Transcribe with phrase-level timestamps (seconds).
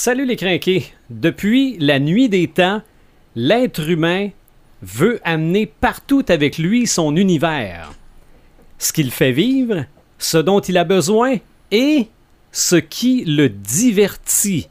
[0.00, 0.84] Salut les crinqués.
[1.10, 2.82] Depuis la nuit des temps,
[3.34, 4.28] l'être humain
[4.80, 7.90] veut amener partout avec lui son univers.
[8.78, 9.86] Ce qu'il fait vivre,
[10.20, 11.38] ce dont il a besoin
[11.72, 12.06] et
[12.52, 14.68] ce qui le divertit.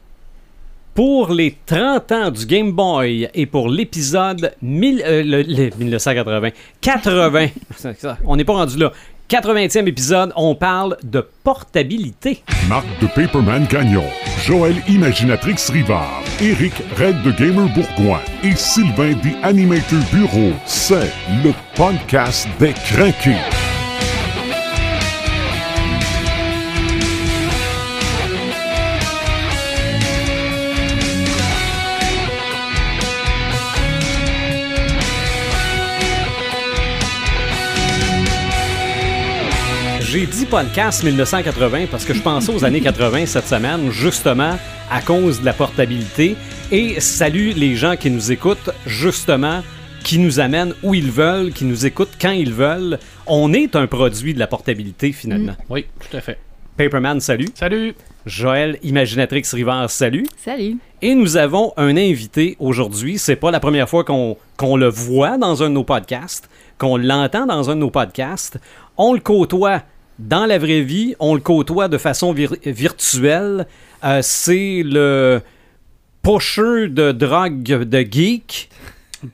[0.94, 6.48] Pour les 30 ans du Game Boy et pour l'épisode 1000 euh, le- le- 1980,
[6.80, 7.48] 80,
[8.24, 8.94] on n'est pas rendu là.
[9.28, 12.42] 80e épisode, on parle de portabilité.
[12.66, 14.04] Marc de Paperman Gagnon,
[14.42, 20.52] Joël Imaginatrix Rivard, Eric Red de Gamer Bourgoin et Sylvain des Animator Bureau.
[20.64, 21.12] C'est
[21.44, 23.67] le podcast des craqués.
[40.10, 44.56] J'ai dit podcast 1980 parce que je pensais aux années 80 cette semaine, justement
[44.90, 46.34] à cause de la portabilité.
[46.72, 49.62] Et salue les gens qui nous écoutent, justement,
[50.02, 52.98] qui nous amènent où ils veulent, qui nous écoutent quand ils veulent.
[53.26, 55.56] On est un produit de la portabilité, finalement.
[55.68, 56.38] Oui, tout à fait.
[56.78, 57.48] Paperman, salut.
[57.54, 57.94] Salut!
[58.24, 60.26] Joël Imaginatrix Rivard, salut.
[60.42, 60.78] Salut.
[61.02, 63.18] Et nous avons un invité aujourd'hui.
[63.18, 66.96] C'est pas la première fois qu'on qu'on le voit dans un de nos podcasts, qu'on
[66.96, 68.58] l'entend dans un de nos podcasts.
[68.96, 69.82] On le côtoie
[70.18, 73.66] dans la vraie vie, on le côtoie de façon vir- virtuelle.
[74.04, 75.40] Euh, C'est le
[76.22, 78.68] pusher de drogue de geek,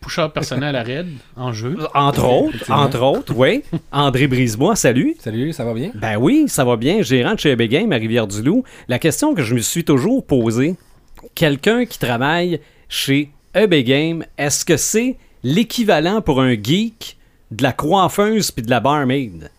[0.00, 1.77] Pusher personnel à raid en jeu.
[1.94, 3.62] entre autres, entre autres, oui.
[3.92, 5.14] André Brisebois, salut.
[5.20, 5.90] Salut, ça va bien?
[5.94, 7.02] Ben oui, ça va bien.
[7.02, 8.64] Gérant de chez EB Game à Rivière-du-Loup.
[8.88, 10.77] La question que je me suis toujours posée,
[11.34, 17.18] quelqu'un qui travaille chez EB Game, est-ce que c'est l'équivalent pour un geek
[17.50, 19.50] de la coiffeuse puis de la barmaid?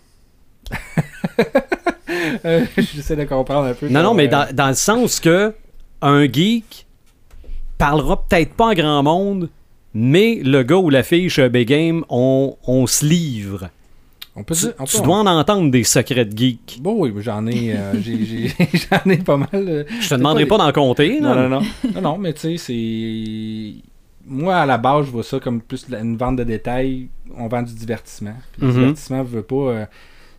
[2.77, 3.87] J'essaie de comprendre un peu.
[3.89, 5.53] Non, non, mais euh, dans, dans le sens que
[6.01, 6.85] un geek
[7.77, 9.49] parlera peut-être pas en grand monde,
[9.93, 13.69] mais le gars ou la fille chez EB Game, on, on se livre.
[14.37, 16.79] On peut Tu, dois en entendre des secrets de geek.
[16.81, 18.53] Bon, oui, j'en ai, euh, j'ai- j'ai-
[18.91, 19.47] j'en ai pas mal.
[19.53, 21.21] euh, Je te demanderai pas d'en compter.
[21.21, 21.61] Non, non, non.
[21.95, 23.73] non, non, mais tu sais, c'est.
[24.27, 27.07] Moi, à la base, je vois ça comme plus une vente de détails.
[27.37, 28.33] On vend du divertissement.
[28.53, 28.73] Puis le Mhm.
[28.73, 29.55] divertissement veut pas.
[29.55, 29.85] euh,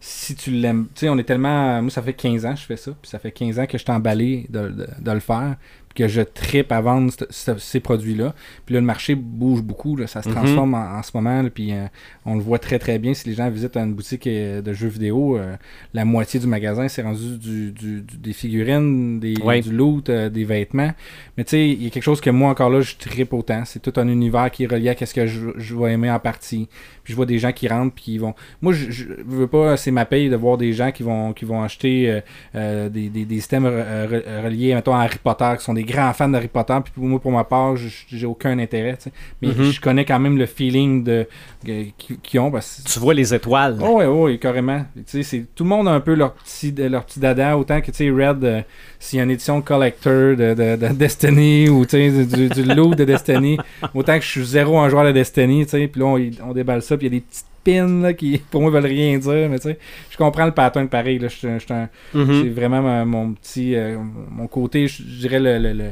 [0.08, 0.86] si tu l'aimes.
[0.94, 1.82] Tu sais, on est tellement.
[1.82, 2.92] Moi, ça fait 15 ans que je fais ça.
[3.02, 5.56] Puis ça fait 15 ans que je suis emballé de, de- de le faire.
[5.88, 8.34] Puis que je tripe à vendre ce- ce- ces produits-là.
[8.66, 9.96] Puis là, le marché bouge beaucoup.
[9.96, 10.34] là, ça se Mhm.
[10.34, 11.42] transforme en, en ce moment.
[11.42, 11.86] là, puis euh,
[12.24, 13.14] on le voit très, très bien.
[13.14, 15.56] Si les gens visitent une boutique euh, de jeux vidéo, euh,
[15.94, 19.60] la moitié du magasin, c'est rendu du, du- du- des figurines, des, Ouais.
[19.60, 20.92] du loot, euh, des vêtements.
[21.36, 23.64] Mais tu sais, il y a quelque chose que moi, encore là, je tripe autant.
[23.64, 26.18] C'est tout un univers qui est relié à ce que je, je vais aimer en
[26.20, 26.68] partie.
[27.06, 28.34] Puis je vois des gens qui rentrent puis qui vont...
[28.60, 31.44] Moi, je, je veux pas, c'est ma paye de voir des gens qui vont, qui
[31.44, 32.20] vont acheter euh,
[32.56, 35.84] euh, des, des, des systèmes re- re- reliés, mettons, à Harry Potter, qui sont des
[35.84, 36.76] grands fans d'Harry Potter.
[36.82, 38.98] Puis pour moi, pour ma part, j'ai aucun intérêt.
[39.40, 39.70] Mais Mhm.
[39.70, 41.28] je connais quand même le feeling de
[41.62, 42.50] qu'ils ont.
[42.50, 43.78] Parce que Tu vois les étoiles.
[43.80, 44.84] Oh, ouais, ouais, carrément.
[44.96, 47.80] Tu sais, c'est tout le monde a un peu leur petit, leur petit dada, autant
[47.80, 48.62] que, tu sais, Red, euh,
[49.06, 53.04] s'il y a une édition collector de, de, de Destiny ou, du, du loot de
[53.04, 53.56] Destiny,
[53.94, 56.96] autant que je suis zéro un joueur de Destiny, puis là, on, on déballe ça,
[56.96, 59.58] puis il y a des petites pins, là, qui, pour moi, veulent rien dire, mais
[59.58, 59.78] tu sais,
[60.10, 62.42] je comprends le pattern pareil, là, je je Mhm.
[62.42, 63.98] c'est vraiment ma- mon petit, euh,
[64.30, 65.58] mon côté, je dirais, le...
[65.58, 65.90] le, le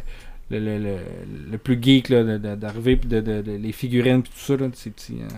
[0.50, 0.96] le, le, le,
[1.52, 4.62] le plus geek de- de- d'arriver puis de, de, de- les figurines puis tout ça
[4.62, 5.34] là, ces petits euh,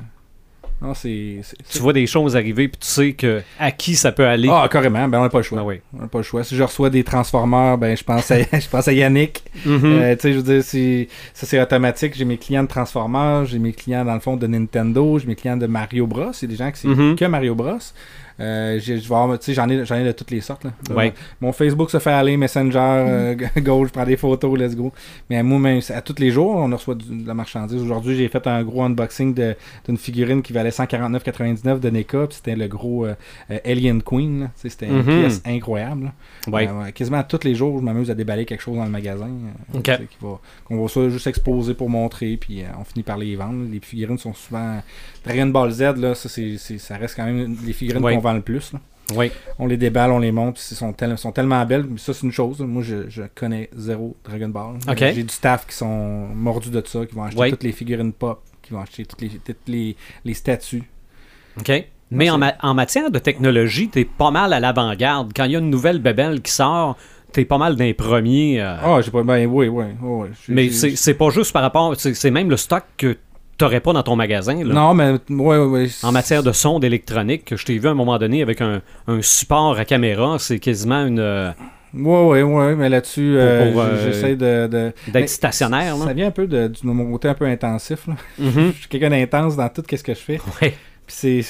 [0.83, 4.13] non c'est c'est- Tu vois des choses arriver puis tu sais que à qui ça
[4.13, 4.49] peut aller.
[4.51, 5.59] Ah, carrément, ben on n'a pas le choix.
[5.61, 5.81] Ah oui.
[5.97, 6.45] On n'a pas le choix.
[6.45, 9.43] Si je reçois des Transformers, ben je pense à, je pense à Yannick.
[9.65, 9.81] Mhm.
[9.85, 12.15] Euh, tu sais, je veux dire, c'est- ça c'est automatique.
[12.15, 15.35] J'ai mes clients de Transformers, j'ai mes clients dans le fond de Nintendo, j'ai mes
[15.37, 16.33] clients de Mario Bros.
[16.33, 17.17] C'est des gens qui c'est Mhm.
[17.17, 17.79] que Mario Bros.
[18.39, 19.33] Euh, j'en
[19.69, 20.65] ai, j'en ai de toutes les sortes.
[20.65, 20.73] Là.
[20.95, 21.13] Ouais.
[21.41, 24.93] Mon Facebook se fait aller, Messenger, euh, Go, je prends des photos, let's go.
[25.31, 27.81] Mais moi, même, à tous les jours, on reçoit de la marchandise.
[27.83, 29.35] Aujourd'hui, j'ai fait un gros unboxing
[29.87, 32.27] d'une figurine qui valait 149,99 de NECA.
[32.31, 33.15] C'était le gros euh,
[33.51, 34.51] euh, Alien Queen.
[34.55, 35.21] C'était une Mhm.
[35.21, 36.13] pièce incroyable.
[36.49, 36.69] Ouais.
[36.69, 39.27] Euh, quasiment tous les jours, je m'amuse à déballer quelque chose dans le magasin.
[39.29, 39.85] euh, Ok.
[39.85, 43.03] tu sais, qui va- Qu'on va soit juste exposer pour montrer, puis euh, on finit
[43.03, 43.65] par les vendre.
[43.71, 44.83] Les figurines sont souvent.
[45.27, 48.41] Dragon Ball Z, là, ça, c'est, ça reste quand même les figurines qu'on vend le
[48.43, 48.73] plus.
[48.73, 48.81] là.
[49.15, 49.31] Oui.
[49.61, 51.85] On les déballe, on les monte, ils sont, tel- sont tellement belles.
[51.89, 52.59] Mais ça, c'est une chose.
[52.61, 54.75] Moi, je, je connais zéro Dragon Ball.
[54.89, 55.01] Ok.
[55.03, 58.13] Euh, J'ai du staff qui sont mordus de ça, qui vont acheter toutes les figurines
[58.13, 59.95] pop, qui vont acheter toutes les, toutes les,
[60.25, 60.83] les statues.
[61.61, 61.71] OK.
[62.11, 65.33] Mais en, ma- en matière de technologie, t'es pas mal à l'avant-garde.
[65.35, 66.97] Quand il y a une nouvelle bébelle qui sort,
[67.33, 68.61] t'es pas mal d'un premier.
[68.61, 69.23] euh, Ah, j'ai pas.
[69.23, 69.85] Ben oui, oui.
[70.01, 71.95] oui, mais c'est pas juste par rapport.
[71.97, 73.17] C'est même le stock que
[73.59, 74.63] t'aurais pas dans ton magasin.
[74.65, 74.75] là.
[74.75, 75.15] Non, mais.
[75.31, 75.89] Ouais.
[76.03, 78.83] En matière de son, d'électronique, que je t'ai vu à un moment donné avec un,
[79.07, 81.51] un support à caméra, c'est quasiment une, euh,
[81.95, 84.93] Ouais, ouais, ouais, mais là-dessus, euh, euh, j'essaie de.
[85.09, 88.07] D'être stationnaire, Ça vient un peu de, de mon côté un peu intensif.
[88.07, 88.15] Là.
[88.39, 88.51] Mhm.
[88.75, 90.41] Je suis quelqu'un d'intense dans tout ce que je fais.
[90.61, 90.75] Ouais.
[91.07, 91.43] C'est-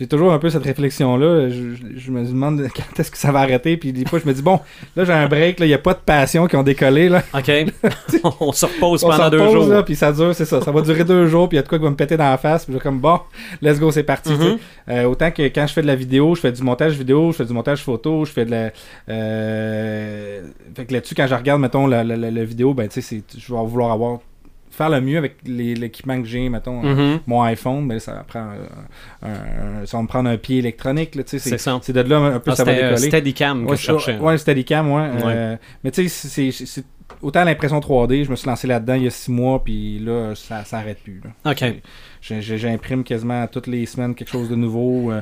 [0.00, 1.50] j'ai toujours un peu cette réflexion-là.
[1.50, 3.76] Je, je- je me demande quand est-ce que ça va arrêter.
[3.76, 4.58] Puis des fois, je me dis, bon,
[4.96, 5.60] là, j'ai un break.
[5.60, 7.08] Il n'y a pas de passion qui ont décollé.
[7.08, 7.22] Là.
[7.34, 7.50] OK.
[8.40, 9.66] On se repose pendant deux jours.
[9.68, 10.60] Là, puis ça dure, c'est ça.
[10.62, 11.48] Ça va durer deux jours.
[11.48, 12.64] Puis il y a de quoi qui va me péter dans la face.
[12.64, 13.20] Puis je suis comme, bon,
[13.62, 14.30] let's go, c'est parti.
[14.32, 14.58] Mhm.
[14.88, 17.36] Euh, autant que quand je fais de la vidéo, je fais du montage vidéo, je
[17.36, 18.70] fais du montage photo, je fais de la.
[19.44, 20.42] Euh...
[20.74, 23.22] Fait que là-dessus, quand je regarde, mettons, la, la- la- la vidéo, ben, tu sais,
[23.36, 24.18] je vais vouloir avoir.
[24.80, 27.20] Faire le mieux avec l'équipement que j'ai, mettons, euh, Mhm.
[27.26, 28.48] mon iPhone, ben, ça prend
[29.24, 29.26] euh,
[29.82, 31.78] un, ça va me prendre un pied électronique, C'est ça.
[31.82, 33.08] c'est de là un peu Ah, ça va euh, décoller.
[33.08, 34.16] Steadicam que Ouais, je cherchais.
[34.18, 35.02] ouais, le Steadicam, ouais.
[35.26, 36.84] euh, mais tu sais, c'est-
[37.20, 40.32] autant l'impression 3D, je me suis lancé là-dedans il y a six mois, puis là,
[40.34, 41.20] ça s'arrête plus.
[41.44, 41.52] là.
[41.52, 41.74] OK.
[42.22, 45.10] J'imprime quasiment toutes les semaines quelque chose de nouveau.
[45.12, 45.20] euh,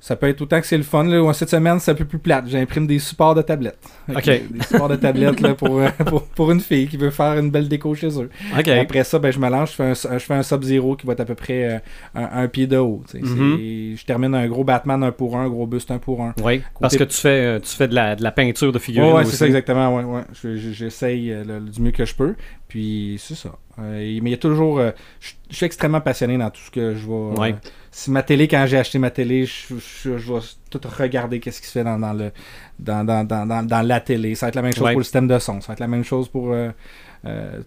[0.00, 1.04] ça peut être autant que c'est le fun.
[1.04, 2.44] Là, ou cette semaine, c'est un peu plus plate.
[2.48, 3.78] J'imprime des supports de tablettes.
[4.08, 4.24] Ok.
[4.24, 7.50] Des supports de tablettes là, pour, euh, pour, pour une fille qui veut faire une
[7.50, 8.30] belle déco chez eux.
[8.56, 8.68] OK.
[8.68, 11.14] Après ça, ben, je me lance, je fais un, je fais un Sub-Zero qui va
[11.14, 11.78] être à peu près euh,
[12.14, 13.02] un, un pied de haut.
[13.12, 13.58] Mhm.
[13.96, 16.32] Je termine un gros Batman un pour un, un gros buste un pour un.
[16.44, 18.82] Oui, parce que tu fais, euh, tu fais de la, de la peinture de Ouais,
[18.84, 19.32] figurines ouais, aussi.
[19.32, 19.94] c'est ça exactement.
[19.96, 20.22] Ouais, ouais.
[20.42, 21.34] Je- je- J'essaye
[21.72, 22.34] du mieux que je peux.
[22.68, 23.50] Puis c'est ça.
[23.78, 24.78] Euh, mais il y a toujours.
[24.78, 27.40] euh, je je suis extrêmement passionné dans tout ce que je vais.
[27.40, 27.52] Ouais.
[27.52, 31.40] euh, si ma télé, quand j'ai acheté ma télé, je, je- je vais tout regarder
[31.40, 32.30] qu'est-ce qui se fait dans, dans le
[32.78, 33.24] dans, dans,
[33.66, 34.34] dans, la télé.
[34.34, 34.92] Ça va être la même chose Ouais.
[34.92, 35.60] pour le système de son.
[35.62, 36.52] Ça va être la même chose pour.
[36.52, 36.70] Euh,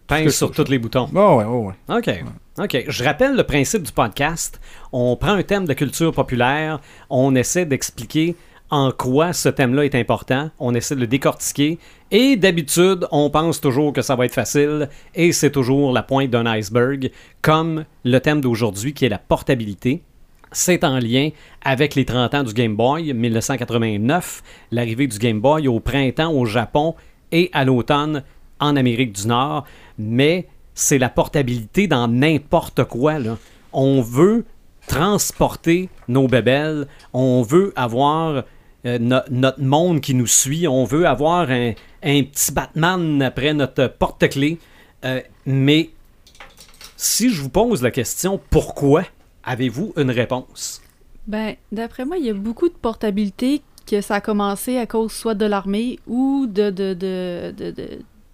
[0.07, 1.09] Pince sur tous les boutons.
[1.13, 1.97] Oh, ouais, ouais, ouais.
[1.97, 2.23] OK.
[2.63, 2.85] OK.
[2.87, 4.61] Je rappelle le principe du podcast.
[4.93, 8.35] On prend un thème de culture populaire, on essaie d'expliquer
[8.69, 11.77] en quoi ce thème-là est important, on essaie de le décortiquer,
[12.11, 16.29] et d'habitude, on pense toujours que ça va être facile, et c'est toujours la pointe
[16.29, 17.09] d'un iceberg,
[17.41, 20.03] comme le thème d'aujourd'hui qui est la portabilité.
[20.51, 21.29] C'est en lien
[21.63, 26.45] avec les 30 ans du Game Boy, 1989, l'arrivée du Game Boy au printemps au
[26.45, 26.95] Japon
[27.31, 28.23] et à l'automne
[28.59, 29.63] en Amérique du Nord,
[29.97, 33.13] mais c'est la portabilité dans n'importe quoi.
[33.71, 34.43] On veut
[34.87, 38.43] transporter nos bébelles, on veut avoir
[38.85, 41.71] euh, no- notre monde qui nous suit, on veut avoir un,
[42.03, 44.57] un petit Batman après notre porte-clés,
[45.03, 45.89] Euh, mais
[46.95, 49.03] si je vous pose la question pourquoi,
[49.43, 50.79] avez-vous une réponse?
[51.25, 55.11] Ben, d'après moi, il y a beaucoup de portabilité que ça a commencé à cause
[55.11, 57.73] soit de l'armée ou de, de, de, de,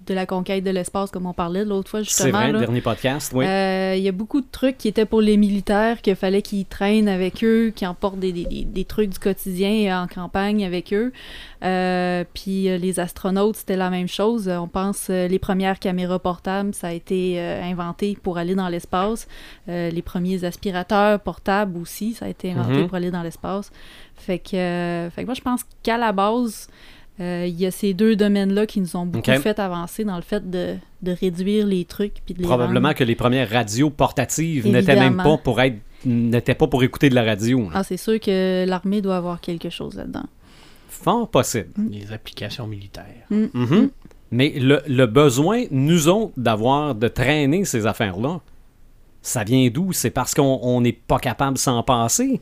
[0.08, 2.32] de, la conquête de l'espace, comme on parlait l'autre fois, C'est justement.
[2.40, 2.60] vrai, le là.
[2.60, 3.46] dernier podcast, oui.
[3.46, 6.66] Euh, Il y a beaucoup de trucs qui étaient pour les militaires, qu'il fallait qu'ils
[6.66, 10.94] traînent avec eux, qu'ils emportent des, des, des- des trucs du quotidien en campagne avec
[10.94, 11.12] eux.
[11.64, 14.48] Euh, puis euh, les astronautes, c'était la même chose.
[14.50, 19.28] On pense les premières caméras portables, ça a été inventé pour aller dans l'espace.
[19.68, 22.88] Les premiers aspirateurs portables aussi, ça a été inventé Mhm.
[22.88, 23.72] pour aller dans l'espace.
[24.16, 26.68] Fait que, fait que moi, je pense qu'à la base,
[27.20, 30.50] il y a ces deux domaines-là qui nous ont beaucoup fait avancer dans le fait
[30.50, 34.96] de, de réduire les trucs puis de les Probablement que les premières radios portatives n'étaient
[34.96, 37.62] même pas pour être n'étaient pas pour écouter de la radio.
[37.64, 37.70] là.
[37.74, 40.26] Ah, c'est sûr que l'armée doit avoir quelque chose là-dedans.
[40.90, 41.70] Fort possible.
[41.90, 43.26] Les applications militaires.
[43.32, 43.90] Mhm.
[44.30, 48.42] Mais le, le besoin, nous autres, d'avoir, de traîner ces affaires-là,
[49.24, 49.92] ça vient d'où?
[49.92, 52.40] C'est parce qu'on on n'est pas capable de s'en passer?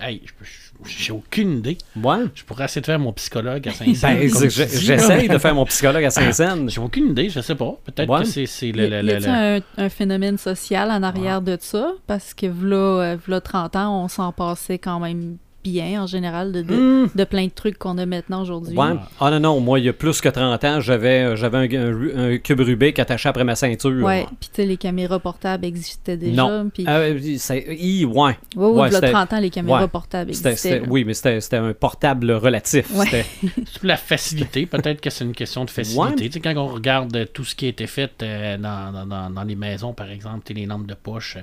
[0.00, 1.78] Hey, je peux- je- j'ai aucune idée.
[2.02, 2.18] Ouais.
[2.34, 4.30] Je pourrais essayer de faire mon psychologue à Saint-Saëns.
[4.40, 6.68] Ben, j'essaye de faire mon psychologue à Saint-Saëns.
[6.68, 7.74] J'ai aucune idée, je sais pas.
[7.84, 8.20] Peut-être Ouais.
[8.20, 11.56] que c'est c'est le, le- y le- le- un, un phénomène social en arrière de
[11.60, 11.92] ça?
[12.06, 16.52] Parce que v'là, euh, v'là 30 ans, on s'en passait quand même bien en général
[16.52, 17.08] de, de, Hmm.
[17.14, 18.76] de plein de trucs qu'on a maintenant aujourd'hui.
[18.76, 18.94] Ouais.
[19.20, 21.92] Ah non, non, moi, il y a plus que 30 ans, j'avais j'avais un, un
[21.92, 24.04] Ru- un cube Rubik attaché après ma ceinture.
[24.04, 26.42] Ouais, puis tu sais, les caméras portables existaient déjà.
[26.42, 26.70] Non.
[26.72, 28.14] Puis, Euh, c'est- hi, ouais.
[28.14, 29.88] ouais, ouais, ouais, v'là c'était- 30 ans, les caméras ouais.
[29.88, 30.70] portables C'était- existaient.
[30.80, 32.90] c'était- oui, mais c'était c'était un portable relatif.
[32.94, 33.04] Ouais.
[33.06, 33.26] C'était-
[33.66, 34.66] c'est pour la facilité.
[34.66, 36.00] Peut-être que c'est une question de facilité.
[36.02, 36.14] Ouais.
[36.16, 39.44] Tu sais, quand on regarde euh, tout ce qui a été fait euh, dans, dans-
[39.44, 41.36] les maisons, par exemple, tu sais, les lampes de poche.
[41.36, 41.42] euh,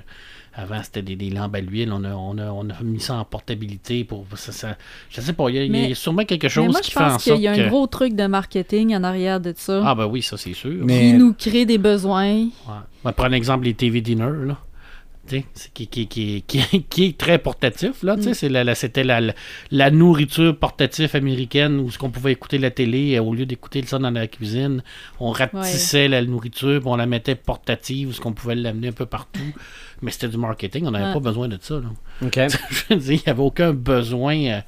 [0.60, 1.92] avant, c'était des, des lampes à l'huile.
[1.94, 4.04] On a, on, a, on a mis ça en portabilité.
[4.04, 4.78] pour ça, ça-
[5.10, 7.04] Je sais pas, il y, a- y sûrement quelque Mais chose moi, qui je fait
[7.04, 7.68] en pense qu'il sorte y a un que...
[7.70, 10.84] gros truc de marketing en arrière de ça Ah ben oui, ça c'est sûr.
[10.86, 12.34] Mais- qui nous crée des besoins.
[12.44, 12.50] Ouais.
[12.68, 14.58] On va prendre l'exemple les TV dinner, là.
[15.28, 18.16] Tu sais, c'est qui, qui, qui, qui, qui est très portatif, là.
[18.16, 18.34] tu sais, Mm.
[18.34, 19.22] c'est la, la- C'était la,
[19.70, 23.84] la, nourriture portative américaine où ce qu'on pouvait écouter la télé, euh, au lieu d'écouter
[23.86, 24.82] ça dans la cuisine,
[25.20, 28.92] on rapetissait la nourriture, puis on la mettait portative, où ce qu'on pouvait l'amener un
[28.92, 29.40] peu partout.
[30.02, 31.14] Mais c'était du marketing, on n'avait Ouais.
[31.14, 31.76] pas besoin de ça.
[31.76, 31.90] Là.
[32.26, 32.36] OK.
[32.70, 34.60] Je veux dire, il n'y avait aucun besoin euh,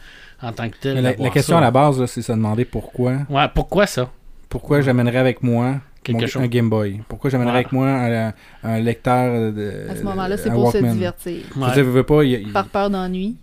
[0.41, 0.95] en tant que tel.
[0.95, 1.59] Mais la, question ça.
[1.59, 3.19] à la base, c'est se demander pourquoi.
[3.29, 4.09] Ouais, pourquoi ça?
[4.49, 6.41] Pourquoi j'amènerais avec moi Quelque mon- chose.
[6.43, 7.01] un Game Boy?
[7.07, 7.59] Pourquoi j'amènerais Ouais.
[7.59, 8.33] avec moi un,
[8.63, 9.85] un lecteur de.
[9.89, 11.37] À ce moment-là, c'est pour se divertir.
[11.55, 13.37] Je veux dire, veux pas, y a- Par peur d'ennui.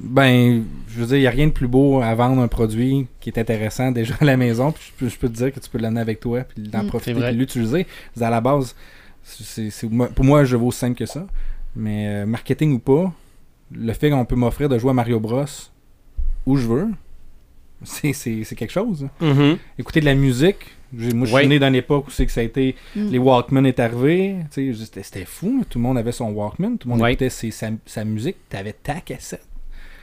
[0.00, 3.06] Ben, je veux dire, il n'y a rien de plus beau à vendre un produit
[3.20, 4.72] qui est intéressant déjà à la maison.
[4.72, 6.82] Puis je, peux, je peux te dire que tu peux l'amener avec toi, puis d'en
[6.82, 6.86] Mm.
[6.88, 7.28] profiter, C'est vrai.
[7.30, 7.86] puis l'utiliser.
[8.20, 8.74] À la base,
[9.28, 11.26] c'est, c'est- pour moi, je vaux aussi simple que ça.
[11.76, 13.12] Mais euh, marketing ou pas,
[13.72, 15.44] le fait qu'on peut m'offrir de jouer à Mario Bros
[16.46, 16.88] où je veux,
[17.84, 19.04] c'est, c'est, c'est quelque chose.
[19.20, 19.26] hein.
[19.26, 19.58] Mhm.
[19.78, 21.40] Écouter de la musique, j'ai- moi je Ouais.
[21.42, 23.08] suis né dans l'époque où c'est que ça a été Mm.
[23.10, 25.64] les Walkman est arrivé, tu sais, c'était, c'était fou, là.
[25.68, 27.12] tout le monde avait son Walkman, tout le monde Ouais.
[27.12, 29.46] écoutait ses- sa, sa musique, t'avais ta cassette.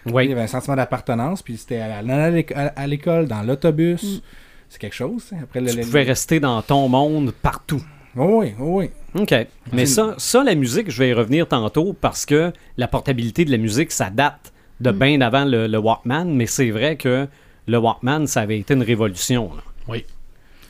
[0.05, 0.31] Il y Oui.
[0.31, 4.03] avait un sentiment d'appartenance, puis c'était à, à l'éc- à- à l'école, dans l'autobus.
[4.03, 4.21] Mm.
[4.69, 5.31] C'est quelque chose.
[5.33, 5.37] hein.
[5.43, 7.81] Après, le, Tu le- pouvais rester dans ton monde partout.
[8.17, 8.89] Oh oui, oh oui.
[9.19, 9.33] OK.
[9.73, 13.51] Mais ça, ça, la musique, je vais y revenir tantôt parce que la portabilité de
[13.51, 14.99] la musique, ça date de Mm.
[14.99, 17.27] bien avant le, le Walkman, mais c'est vrai que
[17.67, 19.51] le Walkman, ça avait été une révolution.
[19.55, 19.95] là.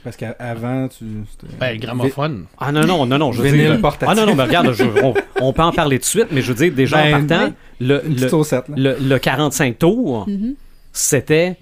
[0.03, 1.03] Parce qu'avant, tu.
[1.31, 2.45] c'était- Ben, le gramophone.
[2.59, 3.81] Ah non, non, non, non, je veux dire...
[3.81, 4.07] portatif.
[4.07, 6.43] Ah non, non, mais regarde, je- on, on peut en parler tout de suite, mais
[6.43, 7.87] je veux dire, déjà en Ben, partant, oui.
[7.87, 8.75] le, le, saucette, là.
[8.77, 10.53] le, le 45 tours, Mhm.
[10.93, 11.57] c'était,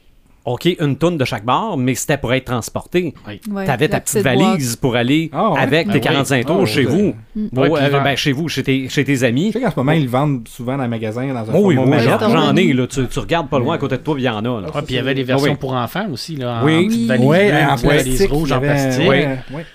[0.46, 3.14] OK, une tonne de chaque bar, mais c'était pour être transporté.
[3.50, 5.60] Ouais, T'avais ta petite valise pour aller Ah ouais?
[5.60, 6.04] avec Ben tes oui.
[6.04, 7.16] 45 tours Ah, chez vous.
[7.36, 7.48] Mm.
[7.54, 9.54] Bon, Ouais, puis euh, ben, chez vous, chez tes, chez tes Je amis.
[9.54, 11.78] sais qu'en ce moment, ils le vendent souvent dans les magasins, dans un Oh oui,
[11.78, 12.88] oui, j'en ai, là.
[12.88, 14.62] Tu, tu regardes pas loin à côté de toi, il y en a.
[14.82, 15.58] Puis il y avait des versions Ah oui.
[15.60, 16.60] pour enfants aussi, là.
[16.62, 16.76] En, Oui.
[16.76, 17.38] en petite Oui.
[17.38, 18.32] valise bleue, en plastique.
[18.32, 19.10] rouge en plastique.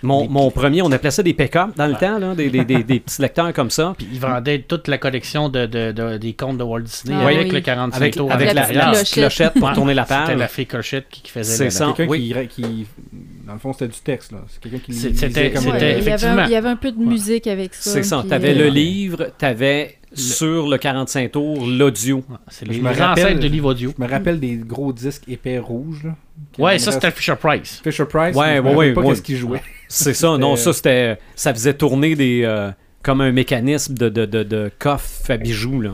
[0.03, 2.83] Mon, mon premier, on appelait ça des pick-up dans le temps, là, des, des, des,
[2.83, 3.95] des petits lecteurs comme ça.
[3.97, 7.25] Puis ils vendaient toute la collection de, de- de- des contes de Walt Disney Ah
[7.27, 7.51] avec oui.
[7.55, 8.31] le 45 Avec, tours.
[8.31, 8.67] avec la,
[9.11, 10.58] clochette pour tourner la C'était la page.
[10.63, 11.85] Fée Cochette qui qui faisait C'est.
[11.95, 12.35] Quelqu'un oui.
[12.49, 12.87] qui, qui.
[13.47, 14.39] Dans le fond, c'était du texte, là.
[14.49, 14.93] C'est quelqu'un qui.
[14.93, 16.43] C'est- lisait c'était- comme- c'était- Ouais, il, y avait effectivement.
[16.43, 17.91] un, il y avait un peu de musique avec ça.
[17.93, 18.19] C'est ça.
[18.21, 22.25] puis, T'avais euh, le livre, t'avais sur le 45 tours l'audio.
[22.49, 23.93] C'est les, Je me les rappelle- ancêtres de livre audio.
[23.97, 26.17] Je me rappelle des gros disques épais rouges, là.
[26.59, 27.81] Ouais, ça c'était Fisher Price.
[27.85, 28.35] Fisher Price.
[28.37, 29.09] Ouais, ouais, ouais, pas ouais.
[29.11, 29.63] qu'est-ce qu'il jouait.
[29.89, 30.37] C'est ça.
[30.39, 31.19] Non, C'était- ça, c'était.
[31.35, 32.43] Ça faisait tourner des.
[32.45, 32.71] euh,
[33.03, 35.93] comme un mécanisme de, de, de, de coffre à bijoux, là.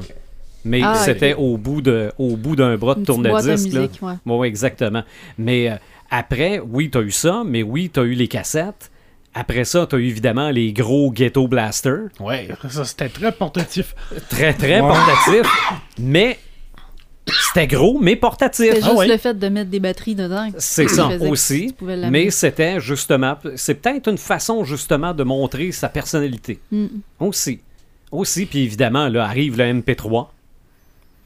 [0.65, 3.83] Mais Ah, c'était au bout de au bout d'un bras de une tourne-disque, là.
[4.03, 4.15] ouais.
[4.25, 5.03] Oui, exactement.
[5.39, 5.75] Mais euh,
[6.11, 8.91] après, oui, tu as eu ça, mais oui, tu as eu les cassettes.
[9.35, 11.97] Après ça, tu as eu évidemment les gros Ghetto Blaster.
[12.21, 13.95] Ouais, ça c'était très portatif.
[14.31, 14.89] Très, très Ouais.
[14.89, 15.51] portatif.
[15.99, 16.39] Mais
[17.27, 18.67] c'était gros, mais portatif.
[18.67, 19.09] C'était Ah juste ouais.
[19.09, 20.49] le fait de mettre des batteries dedans.
[20.59, 21.75] C'est ça aussi.
[22.11, 23.37] Mais c'était justement.
[23.57, 26.61] C'est peut-être une façon justement de montrer sa personnalité.
[26.71, 26.87] Mm.
[27.21, 27.61] Aussi.
[28.13, 30.29] Aussi, puis évidemment, là arrive le MP3.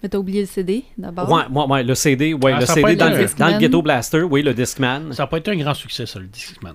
[0.02, 1.31] Mais t'as oublié le CD d'abord?
[1.31, 3.59] Ouais, ouais, ouais, le CD, ouais, Ah, le CD pas dans, le, dans.
[3.59, 5.12] Ghetto Blaster, oui, le Discman.
[5.12, 6.75] Ça n'a pas été un grand succès, ça, le Discman.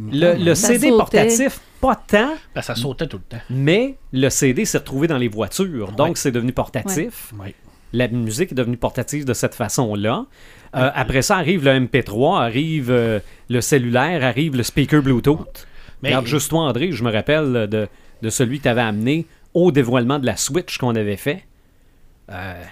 [0.00, 0.96] Le, le Ça CD sautait.
[0.96, 3.42] portatif, pas tant, Ben, ça sautait tout le temps.
[3.50, 7.32] mais le CD s'est retrouvé dans les voitures, donc c'est devenu portatif.
[7.40, 7.54] Ouais.
[7.92, 10.26] La musique est devenue portative de cette façon-là.
[10.76, 15.66] Euh, après ça arrive le MP3, arrive euh, le cellulaire, arrive le speaker Bluetooth.
[16.02, 17.88] Mais- Regarde, juste toi, André, je me rappelle de,
[18.22, 21.44] de celui que tu avais amené au dévoilement de la Switch qu'on avait fait.
[22.30, 22.62] Euh,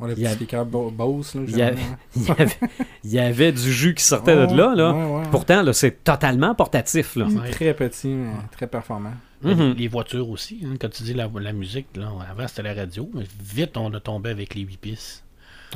[0.00, 0.14] On là.
[0.16, 1.46] il, y avait, genre.
[1.46, 2.56] il, y avait,
[3.04, 4.74] il y avait du jus qui sortait de là.
[4.74, 4.92] là.
[4.92, 5.22] Ouais, ouais, ouais.
[5.30, 7.16] Pourtant, là, c'est totalement portatif.
[7.16, 7.26] Là.
[7.26, 7.50] Ouais.
[7.50, 9.14] Très petit, mais très performant.
[9.42, 9.74] Mhm.
[9.76, 13.10] Les voitures aussi, hein, quand tu dis la, la musique, là, avant c'était la radio,
[13.14, 15.22] mais vite on a tombé avec les 8 pistes.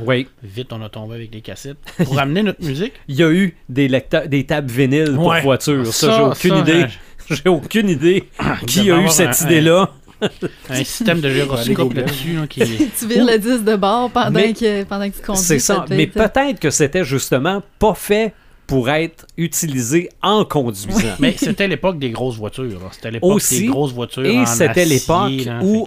[0.00, 0.27] Oui.
[0.43, 1.77] Vite on a tombé avec les cassettes.
[2.05, 5.43] Pour amener notre musique, Il y a eu des, lecteurs, des tables vinyles pour Ouais.
[5.43, 5.85] voiture.
[5.87, 6.87] Ça, Ça, j'ai aucune ça, idée.
[7.31, 8.29] J'ai aucune idée
[8.67, 9.91] qui a eu cette un- idée-là.
[10.70, 12.60] un système de gyroscope là-dessus là, qui
[12.98, 15.42] tu vires le disque de bord pendant, Mais- que, pendant que tu conduis.
[15.42, 15.84] C'est ça.
[15.90, 18.34] Mais peut-être que c'était justement pas fait
[18.66, 21.14] pour être utilisé en conduisant.
[21.18, 22.64] Mais c'était l'époque des grosses voitures.
[22.64, 22.88] là.
[22.92, 24.26] C'était l'époque des grosses voitures.
[24.26, 25.32] Et c'était l'époque
[25.62, 25.87] où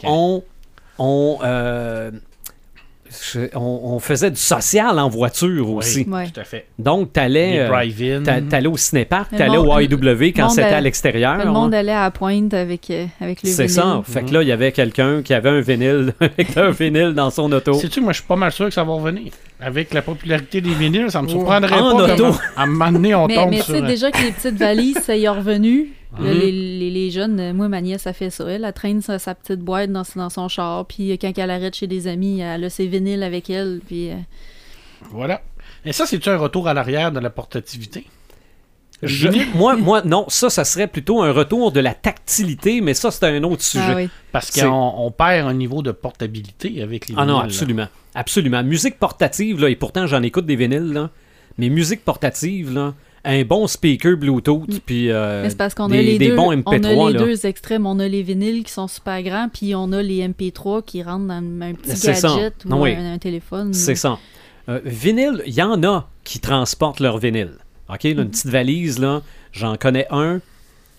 [0.97, 2.11] on, euh,
[3.33, 6.07] je- on, on faisait du social en voiture Oui, aussi.
[6.09, 6.27] Ouais.
[6.33, 6.65] Tout à fait.
[6.79, 10.81] Donc, t'allais Les euh, t'allais au cinépark, Le t'allais au IW quand monde c'était à
[10.81, 11.37] l'extérieur.
[11.37, 11.51] le hein.
[11.51, 14.01] monde allait à la pointe avec, euh, avec le C'est ça.
[14.05, 17.29] Fait que là, il y avait quelqu'un qui avait un vinyle, avec un vinyle dans
[17.29, 17.73] son auto.
[17.73, 19.31] Sais-tu, moi, je suis pas mal sûr que ça va revenir.
[19.59, 22.13] Avec la popularité des vinyles, ça me surprendrait En pas.
[22.13, 22.25] auto.
[22.55, 23.75] À un moment donné, on Mais, tombe mais tu sur...
[23.75, 25.89] sais, déjà que les petites valises, ça y est revenu.
[26.19, 26.39] Là, Mhm.
[26.39, 28.45] les, les- les jeunes, euh, moi, ma nièce, a fait ça.
[28.49, 30.85] Elle, elle traîne sa, sa petite boîte dans, dans son char.
[30.85, 33.79] Puis euh, quand elle arrête chez des amis, elle a ses vinyles avec elle.
[33.87, 34.15] Puis euh,
[35.11, 35.41] Voilà.
[35.85, 38.05] Et ça, c'est-tu un retour à l'arrière de la portativité?
[39.03, 43.09] Je- moi, moi, non, ça, ça serait plutôt un retour de la tactilité, mais ça,
[43.09, 43.83] c'est un autre sujet.
[43.87, 44.09] ah oui.
[44.31, 47.45] Parce qu'on on perd un niveau de portabilité avec les Ah non, là.
[47.45, 47.87] absolument.
[48.13, 48.61] Absolument.
[48.63, 51.09] Musique portative, là, et pourtant j'en écoute des vinyles, là.
[51.57, 55.53] Mais musique portative, là, un bon speaker Bluetooth, puis euh, Mm.
[55.55, 57.19] Parce qu'on des, bons on a MP3, les là.
[57.19, 57.85] deux extrêmes.
[57.85, 61.27] On a les vinyles qui sont super grands, puis on a les MP3 qui rentrent
[61.27, 62.29] dans un petit C'est ça.
[62.29, 62.95] gadget ou Non, oui.
[62.95, 63.73] un, un téléphone.
[63.73, 64.17] C'est ça.
[64.69, 67.53] Euh, vinyle, il y en a qui transportent leur vinyle.
[67.89, 68.03] OK?
[68.03, 70.39] là, une petite valise, là, j'en connais un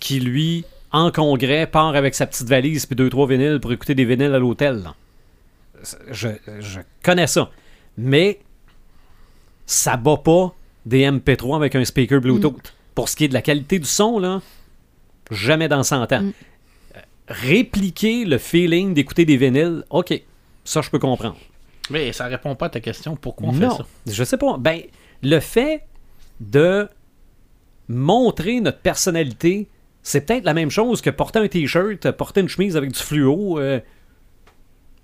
[0.01, 3.95] qui, lui, en congrès, part avec sa petite valise puis deux, trois vinyles pour écouter
[3.95, 4.83] des vinyles à l'hôtel.
[6.11, 6.29] Je,
[6.61, 7.51] je connais ça.
[7.97, 8.39] mais
[9.67, 10.55] ça bat pas
[10.87, 12.75] des MP3 avec un speaker Bluetooth.
[12.95, 14.43] Pour ce qui est de la qualité du son, là,
[15.31, 16.23] jamais dans 100 ans.
[16.23, 16.33] Mm.
[16.97, 20.21] Euh, Répliquer le feeling d'écouter des vinyles, ok,
[20.65, 21.37] ça je peux comprendre.
[21.91, 23.17] Mais ça répond pas à ta question.
[23.17, 23.87] Pourquoi on non, fait ça?
[24.13, 24.57] je sais pas.
[24.59, 24.83] Ben,
[25.23, 25.83] le fait
[26.41, 26.89] de
[27.89, 29.69] montrer notre personnalité,
[30.03, 33.59] c'est peut-être la même chose que porter un t-shirt, porter une chemise avec du fluo.
[33.59, 33.81] euh,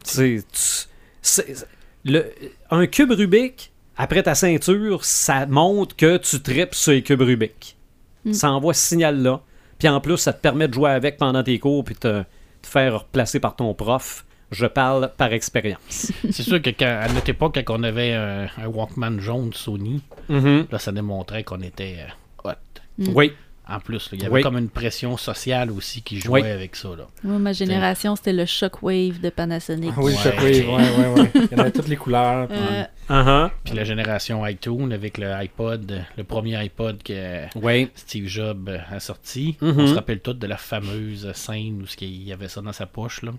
[0.05, 0.89] c'est, tu-
[1.23, 1.67] c'est-
[2.05, 2.27] le,
[2.71, 7.77] un cube Rubik, après ta ceinture, ça montre que tu tripes sur les cubes Rubik.
[8.25, 8.33] Mm.
[8.33, 9.41] Ça envoie ce signal-là.
[9.79, 12.23] Puis en plus, ça te permet de jouer avec pendant tes cours puis te,
[12.63, 14.25] te faire replacer par ton prof.
[14.51, 16.11] Je parle par expérience.
[16.31, 20.01] C'est sûr que quand, à notre époque, quand on avait un, un Walkman jaune Sony,
[20.31, 20.67] Mhm.
[20.71, 22.81] là, ça démontrait qu'on était euh, hot.
[22.99, 23.13] Mm.
[23.15, 23.33] Oui.
[23.71, 24.43] En plus, là, il y avait Oui.
[24.43, 26.49] comme une pression sociale aussi qui jouait Oui.
[26.49, 26.89] avec ça.
[26.97, 27.07] Là.
[27.23, 29.93] Moi, ma génération, c'était le Shockwave de Panasonic.
[29.95, 30.19] Ah oui, Ouais.
[30.23, 31.31] Shockwave, ouais, ouais, ouais.
[31.35, 32.49] Il y en avait toutes les couleurs.
[32.49, 33.51] puis- Euh, Uh-huh.
[33.65, 37.89] Puis la génération iTunes avec le iPod, le premier iPod que Oui.
[37.95, 39.57] Steve Jobs a sorti.
[39.63, 42.73] On se rappelle tous de la fameuse scène où ce qu'il y avait ça dans
[42.75, 43.23] sa poche.
[43.23, 43.33] Là.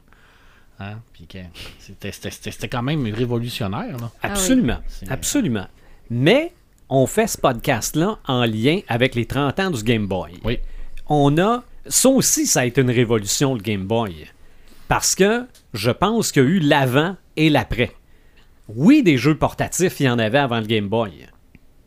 [0.79, 0.99] Hein?
[1.13, 1.37] Puis que
[1.77, 3.95] c'était, c'était- c'était- c'était quand même révolutionnaire.
[3.97, 4.09] Là.
[4.23, 4.29] Ah oui.
[4.31, 4.79] Absolument.
[5.09, 5.67] Absolument.
[6.09, 6.51] Mais
[6.89, 10.31] on fait ce podcast-là en lien avec les 30 ans du Game Boy.
[10.43, 10.59] Oui.
[11.07, 11.63] On a.
[11.85, 14.27] Ça aussi, ça a été une révolution, le Game Boy.
[14.87, 17.91] Parce que je pense qu'il y a eu l'avant et l'après.
[18.67, 21.11] Oui, des jeux portatifs, il y en avait avant le Game Boy.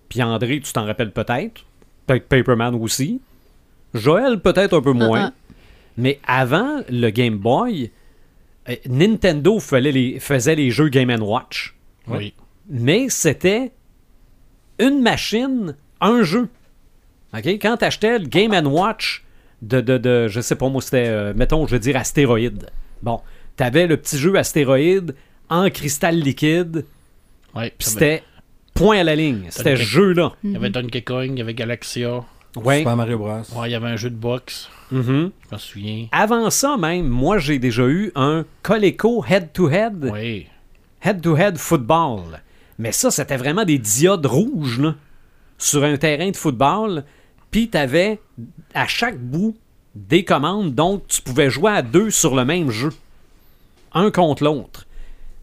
[0.08, 1.64] Puis André, tu t'en rappelles peut-être?
[2.06, 3.20] Peut-être Paperman aussi.
[3.94, 5.26] Joël, peut-être un peu moins.
[5.26, 5.32] Ah,
[5.96, 7.90] Mais avant le Game Boy,
[8.68, 11.74] euh, Nintendo faisait les, faisait les jeux Game Watch
[12.08, 12.34] Oui.
[12.68, 13.72] mais c'était
[14.82, 16.48] une machine, un jeu.
[17.34, 17.46] OK?
[17.46, 19.24] Quand tu achetais le Game Watch
[19.62, 22.66] de, de, de, je sais pas moi, c'était, euh, mettons, je veux dire, Astéroïde.
[23.02, 23.20] Bon,
[23.56, 25.14] tu avais le petit jeu Astéroïde
[25.48, 26.84] en cristal liquide,
[27.54, 28.22] Ouais, puis c'était
[28.74, 29.46] point à la ligne.
[29.50, 30.32] C'était ce jeu-là.
[30.42, 32.24] Il y avait Donkey Kong, il y avait Galaxia.
[32.56, 32.78] Ouais.
[32.78, 33.30] Super Mario Bros.
[33.54, 34.70] Ouais, il y avait un jeu de boxe.
[34.90, 35.30] Mhm.
[35.50, 36.06] Je me souviens.
[36.12, 40.46] Avant ça même, moi j'ai déjà eu un Coleco head-to-head, Oui.
[41.02, 42.40] head-to-head football.
[42.82, 44.96] Mais ça, c'était vraiment des diodes rouges là,
[45.56, 47.04] sur un terrain de football.
[47.52, 48.18] Puis tu avais
[48.74, 49.54] à chaque bout
[49.94, 52.90] des commandes, donc tu pouvais jouer à deux sur le même jeu,
[53.94, 54.84] un contre l'autre.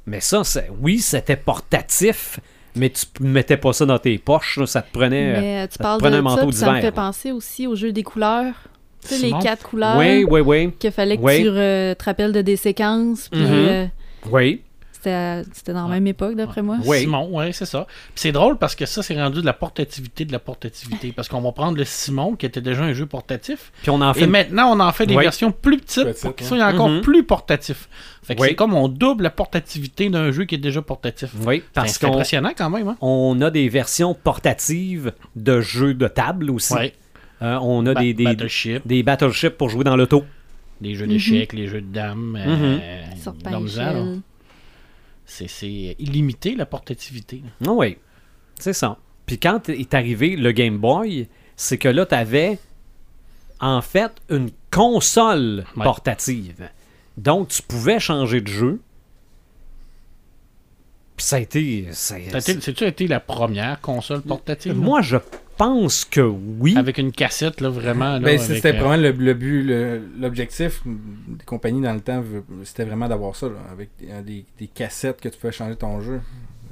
[0.05, 2.41] Mais ça, c'est- oui, c'était portatif,
[2.75, 5.35] mais tu mettais pas ça dans tes poches, là, ça te prenait.
[5.37, 6.71] euh, Mais euh, tu ça te parles prenait un de ça, manteau puis ça me
[6.71, 7.03] d'hiver, fait là.
[7.03, 8.53] penser aussi au jeu des couleurs.
[9.07, 9.97] Tu sais, les quatre couleurs.
[9.97, 11.41] Oui, oui, oui, Qu'il fallait que Oui.
[11.43, 13.29] tu euh, te rappelles de des séquences.
[13.29, 13.47] Puis Mhm.
[13.53, 13.85] euh,
[14.29, 14.61] oui.
[15.01, 16.77] C'était dans la même époque, d'après moi.
[16.85, 16.99] Oui.
[16.99, 17.85] Simon, ouais, c'est ça.
[17.87, 21.11] Puis c'est drôle parce que ça, c'est rendu de la portativité de la portativité.
[21.15, 23.71] Parce qu'on va prendre le Simon, qui était déjà un jeu portatif.
[23.81, 25.23] Puis on en fait Et maintenant, on en fait des Ouais.
[25.23, 27.01] versions plus petites pour qu'ils soient encore Mhm.
[27.01, 27.87] plus portatifs.
[28.23, 28.49] Fait que Oui.
[28.49, 31.31] c'est comme on double la portativité d'un jeu qui est déjà portatif.
[31.45, 32.87] Oui, parce c'est qu'on impressionnant quand même.
[32.89, 32.97] Hein?
[33.01, 36.73] on a des versions portatives de jeux de table aussi.
[36.73, 36.93] Ouais.
[37.41, 40.25] Euh, on a Ba- des, des, Battleship, des battleships pour jouer dans l'auto.
[40.81, 42.37] les jeux d'échecs, les jeux de dames.
[42.39, 42.77] euh,
[43.15, 43.99] Ils sortent dans par le misère, là.
[43.99, 44.19] échelle.
[45.31, 47.43] C'est illimité la portativité.
[47.65, 47.97] Ah oui,
[48.59, 48.97] c'est ça.
[49.25, 52.57] Puis quand est arrivé le Game Boy, c'est que là, tu avais
[53.59, 55.83] en fait une console Ouais.
[55.83, 56.69] portative.
[57.17, 58.81] Donc, tu pouvais changer de jeu.
[61.17, 61.87] Puis ça a été...
[61.91, 64.73] ça- Ça a été- C'est-tu été la première console portative?
[64.75, 65.17] Moi, je
[65.59, 66.73] pense que oui.
[66.77, 68.13] Avec une cassette, là, vraiment.
[68.13, 69.61] Là, Ben, c'était euh, vraiment le, le but,
[70.19, 72.23] l'objectif des compagnies dans le temps,
[72.63, 76.21] c'était vraiment d'avoir ça, là, avec des, des cassettes que tu pouvais changer ton jeu.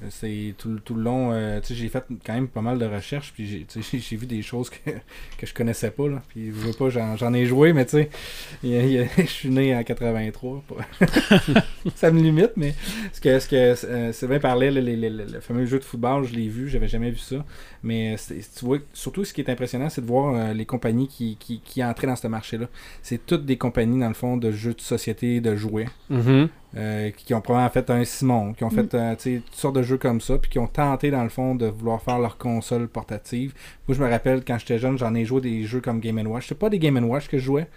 [0.09, 3.31] C'est tout, le- tout le long, euh, j'ai fait quand même pas mal de recherches,
[3.33, 4.91] puis j'ai, vu des choses que,
[5.37, 8.09] que je connaissais pas, là, puis je veux pas, j'en, ai joué, mais tu sais,
[8.63, 11.05] je suis né en 83, pas-
[11.95, 12.73] ça me limite, mais
[13.11, 13.55] ce que, ce que
[13.87, 17.09] euh, Sylvain parlait, les- les- le fameux jeu de football, je l'ai vu, j'avais jamais
[17.11, 17.43] vu ça,
[17.83, 21.07] mais euh, tu vois, surtout ce qui est impressionnant, c'est de voir euh, les compagnies
[21.07, 22.67] qui, qui, qui entraient dans ce marché-là.
[23.01, 26.49] C'est toutes des compagnies, dans le fond, de jeux de société, de jouets, Mhm.
[26.77, 29.75] Euh, qui ont probablement fait un Simon, qui ont fait euh, tu sais, toutes sortes
[29.75, 32.37] de jeux comme ça, puis qui ont tenté, dans le fond, de vouloir faire leur
[32.37, 33.53] console portative.
[33.87, 36.47] Moi, je me rappelle, quand j'étais jeune, j'en ai joué des jeux comme Game Watch.
[36.47, 37.67] C'est pas des Game Watch que je jouais,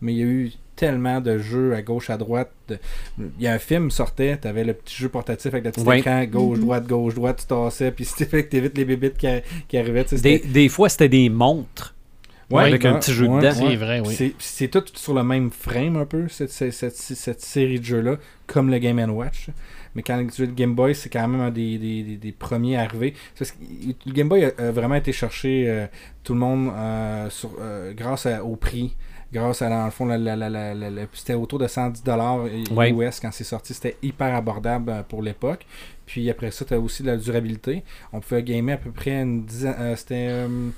[0.00, 2.50] mais il y a eu tellement de jeux à gauche, à droite.
[2.68, 2.78] de-
[3.18, 6.24] Il y a un film sortait, t'avais le petit jeu portatif avec le petit écran,
[6.24, 6.64] gauche, Mhm.
[6.64, 9.76] droite, gauche, droite, tu tassais, puis c'était fait que t'évites les bébites qui, a- qui
[9.76, 10.06] arrivaient.
[10.44, 11.94] des fois, c'était des montres.
[12.50, 13.54] Ouais, avec un petit jeu ouais, dedans.
[13.54, 14.34] C'est vrai, oui.
[14.38, 18.16] C'est- tout sur le même frame un peu, cette, cette, cette- cette série de jeux-là,
[18.46, 19.48] comme le Game Watch.
[19.94, 23.14] mais quand le Game Boy, c'est quand même un des, des, des, des premiers arrivés.
[23.38, 23.56] Parce que
[24.06, 25.86] le Game Boy a, vraiment été chercher euh,
[26.24, 28.96] tout le monde euh, sur, euh, grâce à- au prix.
[29.32, 30.08] Grâce à, dans le fond,
[31.12, 32.90] c'était autour de 110$ Ouais.
[32.90, 33.74] US quand c'est sorti.
[33.74, 35.66] C'était hyper abordable pour l'époque.
[36.04, 37.84] Puis après ça, tu as aussi de la durabilité.
[38.12, 39.76] On pouvait gamer à peu près une dizaine.
[39.78, 40.26] euh, c'était.
[40.30, 40.70] euh,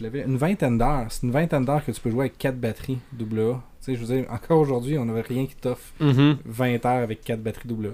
[0.00, 0.22] je l'avais.
[0.24, 1.06] Une vingtaine d'heures.
[1.10, 3.62] C'est une vingtaine d'heures que tu peux jouer avec 4 batteries AA.
[3.82, 6.36] Tu sais, je veux dire, encore aujourd'hui, on n'avait rien qui t'offre Mhm.
[6.44, 7.88] 20 heures avec 4 batteries AA.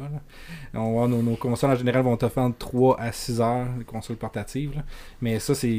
[0.74, 0.80] là.
[0.80, 4.16] On nos, nos consoles en général vont t'offrir entre 3 à 6 heures, les consoles
[4.16, 4.74] portatives.
[4.76, 4.82] là.
[5.20, 5.78] Mais ça, c'est.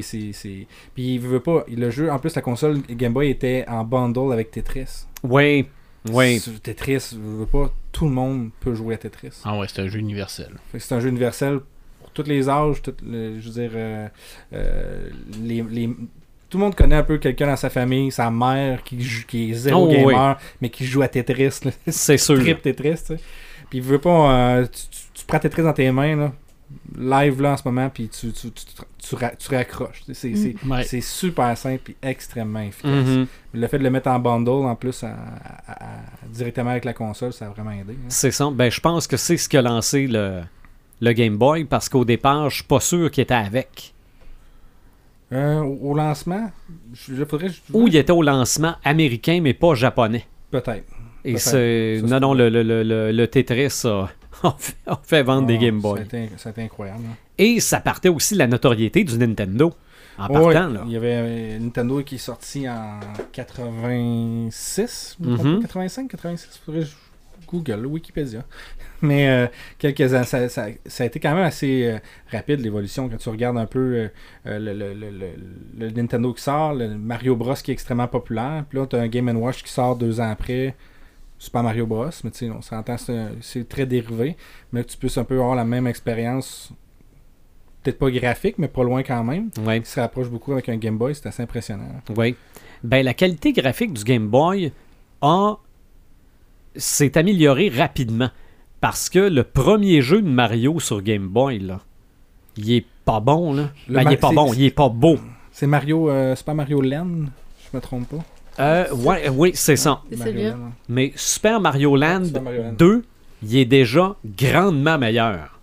[0.96, 1.66] Puis il veut pas.
[1.68, 5.06] Le jeu, en plus, la console Game Boy était en bundle avec Tetris.
[5.24, 5.68] Oui,
[6.12, 6.42] oui.
[6.64, 7.72] Tetris, je veux pas.
[7.92, 9.42] Tout le monde peut jouer à Tetris.
[9.44, 10.54] Ah ouais, c'est un jeu universel.
[10.78, 11.60] C'est un jeu universel
[12.00, 12.82] pour tous les âges.
[12.86, 14.08] je veux dire, euh,
[14.54, 15.10] euh,
[15.42, 15.90] les, les-
[16.50, 19.52] tout le monde connaît un peu quelqu'un dans sa famille, sa mère qui, joue- qui
[19.52, 21.60] est zéro Oh, gamer, mais qui joue à Tetris.
[21.88, 22.40] C'est sûr.
[22.40, 23.20] Trip Tetris, tu sais.
[23.70, 24.32] Puis il veut pas.
[24.60, 26.32] euh, tu, tu- tu prends Tetris dans tes mains, là,
[26.98, 28.74] live là en ce moment, puis tu, tu, tu, tu,
[29.10, 30.04] tu ra- tu raccroches.
[30.06, 30.14] sais.
[30.14, 30.84] C'est Ouais.
[31.02, 32.92] super simple et extrêmement efficace.
[32.92, 33.28] Mhm.
[33.54, 35.08] Le fait de le mettre en bundle en plus à-
[35.68, 35.88] à- à-
[36.30, 37.94] directement avec la console, ça a vraiment aidé.
[37.94, 38.06] hein.
[38.10, 38.50] C'est ça.
[38.54, 40.42] Ben, je pense que c'est ce qui a lancé le,
[41.02, 43.94] le Game Boy parce qu'au départ, je suis pas sûr qu'il était avec.
[45.34, 46.50] Euh, au, lancement,
[46.94, 47.50] je, je faudrait.
[47.50, 50.26] je- Ou il était au lancement américain, mais pas japonais.
[50.52, 50.86] Peut-être.
[51.26, 52.02] Et c'est.
[52.04, 54.10] Non, non, le, le, le, le Tetris a,
[55.04, 56.02] fait, vendre des Ah, Game Boy.
[56.02, 56.30] Été
[56.62, 57.04] incroyable.
[57.10, 57.16] hein.
[57.38, 59.74] Et ça partait aussi de la notoriété du Nintendo.
[60.18, 60.82] En partant, là.
[60.86, 63.00] Il y avait euh, Nintendo qui est sorti en
[63.32, 65.56] 86, je me trompe Mhm.
[65.58, 66.92] pas, 85, 86, faudrait que je
[67.48, 68.44] Google, Wikipédia.
[69.02, 72.00] Mais euh, quelques ans, ça, ça- ça a été quand même assez euh,
[72.32, 74.10] rapide l'évolution quand tu regardes un peu
[74.46, 75.36] euh, le, le- le- le-
[75.78, 79.00] le Nintendo qui sort, le Mario Bros qui est extrêmement populaire, puis là tu as
[79.00, 80.76] un Game Watch qui sort deux ans après.
[81.40, 82.96] Super Mario Bros, mais tu sais, on s'entend,
[83.42, 84.36] c'est très dérivé,
[84.72, 86.72] mais que tu puisses un peu avoir la même expérience,
[87.84, 89.80] peut-être pas graphique, mais pas loin quand même Ouais.
[89.82, 91.90] qui se rapproche beaucoup avec un Game Boy, c'est assez impressionnant.
[92.18, 92.36] Oui.
[92.84, 94.72] Ben, la qualité graphique du Game Boy
[95.22, 95.58] a
[96.78, 98.30] s'est améliorée rapidement.
[98.80, 101.82] Parce que le premier jeu de Mario sur Game Boy, là,
[102.58, 103.70] il est pas bon, là.
[103.90, 105.18] Ben, il est pas bon, il est pas beau.
[105.52, 107.26] C'est Mario, euh, c'est pas Mario Land,
[107.72, 108.24] je me trompe pas.
[108.60, 110.02] Euh, ouais, oui, c'est ça.
[110.90, 112.74] Mais Super Mario Land Super Mario Land.
[112.78, 113.04] 2,
[113.44, 115.60] il est déjà grandement meilleur.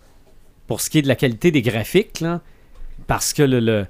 [0.66, 2.40] Pour ce qui est de la qualité des graphiques, là,
[3.06, 3.86] parce que le, le,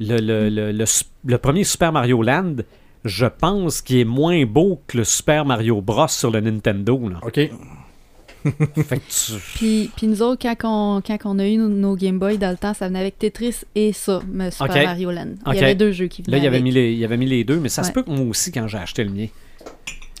[0.00, 2.56] le, le, le- le s- le premier Super Mario Land,
[3.04, 7.08] je pense qu'il est moins beau que le Super Mario Bros sur le Nintendo.
[7.08, 7.18] Là.
[7.22, 7.40] Ok.
[8.42, 12.38] Tu- Puis, puis nous autres, quand on, quand on a eu nos, nos Game Boy
[12.38, 14.82] dans le temps, ça venait avec Tetris et ça, mais Super Ok.
[14.82, 15.34] Mario Land.
[15.44, 15.52] Ok.
[15.56, 16.64] Il y avait deux jeux qui venaient Là, il avait, avec.
[16.64, 18.66] mis les, il avait mis les deux, mais ça se peut que moi aussi, quand
[18.66, 19.26] j'ai acheté le mien.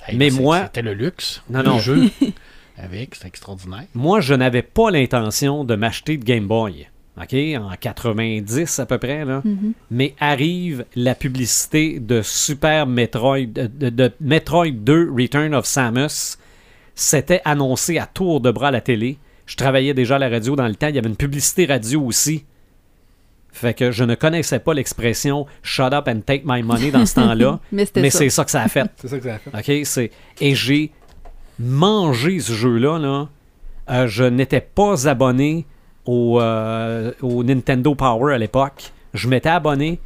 [0.06, 1.42] Hey, Mais ben, c'est- moi- C'était le luxe.
[1.48, 1.78] Non, le non.
[1.78, 2.10] jeu
[2.76, 3.84] avec, c'était extraordinaire.
[3.94, 6.88] Moi, je n'avais pas l'intention de m'acheter de Game Boy.
[7.20, 7.34] OK?
[7.58, 9.42] En 90 à peu près, là.
[9.44, 9.72] Mhm.
[9.90, 16.38] mais arrive la publicité de Super Metroid, de, de- de Metroid 2 Return of Samus.
[16.94, 19.18] C'était annoncé à tour de bras à la télé.
[19.46, 20.88] Je travaillais déjà à la radio dans le temps.
[20.88, 22.44] Il y avait une publicité radio aussi.
[23.52, 27.14] Fait que je ne connaissais pas l'expression Shut up and take my money dans ce
[27.16, 27.58] temps-là.
[27.72, 28.18] Mais c'était mais ça.
[28.20, 28.88] c'est ça que ça a fait.
[28.96, 29.80] C'est ça que ça a fait.
[29.80, 29.86] OK?
[29.86, 30.10] C'est...
[30.40, 30.92] Et j'ai
[31.58, 32.98] mangé ce jeu-là.
[32.98, 33.28] Là.
[33.90, 35.66] Euh, je n'étais pas abonné
[36.06, 38.92] au, euh, au Nintendo Power à l'époque.
[39.14, 39.98] Je m'étais abonné,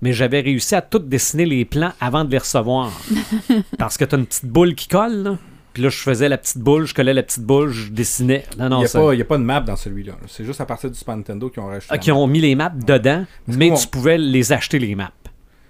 [0.00, 2.90] mais j'avais réussi à tout dessiner les plans avant de les recevoir.
[3.78, 5.22] Parce que tu as une petite boule qui colle.
[5.22, 5.38] Là.
[5.72, 8.44] Puis là, je faisais la petite boule, je collais la petite boule, je dessinais.
[8.58, 10.12] Non, Il non, n'y a, ça- pas- il y a pas de map dans celui-là.
[10.28, 11.86] C'est juste à partir du Super Nintendo qu'ils ont rajouté.
[11.94, 15.10] Ah, qui ont mis les maps dedans, mais tu pouvais les acheter, les maps.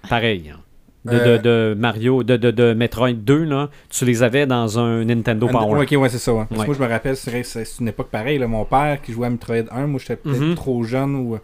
[0.09, 0.51] Pareil.
[0.53, 0.59] hein.
[1.05, 1.41] De, Euh, de-
[1.73, 5.81] de Mario, de, de, de Metroid 2, là, tu les avais dans un Nintendo Power.
[5.83, 6.33] ok, ouais, c'est ça.
[6.33, 6.45] ouais.
[6.47, 6.65] Parce Ouais.
[6.65, 8.37] que moi, je me rappelle, c'est une époque pareille.
[8.37, 8.47] là.
[8.47, 10.55] Mon père qui jouait à Metroid 1, moi, j'étais peut-être Mhm.
[10.55, 11.39] trop jeune ou euh,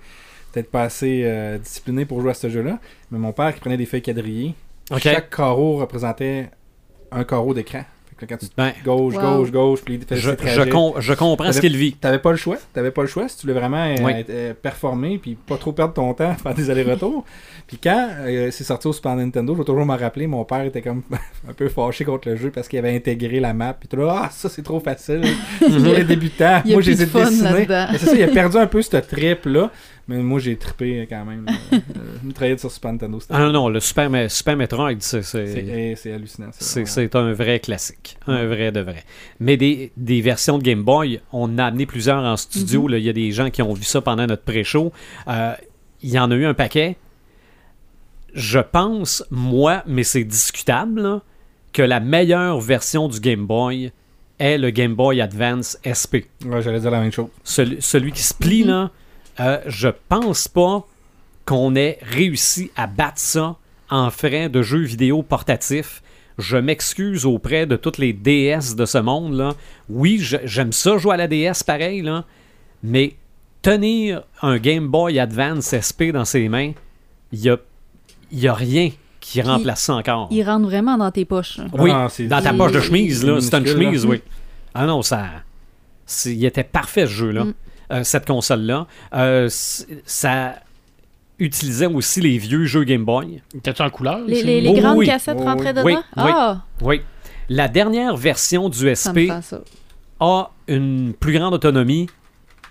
[0.54, 2.80] peut-être pas assez euh, discipliné pour jouer à ce jeu-là.
[3.12, 4.56] Mais mon père qui prenait des feuilles quadrillées,
[4.98, 6.50] chaque carreau représentait
[7.12, 7.84] un carreau d'écran.
[8.28, 9.22] Quand tu Ben, gauche, Wow.
[9.22, 11.94] gauche, gauche, puis il je, je, com- je comprends ce qu'il vit.
[11.94, 12.58] T'avais pas le choix.
[12.74, 14.12] T'avais pas le choix si tu voulais vraiment euh, Oui.
[14.14, 17.24] être, euh, performer puis pas trop perdre ton temps à faire des allers-retours.
[17.68, 20.64] puis quand euh, c'est sorti au Super Nintendo, je vais toujours m'en rappeler, mon père
[20.64, 21.02] était comme
[21.50, 23.74] un peu fâché contre le jeu parce qu'il avait intégré la map.
[23.80, 25.22] Puis tout là, ah, ça c'est trop facile.
[25.60, 26.62] c'est pour les débutants.
[26.66, 27.68] Moi, plus je les ai de fun dessinés.
[27.98, 29.72] C'est ça, il a perdu un peu ce trip-là.
[30.10, 31.46] Mais moi, j'ai trippé quand même.
[31.72, 35.96] Euh, Metroid sur Super Nintendo, Ah non, non, le Super, Me- Super Metroid, c'est, c'est,
[36.04, 36.50] eh, hallucinant.
[36.52, 38.18] c'est, un vrai classique.
[38.28, 39.04] Un vrai de vrai.
[39.40, 42.88] Mais des, des versions de Game Boy, on en a amené plusieurs en studio.
[42.88, 42.98] là.
[42.98, 44.92] Il y a des gens qui ont vu ça pendant notre pré-show.
[45.28, 45.54] Euh,
[46.02, 46.98] il y en a eu un paquet.
[48.34, 51.22] Je pense, moi, mais c'est discutable, là,
[51.72, 53.92] que la meilleure version du Game Boy,
[54.40, 56.26] est le Game Boy Advance SP.
[56.46, 57.28] Ouais, j'allais dire la même chose.
[57.44, 58.90] Celui, celui qui se plie, là,
[59.40, 60.86] euh, je pense pas
[61.46, 63.56] qu'on ait réussi à battre ça
[63.90, 66.02] en frais de jeux vidéo portatifs.
[66.38, 69.34] Je m'excuse auprès de toutes les DS de ce monde.
[69.34, 69.54] là.
[69.90, 72.24] Oui, j'aime ça jouer à la DS pareil, là,
[72.84, 73.16] mais
[73.62, 76.72] tenir un Game Boy Advance SP dans ses mains,
[77.34, 77.58] il y a,
[78.32, 80.30] il y a rien qui remplace ça encore.
[80.32, 81.60] Il rentre vraiment dans tes poches.
[81.74, 83.42] Oui, Ah, dans ta poche de chemise, là.
[83.42, 84.12] c'est une chemise, là.
[84.12, 84.22] oui.
[84.74, 85.26] Ah non, ça.
[86.26, 87.44] Il était parfait, ce jeu-là.
[87.46, 87.54] Mm.
[87.92, 88.86] Euh, cette console-là.
[89.14, 89.48] Euh,
[90.06, 90.56] ça
[91.40, 93.42] utilisait aussi les vieux jeux Game Boy.
[93.64, 94.20] T'as-tu en couleur?
[94.28, 95.06] Les, les, les Oui, grandes oui.
[95.08, 95.94] cassettes Oui, rentraient oui.
[95.96, 96.04] dedans?
[96.18, 96.32] Oui.
[96.36, 97.02] Ah, Oui.
[97.50, 99.32] La dernière version du SP
[100.20, 102.08] a une plus grande autonomie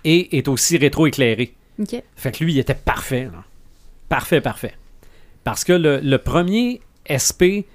[0.05, 1.53] et est aussi rétroéclairé.
[1.79, 2.01] OK.
[2.15, 3.25] Fait que lui, il était parfait.
[3.25, 3.43] là.
[4.07, 4.75] Parfait, parfait.
[5.43, 7.65] Parce que le, le premier SP,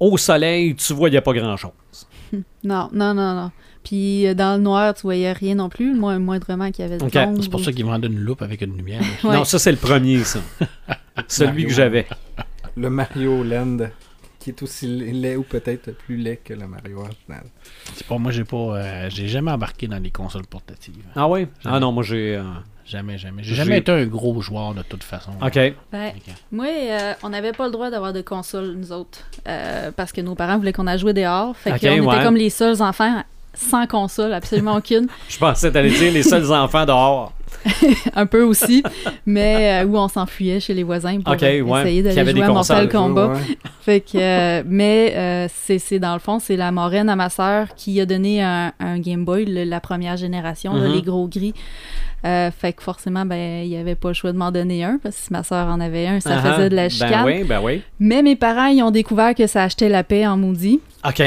[0.00, 1.70] au soleil, tu voyais pas grand-chose.
[2.64, 3.50] Non, non, non, non.
[3.84, 6.98] Puis euh, dans le noir, tu voyais rien non plus, moins, moindrement qu'il y avait
[6.98, 7.14] de Ok.
[7.14, 9.02] l'ombre C'est pour ou- ça qu'ils vendent une loupe avec une lumière.
[9.24, 9.34] Ouais.
[9.34, 10.40] Non, ça, c'est le premier, ça.
[11.28, 11.68] Celui Mario.
[11.68, 12.06] que j'avais.
[12.76, 13.78] Le Mario Land,
[14.38, 17.44] qui est aussi laid ou peut-être plus laid que le Mario original.
[17.94, 20.94] C'est pas moi, j'ai pas, euh, j'ai jamais embarqué dans les consoles portatives.
[21.14, 21.46] Ah oui?
[21.64, 22.36] Ah non, moi j'ai.
[22.36, 22.42] euh,
[22.84, 23.44] Jamais, jamais.
[23.44, 25.30] J'ai jamais été un gros joueur de toute façon.
[25.40, 25.54] OK.
[25.92, 26.12] Ben,
[26.50, 29.20] moi, euh, on n'avait pas le droit d'avoir de console, nous autres.
[29.48, 31.56] Euh, parce que nos parents voulaient qu'on a joué dehors.
[31.56, 32.22] Fait Ok, qu'on était ouais.
[32.24, 33.22] comme les seuls enfants
[33.54, 35.06] sans console, absolument aucune.
[35.28, 37.32] Je pensais t'allais dire les seuls enfants dehors.
[38.16, 38.82] Un peu aussi.
[39.26, 42.48] mais euh, où on s'enfuyait chez les voisins pour euh, ouais, essayer d'aller jouer à
[42.48, 43.26] Mortal Kombat.
[43.28, 43.40] Ouais.
[43.82, 48.00] Fait que, euh, mais c'est dans le fond, c'est la moraine à ma sœur qui
[48.00, 50.94] a donné un, un Game Boy, le- la première génération, là, Mhm.
[50.94, 51.54] les gros gris.
[52.24, 54.98] Euh, fait que forcément, ben, il n'y avait pas le choix de m'en donner un,
[55.02, 57.24] parce que si ma sœur en avait un, ça Ah, faisait de la Ben chicane.
[57.26, 57.82] oui, ben oui.
[57.98, 61.20] Mais mes parents, ils ont découvert que ça achetait la paix en maudit, OK.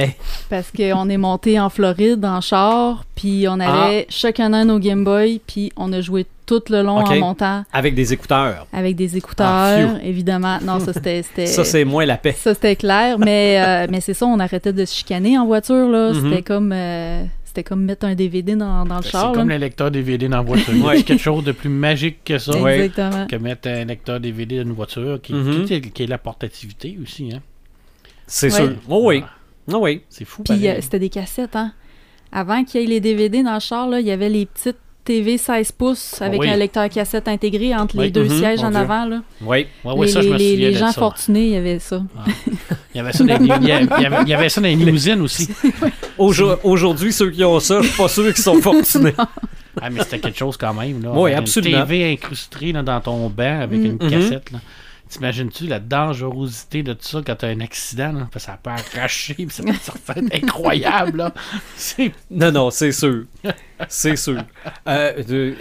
[0.49, 3.87] parce qu'on est monté en Floride, en char, puis on Ah.
[3.87, 7.63] avait chacun un nos Game Boy, puis on a joué tout le long en montant
[7.73, 8.65] Avec des écouteurs.
[8.71, 10.59] avec des Ah, écouteurs, évidemment.
[10.63, 11.23] Non, ça c'était...
[11.47, 12.35] Ça, c'est moins la paix.
[12.37, 15.89] ça, c'était clair, mais, euh, mais c'est ça, on arrêtait de se chicaner en voiture,
[15.89, 16.13] là.
[16.13, 16.21] Mhm.
[16.29, 16.71] C'était comme...
[16.73, 17.23] euh,
[17.55, 19.55] c'était comme mettre un DVD dans, dans le C'est char, comme là.
[19.55, 20.73] le lecteur DVD dans la voiture.
[20.85, 21.03] Ouais.
[21.03, 22.51] quelque chose de plus magique que ça.
[22.69, 23.27] Exactement.
[23.27, 25.63] Que mettre un lecteur DVD dans une voiture, qui, Mhm.
[25.65, 27.31] qui, qui est la portativité aussi.
[27.33, 27.39] Hein.
[28.27, 28.59] C'est Ouais.
[28.67, 28.75] sûr.
[28.89, 29.23] Oh oui.
[29.71, 30.01] Oh oui.
[30.09, 30.43] C'est fou.
[30.43, 31.71] Puis euh, c'était des cassettes, hein.
[32.31, 34.75] Avant qu'il y ait les DVD dans le char, là, il y avait les petites
[35.05, 36.49] TV 16 pouces avec Oui.
[36.49, 38.05] un lecteur cassette intégré entre Oui.
[38.05, 38.79] les deux Mhm, sièges en Dieu.
[38.79, 39.21] avant, là.
[39.41, 39.67] Oui.
[39.85, 40.99] Ouais, ouais, les ça, je me souviens les gens ça.
[40.99, 42.01] fortunés, il y avait ça.
[42.93, 43.61] Il y avait ça dans les, il y avait-
[43.97, 45.47] il y avait- il y avait ça dans les limousines aussi.
[46.17, 49.13] Aujo- Aujourd'hui, ceux qui ont ça, je suis pas sûr qu'ils sont fortunés.
[49.81, 51.03] Ah, mais c'était quelque chose quand même.
[51.03, 51.11] Là.
[51.13, 51.79] Oui, absolument.
[51.79, 53.85] Une TV incrustée là, dans ton banc avec Mm.
[53.85, 54.09] une Mhm.
[54.09, 54.51] cassette.
[54.51, 54.59] Là.
[55.09, 58.11] T'imagines-tu la dangerosité de tout ça quand t'as un accident?
[58.11, 58.27] Là?
[58.31, 61.17] Parce que ça peut arracher, puis ça peut être incroyable.
[61.19, 61.33] Là.
[62.31, 63.25] Non, non, c'est sûr.
[63.87, 64.41] C'est sûr.
[64.87, 65.53] Euh,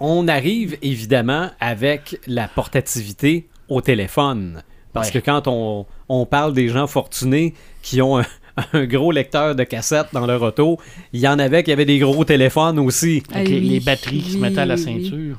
[0.00, 4.62] on arrive évidemment avec la portativité au téléphone.
[4.92, 5.20] Parce Ouais.
[5.20, 8.24] que quand on, on parle des gens fortunés qui ont un,
[8.72, 10.78] un gros lecteur de cassettes dans leur auto,
[11.12, 13.22] il y en avait qui avaient des gros téléphones aussi.
[13.32, 15.38] Avec les, les batteries qui se mettaient à la ceinture.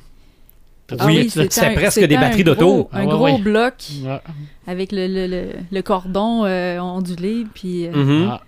[0.98, 2.90] Ah Oui, c'était un- presque des un batteries d'auto.
[2.92, 3.38] Un Ah ouais, gros ouais.
[3.40, 3.74] bloc
[4.04, 4.20] Ouais.
[4.68, 7.88] avec le, le, le, le cordon euh, ondulé, puis...
[7.88, 8.28] euh, Mhm.
[8.32, 8.42] Ah.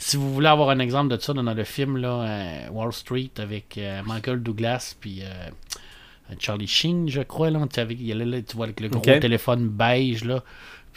[0.00, 3.30] Si vous voulez avoir un exemple de ça dans le film là, euh, Wall Street
[3.38, 8.12] avec euh, Michael Douglas puis euh, Charlie Sheen, je crois, là, tu avec- il y
[8.12, 10.44] a là, là, tu vois avec le gros téléphone beige là,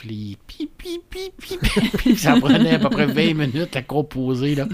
[0.01, 3.75] puis les pi pi pi pi pi, pi, ça prenait à peu près 20 minutes
[3.75, 4.65] à composer là.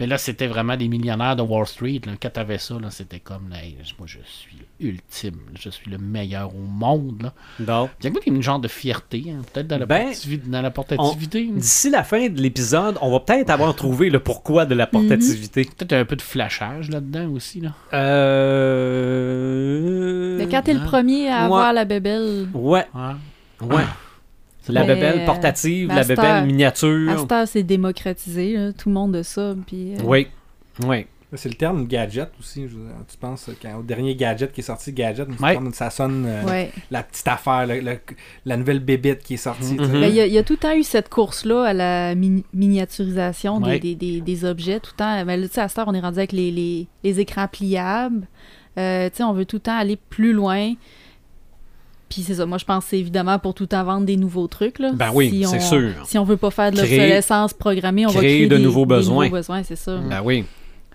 [0.00, 2.00] Mais là, c'était vraiment des millionnaires de Wall Street.
[2.04, 2.12] Là.
[2.20, 6.52] Quand t'avais ça, là, c'était comme hey, moi je suis ultime, je suis le meilleur
[6.54, 7.22] au monde.
[7.22, 7.32] Là.
[7.60, 10.62] Donc, Il y a une genre de fierté, hein, peut-être dans la, Ben, portativi- dans
[10.62, 11.46] la portativité.
[11.46, 15.64] d'ici la fin de l'épisode, on va peut-être avoir trouvé le pourquoi de la portativité.
[15.64, 17.60] Peut-être un peu de flashage là-dedans aussi.
[17.60, 17.72] Là.
[18.92, 20.36] Euh...
[20.38, 21.44] Mais quand t'es le premier à Ouais.
[21.44, 23.66] avoir la bébelle, Ouais, Ouais.
[23.76, 23.82] ouais.
[24.68, 27.10] La bébelle euh, portative, la à bébelle à miniature.
[27.10, 28.72] heure, c'est démocratisé, là.
[28.72, 29.94] tout le monde a ça, puis...
[29.94, 30.28] euh, Oui,
[30.86, 31.06] oui.
[31.34, 32.68] C'est le terme gadget aussi.
[32.68, 32.74] je-
[33.10, 35.58] tu penses quand, au dernier gadget qui est sorti, gadget, Ouais.
[35.72, 36.70] ça sonne euh, Ouais.
[36.90, 37.98] la petite affaire, le- le-
[38.44, 39.72] la nouvelle bébite qui est sortie.
[39.80, 39.92] Mhm.
[39.92, 42.14] Ben, Il y, a- il y a tout le temps eu cette course-là à la
[42.14, 43.78] mini- miniaturisation des- Ouais.
[43.80, 44.78] des, des- des objets.
[44.78, 45.24] Tout le temps.
[45.24, 47.48] Ben, là, tu sais, à cette heure, on est rendu avec les, les- les écrans
[47.48, 48.26] pliables.
[48.78, 50.74] Euh, tu sais, on veut tout le temps aller plus loin.
[52.12, 52.44] Puis c'est ça.
[52.44, 54.78] Moi, je pense que c'est évidemment pour tout vendre des nouveaux trucs.
[54.78, 54.92] Là.
[54.92, 55.92] Ben oui, Si c'est sûr.
[56.04, 58.62] Si on veut pas faire de Créer- l'obsolescence programmée, on va créer créer de des,
[58.62, 59.24] nouveaux des besoins.
[59.24, 59.96] nouveaux besoins, c'est ça.
[59.96, 60.44] Ben oui.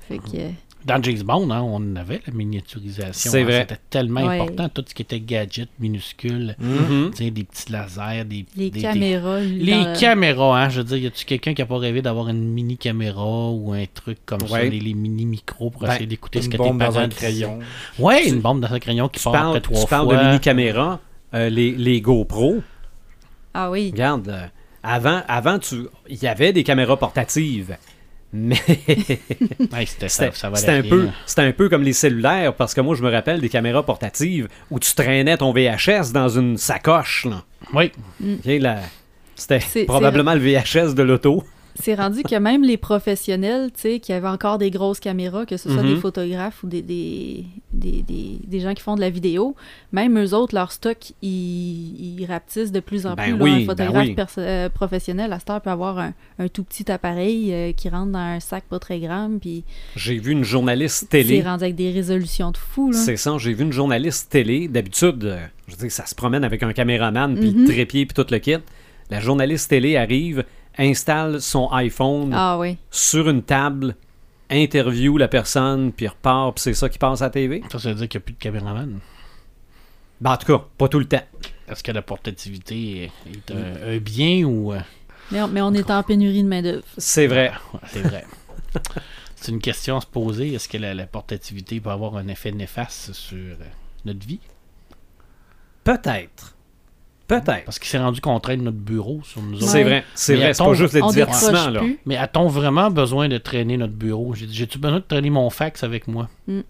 [0.08, 0.50] Fait que, euh,
[0.88, 3.30] Dans James Bond, hein, on avait la miniaturisation.
[3.32, 3.60] C'est hein, vrai.
[3.70, 4.40] C'était tellement Ouais.
[4.40, 4.70] important.
[4.70, 7.12] Tout ce qui était gadget minuscule, Mhm.
[7.14, 9.40] sais, des petits lasers, des, Les des- des- caméras.
[9.42, 12.30] Les dans- caméras, hein, je veux dire, y a-tu quelqu'un qui a pas rêvé d'avoir
[12.30, 16.06] une mini caméra ou un truc comme ça, les, les mini micros pour Ben, essayer
[16.08, 17.20] d'écouter ce Une que bombe tes dans parents un disaient?
[17.20, 17.60] crayon.
[18.00, 20.18] Ouais, une bombe dans un crayon qui Tu part parles, après trois tu parles fois.
[20.18, 21.02] de mini-caméra,
[21.34, 22.64] euh, les, les GoPro.
[23.54, 23.90] Ah oui.
[23.92, 24.46] Regarde, euh,
[24.84, 25.76] avant, avant tu,
[26.08, 27.76] il y avait des caméras portatives.
[28.34, 28.58] Mais
[29.72, 32.96] Ouais, c'était ça, ça un, peu- c'était un peu comme les cellulaires, parce que moi,
[32.96, 37.26] je me rappelle des caméras portatives où tu traînais ton VHS dans une sacoche.
[37.26, 37.44] là.
[37.74, 37.92] Oui,
[38.60, 38.82] la-
[39.36, 41.44] C'était C'est- probablement le VHS de l'auto.
[41.80, 45.58] C'est rendu que même les professionnels, tu sais, qui avaient encore des grosses caméras, que
[45.58, 45.96] ce soit Mhm.
[45.96, 49.56] des photographes ou des, des, des, des- des gens qui font de la vidéo,
[49.92, 53.32] même eux autres, leur stock, ils, ils rapetissent de plus en Ben plus.
[53.38, 53.44] là.
[53.44, 54.16] oui, un ben photographe oui.
[54.40, 58.12] euh, professionnel, à cette heure, peut avoir un, un tout petit appareil euh, qui rentre
[58.12, 59.64] dans un sac pas très grand, puis
[59.96, 61.42] J'ai vu une journaliste c'est télé.
[61.42, 62.92] rendu avec des résolutions de fou.
[62.94, 64.68] C'est ça, j'ai vu une journaliste télé.
[64.68, 67.62] D'habitude, euh, je veux dire, ça se promène avec un caméraman, puis Mhm.
[67.62, 68.56] le trépied, puis tout le kit.
[69.10, 70.44] La journaliste télé arrive,
[70.78, 72.78] installe son iPhone Ah oui.
[72.92, 73.96] sur une table,
[74.50, 77.64] interview la personne, puis repart, puis c'est ça qui passe à la TV.
[77.72, 79.00] ça, ça veut dire qu'il n'y a plus de caméraman.
[80.22, 81.24] Ben, en tout cas, pas tout le temps.
[81.70, 84.74] Est-ce que la portativité est un, un bien ou...
[84.74, 84.80] euh,
[85.32, 86.86] Mais on, mais on est en pénurie de main-d'œuvre.
[86.98, 87.52] C'est vrai.
[87.74, 88.26] ouais, c'est vrai.
[89.36, 90.54] c'est une question à se poser.
[90.54, 93.56] Est-ce que la, la portativité peut avoir un effet néfaste sur euh,
[94.06, 94.40] notre vie?
[95.84, 96.56] Peut-être.
[97.28, 97.66] Peut-être.
[97.66, 99.68] Parce qu'il s'est rendu qu'on traîne notre bureau sur nous autres.
[99.68, 101.80] C'est vrai, c'est vrai, c'est attends, pas juste le on divertissement, là.
[101.82, 102.00] plus.
[102.06, 104.34] Mais a-t-on vraiment besoin de traîner notre bureau?
[104.34, 106.30] J'ai- J'ai-tu besoin de traîner mon fax avec moi?
[106.48, 106.62] Mm.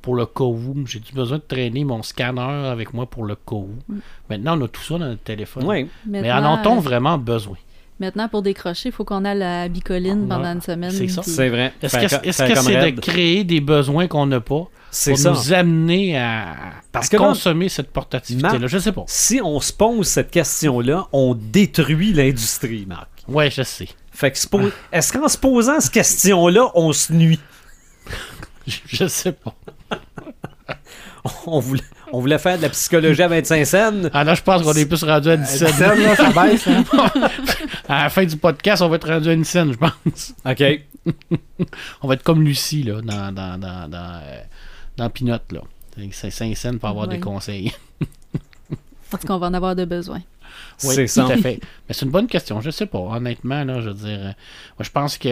[0.00, 0.74] Pour le cas où?
[0.86, 3.70] J'ai-tu besoin de traîner mon scanner avec moi pour le cas où?
[4.28, 5.64] Maintenant, on a tout ça dans notre téléphone.
[5.64, 5.86] Oui.
[6.04, 7.56] Mais en a-t-on euh, vraiment besoin?
[8.02, 10.90] Maintenant, pour décrocher, il faut qu'on aille à la bicoline Ouais, pendant une semaine.
[10.90, 11.22] c'est ça.
[11.22, 11.72] puis- C'est vrai.
[11.80, 11.96] Est-ce
[12.42, 15.30] que c'est de créer des besoins qu'on n'a pas C'est pour ça.
[15.30, 16.54] nous amener à,
[16.90, 18.66] Parce à que là- consommer cette portativité-là?
[18.66, 19.04] Je sais pas.
[19.06, 23.08] Si on se pose cette question-là, on détruit l'industrie, Marc.
[23.28, 23.88] Ouais, je sais.
[24.10, 24.38] Fait que
[24.92, 27.38] est-ce qu'en se posant cette question-là, on se nuit?
[28.66, 29.54] Je, je sais pas.
[31.46, 33.92] On voulait, on voulait faire de la psychologie à 25 cents.
[34.12, 35.68] Ah là, je pense qu'on est plus rendu à 17.
[35.68, 36.84] Sept, là, ça baisse, hein?
[37.88, 40.34] à la fin du podcast, on va être rendu à une scène, je pense.
[40.44, 40.62] OK.
[42.02, 44.40] On va être comme Lucie, là, dans, dans, dans, dans, euh,
[44.96, 45.60] dans Pinot, là.
[46.12, 47.14] C'est 5 cents pour avoir Ouais.
[47.16, 47.72] des conseils.
[49.10, 50.20] Parce qu'on va en avoir de besoin.
[50.84, 51.24] Oui, C'est ça.
[51.24, 51.60] Tout à fait.
[51.88, 52.60] Mais c'est une bonne question.
[52.60, 52.98] Je sais pas.
[52.98, 54.18] Honnêtement, là, je veux dire.
[54.20, 54.24] euh,
[54.78, 55.28] Moi, je pense que.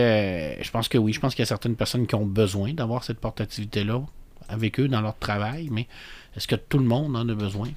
[0.61, 1.13] Je pense que oui.
[1.13, 4.01] Je pense qu'il y a certaines personnes qui ont besoin d'avoir cette portativité-là
[4.49, 5.69] avec eux dans leur travail.
[5.71, 5.87] Mais
[6.37, 7.69] est-ce que tout le monde en a besoin?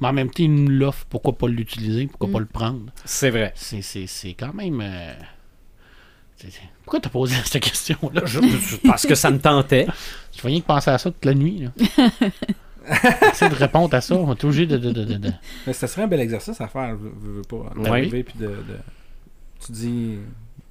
[0.00, 1.06] Mais en même temps, ils nous l'offrent.
[1.08, 2.06] Pourquoi pas l'utiliser?
[2.08, 2.32] Pourquoi Mm.
[2.32, 2.80] pas le prendre?
[3.04, 3.52] C'est vrai.
[3.54, 4.80] C'est, c'est, c'est quand même.
[4.82, 5.12] euh,
[6.84, 8.22] Pourquoi t'as posé cette question-là?
[8.24, 9.86] Je- je- parce que ça me tentait.
[10.36, 11.60] Je voyais que penser à ça toute la nuit.
[11.60, 11.70] Là.
[13.30, 14.16] Essayer de répondre à ça.
[14.16, 14.76] On est obligé de.
[14.76, 15.32] de, de, de- de-
[15.68, 17.70] Mais ça serait un bel exercice à faire, veux, veux- pas.
[17.74, 18.56] Puis de, de-
[19.64, 20.18] Tu dis,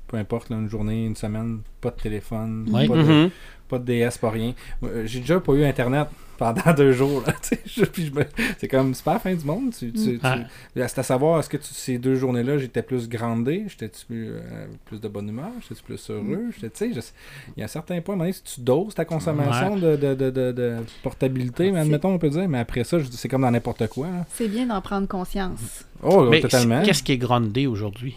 [0.08, 3.30] peu importe, là, une journée, une semaine, pas de téléphone, pas, de,
[3.70, 4.54] pas de DS, pas rien.
[4.84, 6.10] Euh, J'ai déjà pas eu Internet
[6.42, 7.22] pendant deux jours.
[7.26, 8.26] Là, tu sais, je- puis je me-
[8.58, 9.72] c'est comme, c'est pas la fin du monde.
[9.78, 10.88] Tu, tu- tu- Ouais.
[10.88, 14.66] C'est à savoir, est-ce que tu- ces deux journées-là, j'étais plus grandé, j'étais plus, euh,
[14.86, 17.08] plus de bonne humeur, j'étais plus heureux, j'étais, tu sais, je-
[17.56, 20.30] il y a un certain point, donné, si tu doses ta consommation de, de, de,
[20.32, 23.88] de- de portabilité, mais admettons, on peut dire, mais après ça, c'est comme dans n'importe
[23.88, 24.08] quoi.
[24.08, 24.26] là.
[24.34, 25.86] C'est bien d'en prendre conscience.
[26.02, 26.82] Oh, Mais totalement.
[26.82, 28.16] qu'est-ce qui est grandé aujourd'hui,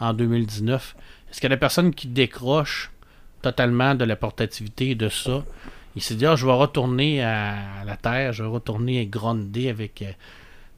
[0.00, 0.94] en 2019?
[1.30, 2.90] Est-ce qu'il y a des personnes qui décrochent
[3.42, 5.44] totalement de la portativité et de ça?
[5.96, 10.02] Il s'est dit, ah, je vais retourner à la Terre, je vais retourner gronder avec.
[10.02, 10.12] euh,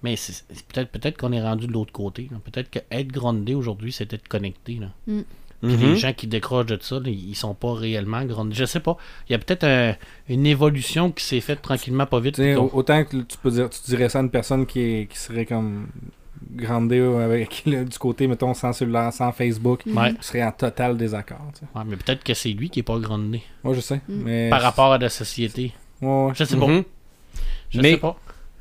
[0.03, 2.29] Mais c'est, c'est peut-être, peut-être qu'on est rendu de l'autre côté.
[2.31, 2.38] là.
[2.42, 4.75] Peut-être qu'être grondé aujourd'hui, c'est être connecté.
[4.81, 4.87] Là.
[5.07, 5.25] Puis
[5.75, 5.81] Mhm.
[5.81, 8.55] les gens qui décrochent de ça, là, ils sont pas réellement grondés.
[8.55, 8.96] Je sais pas.
[9.29, 9.94] Il y a peut-être un-
[10.31, 12.37] une évolution qui s'est faite tranquillement, pas vite.
[12.37, 15.18] Puis autant que tu peux dire, tu dirais ça à une personne qui, est, qui
[15.18, 15.88] serait comme
[16.53, 20.14] grandée euh, avec le- du côté, mettons, sans cellulaire, sans Facebook, Ouais.
[20.20, 21.46] serais en total désaccord.
[21.55, 21.66] tu sais.
[21.79, 24.00] Ouais, mais peut-être que c'est lui qui est pas grondé Moi, je sais.
[24.09, 24.22] Mm.
[24.24, 25.72] Mais par rapport à la société.
[26.03, 26.33] Ouais, ouais.
[26.35, 26.66] Je sais pas.
[26.66, 26.85] Mhm.
[27.70, 28.16] Je Mais- sais pas.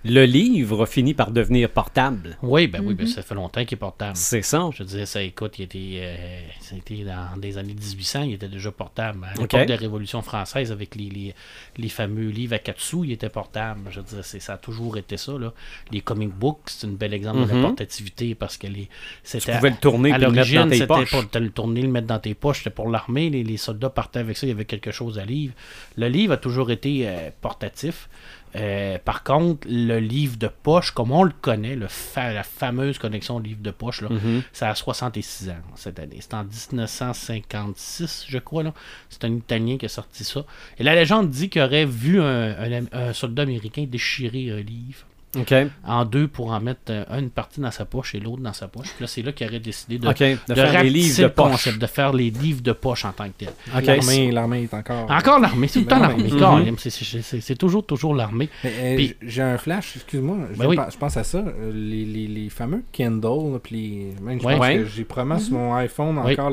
[0.05, 2.38] Le livre a fini par devenir portable.
[2.41, 3.09] Oui, ben oui, ben Mhm.
[3.12, 4.15] ça fait longtemps qu'il est portable.
[4.15, 4.69] C'est ça.
[4.73, 8.33] Je disais, ça écoute, il était, euh, ça a été dans des années 1800, il
[8.35, 9.25] était déjà portable.
[9.25, 11.35] À l'époque de la Révolution française, avec les, les,
[11.77, 13.81] les fameux livres Akatsu, il était portable.
[13.91, 15.33] Je veux dire, c'est- ça a toujours été ça.
[15.38, 15.51] Là.
[15.91, 17.62] Les comic books, c'est un bel exemple de Mhm.
[17.62, 18.89] la portativité parce que les, Tu
[19.23, 21.12] c'était pouvais le tourner à et le mettre dans l'origine, tes c'était poches.
[21.12, 23.29] pour le tourner, le mettre dans tes poches, c'était pour l'armée.
[23.29, 25.51] Les, les soldats partaient avec ça, il y avait quelque chose à lire.
[25.97, 28.08] Le livre a toujours été euh, portatif.
[28.56, 32.97] Euh, par contre, le livre de poche, comme on le connaît, le fa- la fameuse
[32.97, 34.41] connexion livre de poche, là, Mhm.
[34.54, 36.17] ça a 66 ans cette année.
[36.19, 38.63] C'est en 1956, je crois.
[39.10, 40.45] C'est un Italien qui a sorti ça.
[40.77, 45.06] Et la légende dit qu'il aurait vu un, un- un soldat américain déchirer un livre
[45.38, 45.54] OK.
[45.86, 48.67] en deux pour en mettre euh, une partie dans sa poche et l'autre dans sa
[48.67, 48.88] poche.
[48.96, 50.17] Puis là, c'est là qu'il aurait décidé de, OK.
[50.19, 51.52] De, de faire rapetisser livres de le poche.
[51.52, 53.50] concept, de faire les livres de poche en tant que tel.
[53.75, 53.86] OK.
[53.86, 55.10] L'armée, l'armée est encore.
[55.12, 56.30] Encore l'armée, c'est tout le temps l'armée.
[56.30, 58.50] Colin, c'est- toujours, toujours l'armée.
[58.65, 60.38] Euh, Puis- J'ai un flash, excuse-moi.
[60.54, 60.75] Je, Ben oui.
[60.77, 61.38] pense- je pense à ça.
[61.38, 64.54] euh, Les, les, les fameux Kindle, puis les- même, je Ouais.
[64.58, 64.77] pense Ouais.
[64.77, 66.34] que j'ai probablement sur mon iPhone Oui.
[66.34, 66.52] encore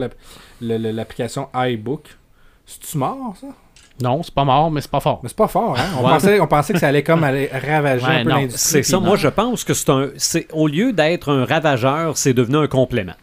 [0.61, 2.09] l'application iBook.
[2.67, 3.47] C'est-tu mort, ça?
[4.03, 5.21] Non, c'est pas mort, mais c'est pas fort.
[5.23, 5.85] Mais c'est pas fort, hein?
[5.99, 6.11] On, Ouais.
[6.11, 8.59] pensait, on pensait que ça allait comme aller ravager Ouais, un peu l'industrie.
[8.59, 9.01] C'est ça.
[9.01, 10.11] Moi, je pense que c'est un.
[10.17, 13.15] c'est Au lieu d'être un ravageur, c'est devenu un complément.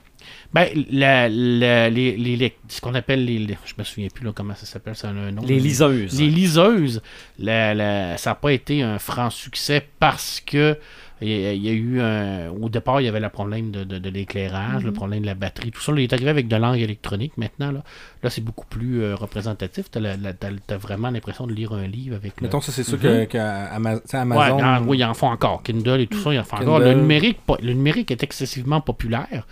[0.54, 4.24] Ben, la- la- les, les- les- ce qu'on appelle les, les- Je me souviens plus
[4.24, 5.42] là, comment ça s'appelle, ça a un nom.
[5.48, 6.20] Les liseuses.
[6.20, 7.02] Les liseuses,
[7.40, 10.78] la- la- ça n'a pas été un franc succès parce que
[11.24, 13.72] il y, a- il y a eu un- au départ il y avait le problème
[13.72, 15.92] de, de- de l'éclairage, le problème de la batterie, tout ça.
[15.92, 17.72] Là, il est arrivé avec de l'angle électronique maintenant.
[17.72, 17.84] Là,
[18.24, 19.90] là c'est beaucoup plus euh, représentatif.
[19.92, 23.02] Tu as, vraiment l'impression de lire un livre avec le- Mettons, ça, c'est sûr Mhm.
[23.02, 24.62] que, que Ama- tu sais, Ouais, Amazon.
[24.62, 25.64] non, oui, ils en font encore.
[25.64, 26.80] Kindle et tout ça, ils en font encore.
[26.80, 29.48] Le numérique, le numérique est excessivement populaire.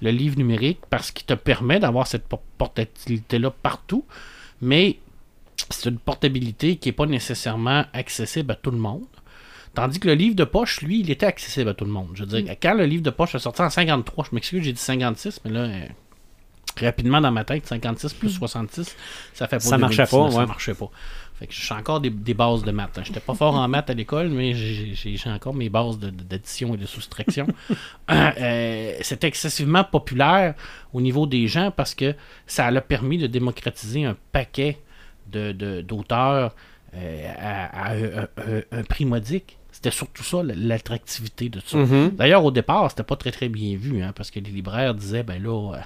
[0.00, 4.04] Le livre numérique, parce qu'il te permet d'avoir cette por- portabilité-là partout.
[4.60, 4.98] Mais
[5.70, 9.04] c'est une portabilité qui n'est pas nécessairement accessible à tout le monde.
[9.74, 12.08] Tandis que le livre de poche, lui, il était accessible à tout le monde.
[12.14, 14.72] Je veux dire, quand le livre de poche est sorti en 53, je m'excuse, j'ai
[14.72, 15.86] dit 56, mais là, euh,
[16.80, 18.94] rapidement dans ma tête, 56 plus 66,
[19.32, 20.46] ça fait pas Ça marchait 2019, pas, Ça ouais.
[20.46, 20.90] marchait pas.
[21.38, 22.90] Fait que j'ai encore des, des bases de maths.
[22.98, 26.22] Je J'étais pas fort en maths à l'école, mais j'ai encore mes bases de- de-
[26.22, 27.46] d'addition et de soustraction.
[28.10, 30.54] Euh, C'était excessivement populaire
[30.92, 32.14] au niveau des gens parce que
[32.46, 34.78] ça a permis de démocratiser un paquet
[35.30, 36.54] de- de- d'auteurs
[36.94, 37.92] euh, à,
[38.70, 39.56] un prix modique.
[39.82, 41.76] C'était surtout ça, l'attractivité de ça.
[41.76, 42.10] Mhm.
[42.10, 45.24] D'ailleurs, au départ, c'était pas très très bien vu, hein, parce que les libraires disaient,
[45.24, 45.78] ben là, euh,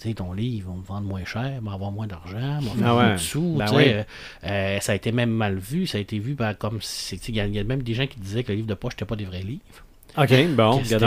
[0.00, 2.58] tu sais, ton livre, on va me vendre moins cher, on va avoir moins d'argent,
[2.58, 3.54] on va faire Ah moins de sous.
[3.56, 3.84] Ben oui.
[3.86, 4.02] euh,
[4.46, 7.36] euh, ça a été même mal vu, ça a été vu ben, comme si, il
[7.36, 8.94] y, a- il y a même des gens qui disaient que le livre de poche
[8.94, 9.60] n'était pas des vrais livres.
[10.16, 10.24] OK,
[10.56, 11.06] bon, regardons.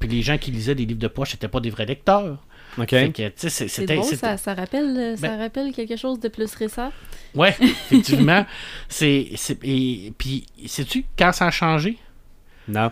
[0.00, 2.38] Puis les gens qui lisaient des livres de poche n'étaient pas des vrais lecteurs.
[2.78, 2.88] OK.
[3.36, 6.92] C'est- drôle, ça, ça rappelle, euh, ça Ben- rappelle quelque chose de plus récent.
[7.34, 8.44] Ouais, effectivement.
[8.88, 11.98] c'est, c'est- et puis, sais-tu quand ça a changé?
[12.68, 12.90] Non.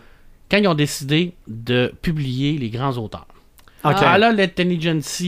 [0.51, 3.27] Quand ils ont décidé de publier les grands auteurs.
[3.85, 3.95] OK.
[4.01, 5.23] Ah là, l'intelligence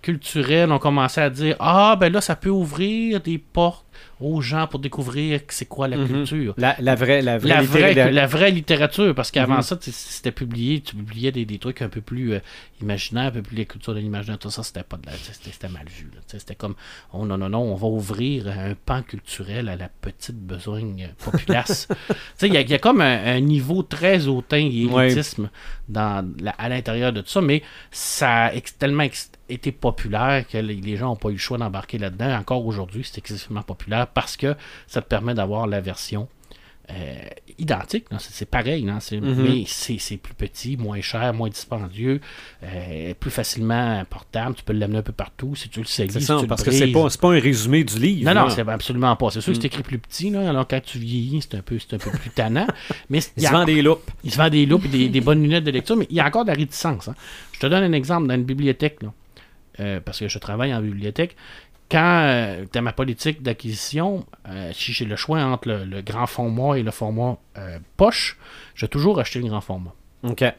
[0.00, 3.81] culturelle ont commencé à dire Ah, ben là, ça peut ouvrir des portes
[4.20, 6.06] aux gens pour découvrir c'est quoi la Mhm.
[6.08, 6.54] culture.
[6.58, 9.62] La, la vraie, la vraie, La vraie, littéra- la vraie littérature, parce qu'avant Mhm.
[9.62, 12.40] ça, c'était publié, tu publiais des, des trucs un peu plus euh,
[12.80, 15.68] imaginaires, un peu plus les cultures de l'imaginaire, tout ça, c'était pas de la, c'était,
[15.68, 16.10] mal vu.
[16.26, 16.74] C'était comme,
[17.12, 21.88] oh non, non, non, on va ouvrir un pan culturel à la petite besogne populace.
[22.42, 25.06] Il y, a- il y a comme un, un niveau très hautain et Ouais.
[25.06, 25.48] élitisme
[25.88, 29.04] dans, la- à l'intérieur de tout ça, mais ça a tellement
[29.48, 32.34] été populaire que les gens n'ont pas eu le choix d'embarquer là-dedans.
[32.36, 33.81] Encore aujourd'hui, c'est excessivement populaire
[34.14, 34.54] parce que
[34.86, 36.28] ça te permet d'avoir la version
[36.90, 37.14] euh,
[37.58, 38.18] identique, là.
[38.18, 38.86] c'est pareil.
[39.00, 39.42] C'est- Mhm.
[39.42, 42.20] mais c'est plus petit, moins cher, moins dispendieux,
[42.64, 46.08] euh, plus facilement portable, tu peux l'amener un peu partout si tu le sais.
[46.10, 48.34] C'est ça, parce que c'est pas, pas un résumé du livre.
[48.34, 49.30] Non, non, c'est absolument pas.
[49.30, 49.60] C'est sûr que Mm.
[49.60, 52.30] c'est écrit plus petit, là, alors quand tu vieillis, c'est un peu, un peu plus
[52.30, 52.66] tannant.
[53.08, 54.10] mais il se vend des loupes.
[54.24, 56.20] il se vend des loupes et des, des bonnes lunettes de lecture, mais il y
[56.20, 57.08] a encore de la réticence.
[57.08, 57.14] hein.
[57.52, 59.12] Je te donne un exemple dans une bibliothèque, là,
[59.80, 61.36] euh, parce que je travaille en bibliothèque.
[61.92, 66.26] Quand tu as ma politique d'acquisition, euh, si j'ai le choix entre le, le grand
[66.26, 68.38] format et le format euh, poche,
[68.74, 69.92] je vais toujours acheter le grand format.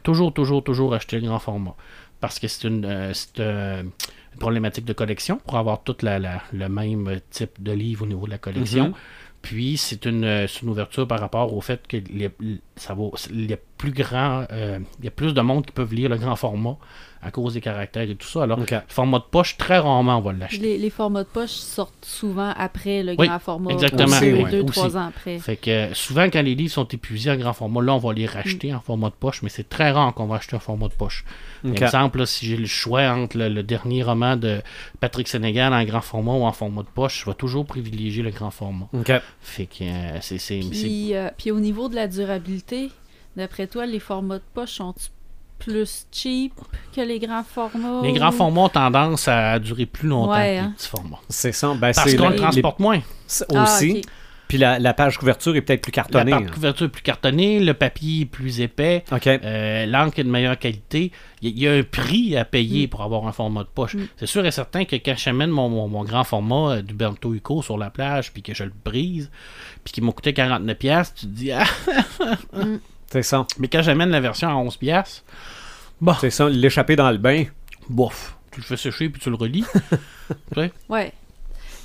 [0.03, 1.75] Toujours, toujours, toujours acheter le grand format.
[2.19, 6.41] Parce que c'est une, euh, euh, une problématique de collection pour avoir tout la, la-
[6.53, 8.89] le même type de livre au niveau de la collection.
[8.89, 8.93] Mhm.
[9.41, 12.31] Puis c'est une, euh, une ouverture par rapport au fait que les-
[12.77, 15.71] ça va, il y a plus grand, euh, il y a plus de monde qui
[15.73, 16.77] peuvent lire le grand format
[17.25, 18.43] à cause des caractères et tout ça.
[18.43, 20.57] Alors, format de poche, très rarement on va l'acheter.
[20.61, 23.71] Les, les formats de poche sortent souvent après le Oui, grand format.
[23.71, 24.71] exactement, Deux, oui, deux, aussi.
[24.71, 25.39] trois ans après.
[25.39, 28.13] Fait que euh, souvent, quand les livres sont épuisés en grand format, là, on va
[28.13, 30.87] les racheter en format de poche, mais c'est très rare qu'on va acheter un format
[30.87, 31.23] de poche.
[31.65, 31.81] OK.
[31.81, 34.61] Exemple, là, si j'ai le choix entre le, le dernier roman de
[34.99, 38.31] Patrick Sénégal en grand format ou en format de poche, je vais toujours privilégier le
[38.31, 38.87] grand format.
[38.93, 39.11] OK.
[39.41, 40.37] Fait que euh, c'est.
[40.69, 42.89] Puis, euh, puis au niveau de la durabilité,
[43.37, 44.93] d'après toi, les formats de poche sont
[45.63, 46.53] plus cheap
[46.95, 48.01] que les grands formats?
[48.03, 50.73] Les grands formats ont tendance à durer plus longtemps Ouais, que les hein.
[50.77, 51.19] petits formats.
[51.29, 51.69] C'est ça.
[51.73, 52.99] Ben, Parce c'est qu'on la- le transporte moins.
[53.55, 53.91] Ah, aussi.
[53.97, 54.01] ok.
[54.49, 56.29] Puis la, la page couverture est peut-être plus La cartonnée.
[56.31, 56.45] part hein.
[56.53, 59.25] couverture est plus cartonnée, le papier est plus épais, OK.
[59.25, 61.11] euh, l'encre est de meilleure qualité.
[61.41, 63.95] Il y, a un prix à payer pour avoir un format de poche.
[63.95, 64.05] Mm.
[64.17, 67.33] C'est sûr et certain que quand j'amène mon, mon, mon grand format euh, du Bento
[67.33, 69.31] Eco sur la plage, puis que je le brise,
[69.83, 71.63] puis qu'il m'a coûté 49$, piastres, tu te dis, ah,
[73.07, 73.47] C'est ça.
[73.59, 75.23] mais quand j'amène la version à 11$, piastres,
[76.03, 77.45] bon, C'est ça, l'échapper dans le bain.
[77.89, 79.65] bof, tu le fais sécher puis tu le relis.
[80.89, 81.11] Ouais.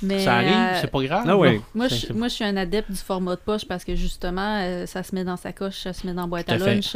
[0.01, 1.25] Mais, ça arrive, euh, c'est pas grave.
[1.27, 1.59] Ah oui.
[1.75, 4.85] Moi je, moi, je suis un adepte du format de poche parce que justement, euh,
[4.85, 6.59] ça se met dans sa coche, ça se met dans la boîte Tout à à
[6.59, 6.75] fait.
[6.75, 6.95] lunch.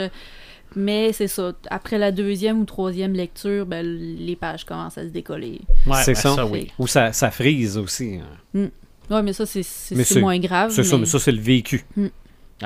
[0.77, 1.51] Mais c'est ça.
[1.69, 5.59] Après la deuxième ou troisième lecture, ben, les pages commencent à se décoller.
[5.85, 6.45] Ouais, c'est ben, ça.
[6.45, 6.71] oui.
[6.79, 8.19] Ou ça, ça frise aussi.
[8.55, 8.69] hein.
[9.09, 10.71] Ouais, mais ça, c'est moins grave.
[10.71, 11.83] C'est ça, mais ça, c'est le vécu.
[11.97, 12.09] Ouais,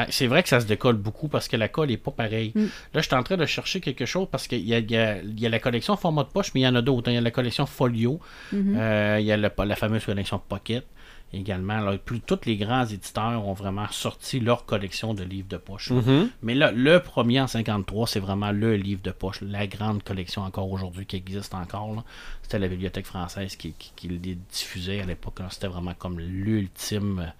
[0.10, 2.52] c'est vrai que ça se décolle beaucoup parce que la colle est pas pareille.
[2.56, 2.66] Mm.
[2.94, 4.80] Là, je suis en train de chercher quelque chose parce qu'il y y, a,
[5.22, 7.10] il y a la collection format de poche, mais il y en a d'autres.
[7.10, 7.14] hein.
[7.14, 8.20] Il y a la collection Folio,
[8.52, 8.76] Mhm.
[8.78, 10.86] Euh, il y a le- la fameuse collection Pocket
[11.34, 11.74] également.
[11.74, 15.90] Alors, plus, tous les grands éditeurs ont vraiment sorti leur collection de livres de poche.
[15.92, 16.30] Mhm.
[16.42, 20.44] Mais là, le premier en 53, c'est vraiment le livre de poche, la grande collection
[20.44, 22.04] encore aujourd'hui qui existe encore.
[22.44, 25.40] C'était la Bibliothèque française qui, qui, qui les diffusait à l'époque.
[25.50, 27.20] C'était vraiment comme l'ultime.
[27.20, 27.32] euh,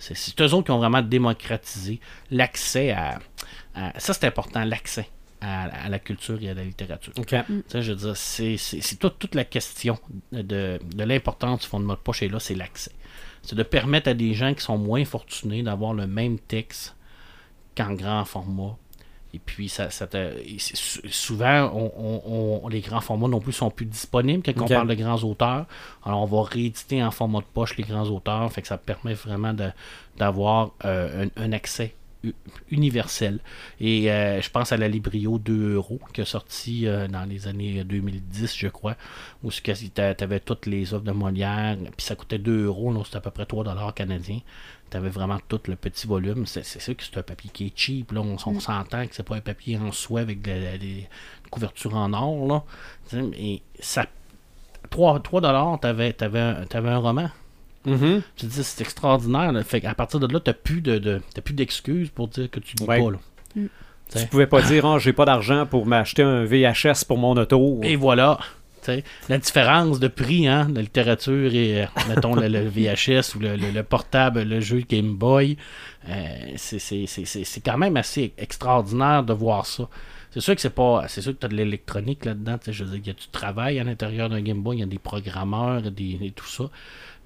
[0.00, 3.18] C'est eux autres qui ont vraiment démocratisé l'accès à,
[3.74, 5.08] à- Ça, c'est important, l'accès
[5.40, 7.12] à, à la culture et à la littérature.
[7.18, 7.26] OK.
[7.28, 9.98] Tu sais, je veux dire, c'est, c'est, c'est toute, toute la question
[10.32, 12.92] de, de l'importance du format de poche, et là, c'est l'accès.
[13.42, 16.94] C'est de permettre à des gens qui sont moins fortunés d'avoir le même texte
[17.76, 18.76] qu'en grand format.
[19.32, 20.34] Et puis, ça, ça te-
[21.08, 24.88] souvent, on, on- on- les grands formats non plus sont plus disponibles quand on parle
[24.88, 25.66] de grands auteurs.
[26.04, 28.50] Alors, on va rééditer en format de poche les grands auteurs.
[28.52, 29.54] Fait que ça permet vraiment
[30.16, 31.94] d'avoir euh, un, un accès
[32.70, 33.40] universel.
[33.80, 37.48] Et euh, je pense à la Librio 2 euros qui est sorti euh, dans les
[37.48, 38.96] années 2010, je crois,
[39.42, 43.20] où tu avais toutes les offres de Molière, puis ça coûtait 2 euros, c'était à
[43.20, 44.40] peu près 3 dollars canadiens.
[44.90, 46.46] Tu avais vraiment tout le petit volume.
[46.46, 48.10] C'est sûr que c'est un papier qui est cheap.
[48.10, 48.22] Là.
[48.22, 51.08] On, on s'entend que c'est pas un papier en soie avec de des
[51.48, 52.64] couvertures en or.
[53.12, 53.22] Là.
[53.38, 54.06] Et ça,
[54.90, 57.28] 3, 3 dollars, tu avais, un roman.
[57.84, 57.92] Tu
[58.36, 59.52] te dis, c'est extraordinaire.
[59.52, 59.62] là.
[59.64, 62.50] Fait qu'à partir de là, tu n'as plus de, de- t'as plus d'excuses pour dire
[62.50, 63.00] que tu lis Ouais.
[63.02, 63.10] pas.
[63.10, 63.18] Là.
[64.14, 67.80] Tu pouvais pas dire, oh, j'ai pas d'argent pour m'acheter un VHS pour mon auto.
[67.82, 68.38] Et voilà.
[68.82, 73.34] Tu sais, la différence de prix, hein, la littérature et, euh, mettons, le, le VHS
[73.36, 75.58] ou le, le- le portable, le jeu Game Boy,
[76.08, 76.26] euh,
[76.56, 79.86] c'est- c'est c'est- c'est- c'est quand même assez extraordinaire de voir ça.
[80.32, 81.04] C'est sûr que c'est pas.
[81.08, 82.56] C'est sûr que tu as de l'électronique là-dedans.
[82.58, 84.78] tu sais, Je veux dire, il y a du travail à l'intérieur d'un Game Boy,
[84.78, 86.64] il y a des programmeurs des, et tout ça.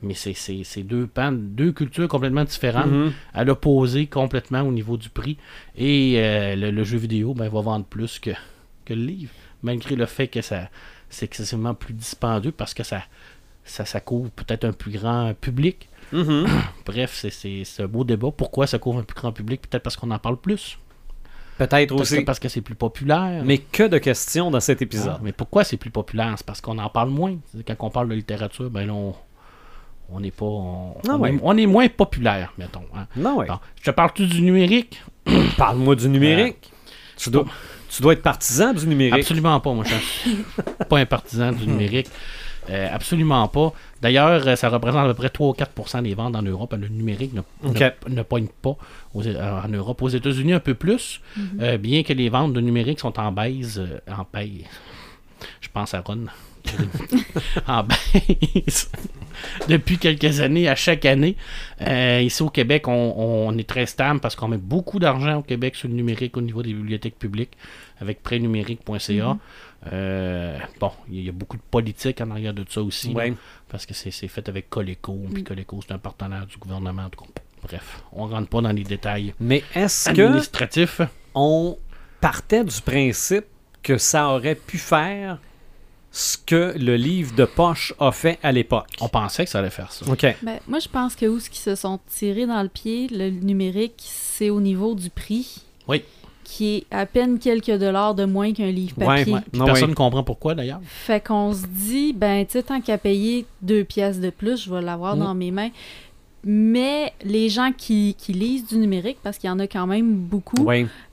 [0.02, 3.12] Mais c'est- deux pans, deux cultures complètement différentes, Mhm.
[3.32, 5.38] à l'opposé complètement au niveau du prix.
[5.76, 8.30] Et euh, le, le jeu vidéo ben, va vendre plus que,
[8.84, 9.32] que le livre,
[9.62, 10.68] malgré le fait que ça
[11.08, 13.02] c'est excessivement plus dispendieux parce que ça,
[13.64, 15.88] ça, ça couvre peut-être un plus grand public.
[16.12, 16.46] Mhm.
[16.86, 18.30] Bref, c'est- un beau débat.
[18.36, 19.62] Pourquoi ça couvre un plus grand public?
[19.62, 20.76] Peut-être parce qu'on en parle plus.
[21.56, 22.20] Peut-être Peut-être aussi.
[22.24, 23.42] parce que c'est plus populaire.
[23.44, 25.18] Mais que de questions dans cet Ah, épisode.
[25.22, 26.34] mais pourquoi c'est plus populaire?
[26.36, 27.36] C'est parce qu'on en parle moins.
[27.66, 29.14] Quand on parle de littérature, ben là, on
[30.12, 30.44] on n'est pas.
[30.46, 31.34] On, Ah on ouais.
[31.34, 32.84] est, on est moins populaire, mettons.
[32.96, 33.06] hein.
[33.16, 33.46] Non, ouais.
[33.46, 35.02] Bon, je te parle-tu du numérique?
[35.56, 36.70] Parle-moi du numérique.
[37.16, 37.44] tu, dois,
[37.88, 39.14] tu dois être partisan du numérique.
[39.22, 39.84] Absolument pas, moi.
[39.84, 40.36] Je suis
[40.88, 42.08] pas un partisan du numérique.
[42.70, 43.74] Euh, absolument pas.
[44.00, 46.74] D'ailleurs, euh, ça représente à peu près 3 ou 4% des ventes en Europe.
[46.80, 47.78] Le numérique ne, Ok.
[48.08, 48.76] ne, ne pogne pas
[49.12, 50.00] aux- euh, en Europe.
[50.00, 51.20] Aux États-Unis, un peu plus,
[51.60, 53.76] euh, bien que les ventes de numérique sont en baisse.
[53.76, 54.64] euh, en paye.
[55.60, 56.24] Je pense à Ron.
[57.68, 58.90] en baisse.
[59.68, 61.36] Depuis quelques années, à chaque année.
[61.82, 65.42] Euh, ici au Québec, on, on est très stable parce qu'on met beaucoup d'argent au
[65.42, 67.56] Québec sur le numérique au niveau des bibliothèques publiques
[68.00, 69.38] avec prêtnumérique.ca.
[69.92, 73.12] Euh, bon, il y a beaucoup de politique en arrière de ça aussi.
[73.12, 73.24] là,
[73.68, 75.18] parce que c'est fait avec Coleco.
[75.32, 77.02] Puis Coleco, c'est un partenaire du gouvernement.
[77.04, 77.30] en tout cas.
[77.62, 81.00] Bref, on rentre pas dans les détails Mais est-ce que administratifs.
[81.34, 81.78] on
[82.20, 83.46] partait du principe
[83.82, 85.38] que ça aurait pu faire
[86.16, 88.86] ce que le livre de poche a fait à l'époque?
[89.00, 90.06] On pensait que ça allait faire ça.
[90.08, 90.24] OK.
[90.42, 93.30] Ben, moi, je pense que où ce qui se sont tirés dans le pied, le
[93.30, 95.62] numérique, c'est au niveau du prix.
[95.88, 96.04] Oui.
[96.44, 99.32] Qui est à peine quelques dollars de moins qu'un livre Ouais, papier.
[99.34, 99.40] ouais.
[99.50, 99.90] Puis Non, personne oui.
[99.90, 100.80] ne comprend pourquoi d'ailleurs.
[100.84, 104.70] Fait qu'on se dit, ben, tu sais, tant qu'à payer deux pièces de plus, je
[104.72, 105.20] vais l'avoir Mm.
[105.20, 105.70] dans mes mains.
[106.46, 110.14] Mais les gens qui, qui lisent du numérique, parce qu'il y en a quand même
[110.14, 110.68] beaucoup,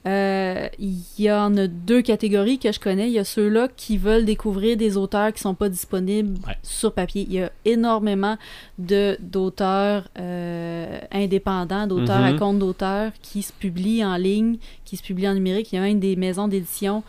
[0.06, 3.06] euh, il y en a deux catégories que je connais.
[3.08, 6.56] Il y a ceux-là qui veulent découvrir des auteurs qui sont pas disponibles Ouais.
[6.62, 7.24] sur papier.
[7.28, 8.36] Il y a énormément
[8.78, 15.02] de d'auteurs euh, indépendants, d'auteurs à compte d'auteurs qui se publient en ligne, qui se
[15.02, 15.72] publient en numérique.
[15.72, 17.02] Il y a même des maisons d'édition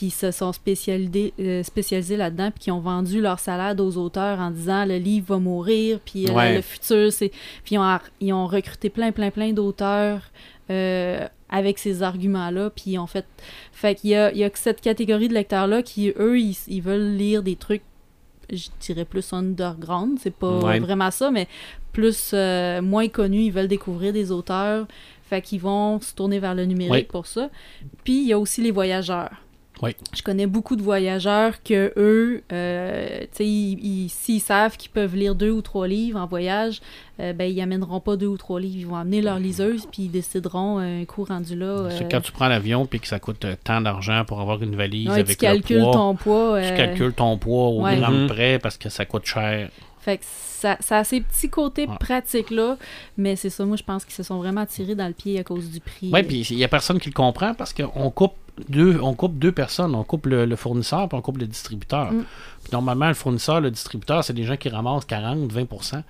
[0.00, 4.38] qui se sont spécialisés, euh, spécialisés là-dedans, puis qui ont vendu leur salade aux auteurs
[4.38, 6.54] en disant le livre va mourir, puis euh, Ouais.
[6.54, 7.28] le futur, c'est.
[7.64, 10.22] Puis ils ont, ils ont recruté plein, plein, plein d'auteurs
[10.70, 13.26] euh, avec ces arguments-là, puis ils ont fait.
[13.72, 16.56] Fait qu'il y a, il y a que cette catégorie de lecteurs-là qui, eux, ils,
[16.68, 17.82] ils veulent lire des trucs,
[18.50, 20.78] je dirais plus underground, c'est pas Ouais.
[20.80, 21.46] vraiment ça, mais
[21.92, 24.86] plus euh, moins connus, ils veulent découvrir des auteurs.
[25.24, 27.50] Fait qu'ils vont se tourner vers le numérique pour ça.
[28.02, 29.30] Puis il y a aussi les voyageurs.
[29.82, 29.96] Oui.
[30.14, 34.90] Je connais beaucoup de voyageurs que eux, euh, tu sais, ils- ils- s'ils savent qu'ils
[34.90, 36.80] peuvent lire deux ou trois livres en voyage,
[37.18, 40.02] euh, ben ils amèneront pas deux ou trois livres, ils vont amener leur liseuse puis
[40.04, 41.88] ils décideront euh, un coup rendu là.
[41.90, 44.62] C'est euh, quand tu prends l'avion puis que ça coûte euh, tant d'argent pour avoir
[44.62, 45.92] une valise ouais, tu avec le calcules poids.
[45.92, 46.60] ton poids.
[46.60, 47.96] Tu euh, calcules ton poids au ouais.
[47.96, 48.26] gramme Mhm.
[48.28, 49.70] près parce que ça coûte cher.
[50.00, 51.96] Fait que ça, ça a ces petits côtés Ouais.
[51.98, 52.76] pratiques là,
[53.16, 55.44] mais c'est ça, moi je pense qu'ils se sont vraiment tirés dans le pied à
[55.44, 56.10] cause du prix.
[56.12, 58.34] Oui, puis il y a personne qui le comprend parce qu'on coupe
[59.00, 59.94] on coupe deux personnes.
[59.94, 62.12] On coupe le, le fournisseur puis on coupe le distributeur.
[62.12, 62.24] Mm.
[62.70, 66.02] Puis normalement, le fournisseur, le distributeur, c'est des gens qui ramassent 40, 20%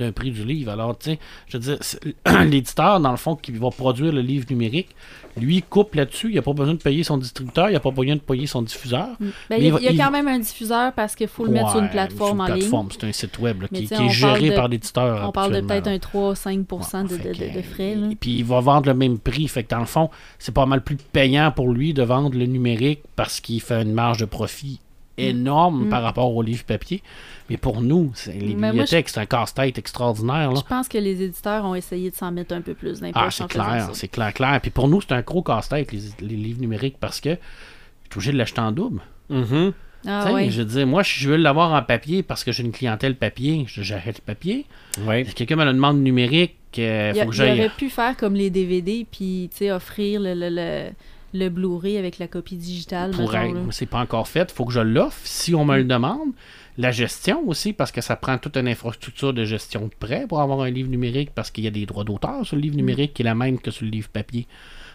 [0.00, 0.70] d'un prix du livre.
[0.72, 1.78] Alors, tu sais, je veux dire,
[2.44, 4.88] l'éditeur, dans le fond, qui va produire le livre numérique,
[5.36, 6.30] lui, coupe là-dessus.
[6.30, 8.62] Il n'a pas besoin de payer son distributeur, il n'a pas besoin de payer son
[8.62, 9.08] diffuseur.
[9.20, 9.24] Mm.
[9.24, 10.92] Ben, Mais il y a, il va- il y a il- quand même un diffuseur
[10.92, 12.60] parce qu'il faut le mettre sur une plateforme sur en une ligne.
[12.62, 15.28] plateforme, C'est un site web là, qui, est géré de- par l'éditeur.
[15.28, 17.18] On parle de peut-être un 3-5% de, Ouais,
[17.52, 17.94] de, de- frais.
[17.94, 18.08] Là.
[18.10, 19.46] Et puis il va vendre le même prix.
[19.48, 22.46] Fait que dans le fond, c'est pas mal plus payant pour lui de vendre le
[22.46, 24.80] numérique parce qu'il fait une marge de profit
[25.18, 25.88] énorme Mm.
[25.90, 27.02] par rapport au livre papier.
[27.50, 30.52] Mais pour nous, les Mais bibliothèques, c'est un casse-tête extraordinaire.
[30.52, 30.56] Là.
[30.62, 33.18] Je pense que les éditeurs ont essayé de s'en mettre un peu plus d'impôts.
[33.22, 34.58] Ah, c'est clair, c'est clair, clair.
[34.60, 37.34] Puis pour nous, c'est un gros casse-tête, les, les livres numériques, parce que je
[38.10, 39.00] suis obligé de l'acheter en double.
[39.30, 39.72] Mhm.
[40.06, 40.26] Ah.
[40.48, 43.16] Je veux dire, moi, si je veux l'avoir en papier parce que j'ai une clientèle
[43.16, 44.64] papier, je- j'achète le papier.
[45.06, 45.24] Ouais.
[45.24, 47.58] Si quelqu'un me le demande numérique, il Il, a- faut que il j'aille.
[47.60, 50.90] aurait pu faire comme les DVD, puis offrir le, le, le,
[51.34, 53.12] le Blu-ray avec la copie digitale.
[53.70, 54.50] c'est pas encore fait.
[54.50, 56.30] faut que je l'offre si on me le demande.
[56.78, 60.40] La gestion aussi, parce que ça prend toute une infrastructure de gestion de prêt pour
[60.40, 63.14] avoir un livre numérique, parce qu'il y a des droits d'auteur sur le livre numérique
[63.14, 64.46] qui est la même que sur le livre papier.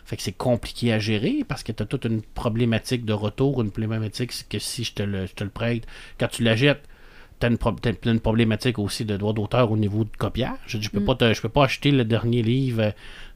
[0.05, 3.61] Fait que c'est compliqué à gérer parce que tu as toute une problématique de retour,
[3.61, 5.85] une problématique que si je te le, je te le prête,
[6.19, 6.83] quand tu l'achètes,
[7.39, 10.57] tu as une, pro- t'as une problématique aussi de droits d'auteur au niveau de copiage.
[10.67, 11.05] Je, dis, je peux Mm.
[11.05, 12.91] pas te- je peux pas acheter le dernier livre euh,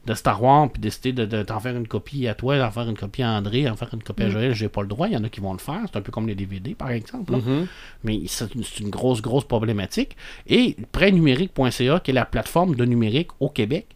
[0.08, 2.88] de Star Wars puis décider de, de- t'en faire une copie à toi, d'en faire
[2.88, 4.30] une copie à André, d'en faire une copie à Mm.
[4.30, 4.54] Joël.
[4.54, 5.06] J'ai pas le droit.
[5.06, 5.80] Il y en a qui vont le faire.
[5.86, 7.32] C'est un peu comme les DVD, par exemple.
[7.36, 7.66] Mhm.
[8.04, 10.16] Mais c'est une, grosse, grosse problématique.
[10.46, 13.86] Et prêtnumérique.ca, qui est la plateforme de numérique au Québec,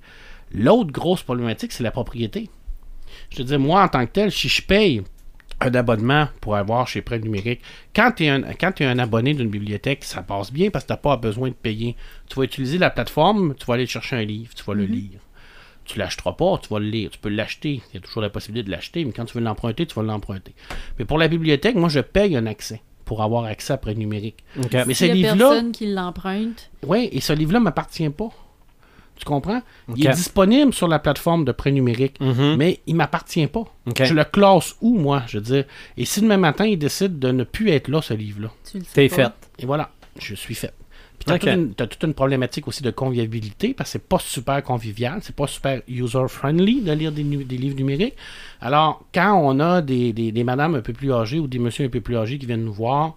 [0.52, 2.50] l'autre grosse problématique, c'est la propriété.
[3.30, 5.02] Je te dis, moi, en tant que tel, si je paye
[5.60, 7.60] un abonnement pour avoir chez Prêt Numérique,
[7.94, 10.84] quand tu es, un- quand tu es un abonné d'une bibliothèque, ça passe bien parce
[10.84, 11.94] que tu n'as pas besoin de payer.
[12.28, 15.20] Tu vas utiliser la plateforme, tu vas aller chercher un livre, tu vas le lire.
[15.84, 17.10] Tu l'achèteras pas, tu vas le lire.
[17.10, 17.82] Tu peux l'acheter.
[17.90, 20.02] Il y a toujours la possibilité de l'acheter, mais quand tu veux l'emprunter, tu vas
[20.02, 20.54] l'emprunter.
[20.98, 24.44] Mais pour la bibliothèque, moi, je paye un accès pour avoir accès à Prêt Numérique.
[24.86, 28.28] Mais ce livre-là, personne qui l'emprunte, oui, et ce livre-là ne m'appartient pas.
[29.16, 29.62] Tu comprends?
[29.94, 32.56] Il est disponible sur la plateforme de prêt numérique, Mhm.
[32.56, 33.64] mais il m'appartient pas.
[34.02, 35.64] Je le classe où, moi, je veux dire?
[35.96, 38.84] Et si demain matin, il décide de ne plus être là, ce livre-là, tu le
[38.84, 39.14] sais T'es pas.
[39.16, 39.32] fait.
[39.62, 40.72] et voilà, je suis fait.
[41.24, 41.74] Puis t'as Ok.
[41.76, 45.46] toute, toute une problématique aussi de convivialité, parce que c'est pas super convivial, c'est pas
[45.46, 48.16] super user-friendly de lire des, livres numériques.
[48.60, 51.86] Alors, quand on a des, des, des madames un peu plus âgées ou des messieurs
[51.86, 53.16] un peu plus âgés qui viennent nous voir,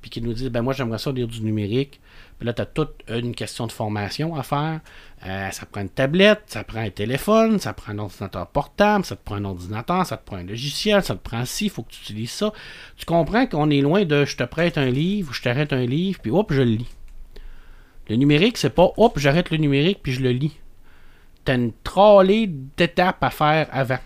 [0.00, 2.00] puis qui nous disent, ben moi j'aimerais ça lire du numérique,
[2.38, 4.80] puis là, tu as toute une question de formation à faire.
[5.26, 9.16] Euh, ça prend une tablette, ça prend un téléphone, ça prend un ordinateur portable, ça
[9.16, 11.82] te prend un ordinateur, ça te prend un logiciel, ça te prend ci, il faut
[11.82, 12.52] que tu utilises ça.
[12.96, 16.20] Tu comprends qu'on est loin de je te prête un livre, je t'arrête un livre,
[16.20, 16.90] puis hop, je le lis.
[18.08, 20.56] Le numérique, c'est pas hop, j'arrête le numérique, puis je le lis.
[21.44, 22.46] Tu as une trollée
[22.76, 23.98] d'étapes à faire avant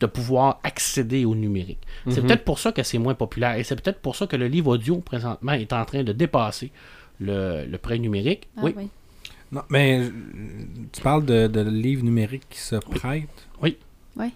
[0.00, 1.80] de pouvoir accéder au numérique.
[2.08, 2.26] C'est Mhm.
[2.26, 4.68] peut-être pour ça que c'est moins populaire et c'est peut-être pour ça que le livre
[4.74, 6.72] audio présentement est en train de dépasser
[7.20, 8.48] le, le prêt numérique.
[8.56, 8.74] Ah, oui.
[8.76, 8.88] oui.
[9.52, 10.10] Non, mais euh,
[10.92, 13.48] tu parles de, de livres numériques qui se prêtent?
[13.60, 13.76] Oui.
[14.20, 14.30] Ouais.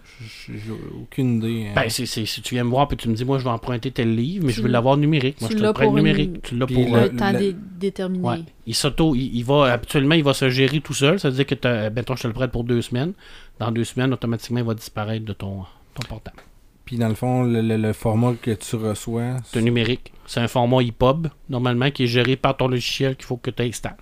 [0.49, 0.55] J'ai
[1.01, 1.67] aucune idée.
[1.69, 1.73] hein.
[1.75, 3.51] Ben, c'est, c'est- si tu viens me voir et tu me dis, moi, je vais
[3.51, 5.41] emprunter tel livre, mais Tu je veux l'avoir numérique.
[5.41, 6.43] Moi, tu je te le prête une- numérique.
[6.43, 6.85] Tu l'as Puis pour.
[6.95, 8.27] le- euh, Un temps le- déterminé.
[8.27, 8.39] ouais.
[8.67, 11.21] Il s'auto, il, il va, habituellement, il va se gérer tout seul.
[11.21, 13.13] Ça veut dire que, t'as- ben, toi, je te le prête pour deux semaines.
[13.59, 15.65] Dans deux semaines, automatiquement, il va disparaître de ton,
[15.95, 16.39] ton portable.
[16.85, 20.13] Puis dans le fond, le, le- le format que tu reçois, C'est un numérique.
[20.27, 23.63] C'est un format EPUB, normalement, qui est géré par ton logiciel qu'il faut que tu
[23.63, 23.97] installes.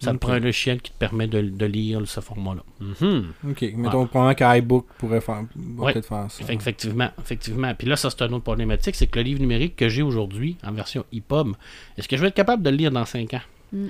[0.00, 2.62] Ça te prend un logiciel qui te permet de, de lire ce format-là.
[2.80, 3.32] Mhm.
[3.50, 5.42] Ok, mettons probablement qu'iBook pourrait faire,
[5.76, 6.44] peut-être faire ça.
[6.44, 7.74] Fait effectivement, effectivement.
[7.74, 10.56] Puis là, ça, c'est une autre problématique, c'est que le livre numérique que j'ai aujourd'hui,
[10.64, 11.54] en version EPUB,
[11.96, 13.40] est-ce que je vais être capable de le lire dans 5 ans?
[13.72, 13.86] Mm.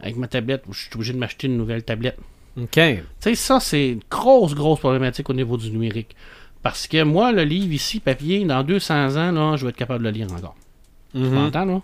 [0.00, 2.18] Avec ma tablette, ou je suis obligé de m'acheter une nouvelle tablette.
[2.58, 2.70] OK.
[2.72, 6.16] Tu sais, ça, c'est une grosse, grosse problématique au niveau du numérique.
[6.62, 10.04] Parce que moi, le livre ici, papier, dans 200 ans, là, je vais être capable
[10.04, 10.54] de le lire encore.
[11.12, 11.30] Tu Mhm.
[11.34, 11.82] m'entends, là?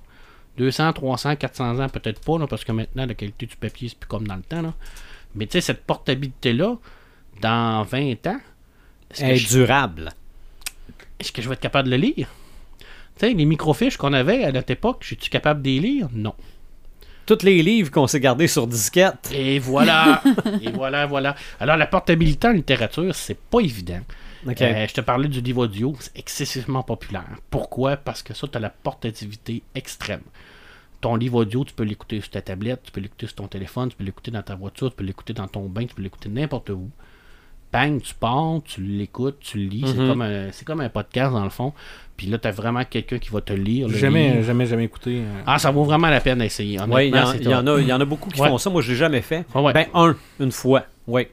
[0.58, 3.98] 200, 300, 400 ans, peut-être pas, là, parce que maintenant, la qualité du papier, c'est
[3.98, 4.74] plus comme dans le temps, là.
[5.34, 6.76] Mais tu sais, cette portabilité-là,
[7.40, 8.40] dans 20 ans,
[9.18, 10.10] Est je, durable.
[11.18, 12.28] est-ce que je vais être capable de le lire?
[13.18, 16.08] Tu sais, les microfiches qu'on avait à notre époque, suis-tu capable de les lire?
[16.12, 16.34] Non.
[17.26, 19.30] Tous les livres qu'on s'est gardés sur disquette.
[19.32, 20.22] Et voilà!
[20.62, 21.34] Et voilà, voilà.
[21.60, 24.00] Alors, la portabilité en littérature, c'est pas évident.
[24.46, 27.26] Euh, je te parlais du livre audio, c'est excessivement populaire.
[27.50, 27.96] Pourquoi?
[27.96, 30.22] Parce que ça, tu as la portativité extrême.
[31.00, 33.88] Ton livre audio, tu peux l'écouter sur ta tablette, tu peux l'écouter sur ton téléphone,
[33.88, 36.28] tu peux l'écouter dans ta voiture, tu peux l'écouter dans ton bain, tu peux l'écouter
[36.28, 36.90] n'importe où.
[37.72, 39.84] Bang, tu pars, tu l'écoutes, tu le lis.
[39.86, 40.08] C'est Mhm.
[40.08, 41.74] comme, un- c'est comme un podcast dans le fond.
[42.16, 43.88] Puis là, tu as vraiment quelqu'un qui va te lire.
[43.90, 44.42] Jamais, livre.
[44.42, 45.18] jamais, jamais écouté.
[45.18, 45.42] euh.
[45.46, 46.78] Ah, ça vaut vraiment la peine d'essayer.
[46.88, 47.28] Oui, il y, en-
[47.66, 48.48] a, il y en a beaucoup qui Ouais.
[48.48, 48.70] font ça.
[48.70, 49.44] Moi, je l'ai jamais fait.
[49.54, 49.74] Ah ouais.
[49.74, 50.84] Ben, un, une fois.
[51.06, 51.26] Oui.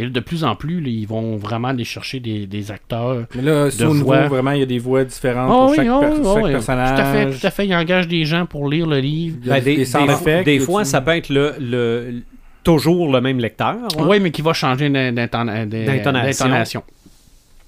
[0.00, 3.26] Et là, de plus en plus, là, ils vont vraiment aller chercher des, des acteurs.
[3.34, 4.26] Mais là, niveau, voix.
[4.28, 6.44] vraiment, il y a des voix différentes Ah pour oui, chaque, ah per- ah chaque
[6.44, 6.50] oui.
[6.52, 6.94] personnage.
[6.96, 7.66] Tout à fait, tout à fait.
[7.66, 9.36] Ils engagent des gens pour lire le livre.
[9.44, 12.22] Ben, des, effects, fois, ça peut être le, le-
[12.64, 13.68] toujours le même lecteur.
[13.76, 16.82] hein, Oui, mais qui va changer d'in- D'intonation.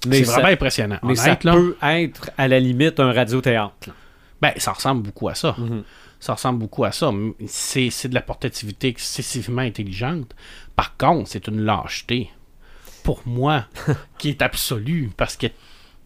[0.09, 0.97] C'est ça, vraiment impressionnant.
[1.03, 3.89] mais ça peut être à la limite un radiothéâtre.
[4.41, 5.55] ben, ça ressemble beaucoup à ça.
[5.57, 5.83] Mhm.
[6.23, 7.11] Ça ressemble beaucoup à ça.
[7.47, 10.33] C'est c'est de la portativité excessivement intelligente.
[10.73, 12.29] Par contre, c'est une lâcheté.
[13.03, 13.65] Pour moi,
[14.17, 15.09] qui est absolue.
[15.17, 15.47] Parce que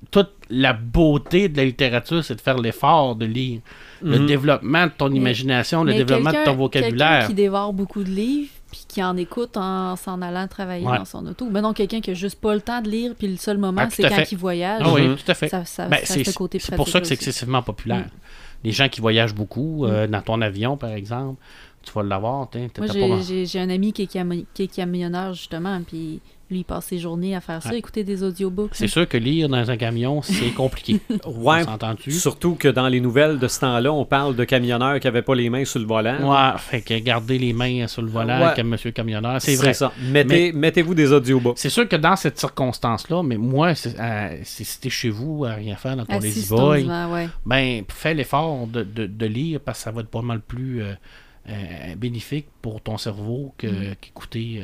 [0.09, 3.61] toute la beauté de la littérature, c'est de faire l'effort de lire.
[4.01, 4.25] Le Mhm.
[4.25, 7.27] développement de ton imagination, le Mais développement de quelqu'un- ton Quelqu'un vocabulaire.
[7.27, 10.97] qui dévore beaucoup de livres puis qui en écoute en s'en allant travailler Ouais.
[10.97, 11.47] dans son auto.
[11.51, 13.83] Mais non, quelqu'un qui a juste pas le temps de lire puis le seul moment,
[13.85, 14.31] Ah, c'est quand fait.
[14.31, 14.81] il voyage.
[14.83, 15.49] Ah oui, tout à fait.
[15.49, 17.29] Ça, ça, Ben, ça c'est a ce côté c'est pour ça que c'est aussi.
[17.29, 18.05] excessivement populaire.
[18.63, 21.41] Les gens qui voyagent beaucoup, euh, dans ton avion, par exemple,
[21.83, 22.49] tu vas l'avoir.
[22.79, 26.19] Moi, j'ai- pas- j'ai un ami qui est, cami- qui est camionneur, justement, puis
[26.49, 27.77] lui, il passe ses journées à faire ça, Ouais.
[27.79, 28.71] écouter des audiobooks.
[28.73, 30.99] C'est sûr que lire dans un camion, c'est compliqué.
[31.27, 31.63] Ouais.
[31.63, 32.11] S'entend-tu?
[32.11, 35.35] Surtout que dans les nouvelles de ce temps-là, on parle de camionneurs qui n'avaient pas
[35.35, 36.17] les mains sur le volant.
[36.31, 38.53] Ouais, fait que garder les mains sur le volant Ouais.
[38.55, 39.73] comme monsieur camionneur, c'est vrai.
[39.73, 39.91] ça.
[40.11, 41.57] Mettez, Mettez-vous des audiobooks.
[41.57, 45.53] C'est sûr que dans cette circonstance-là, mais moi, c'est, euh, si t'es chez vous à
[45.53, 47.29] rien faire dans ton Lazy Boy, ouais.
[47.45, 50.81] ben, fais l'effort de, de- de lire parce que ça va être pas mal plus
[50.81, 50.93] euh,
[51.49, 53.95] euh, bénéfique pour ton cerveau que, Mm.
[54.01, 54.63] qu'écouter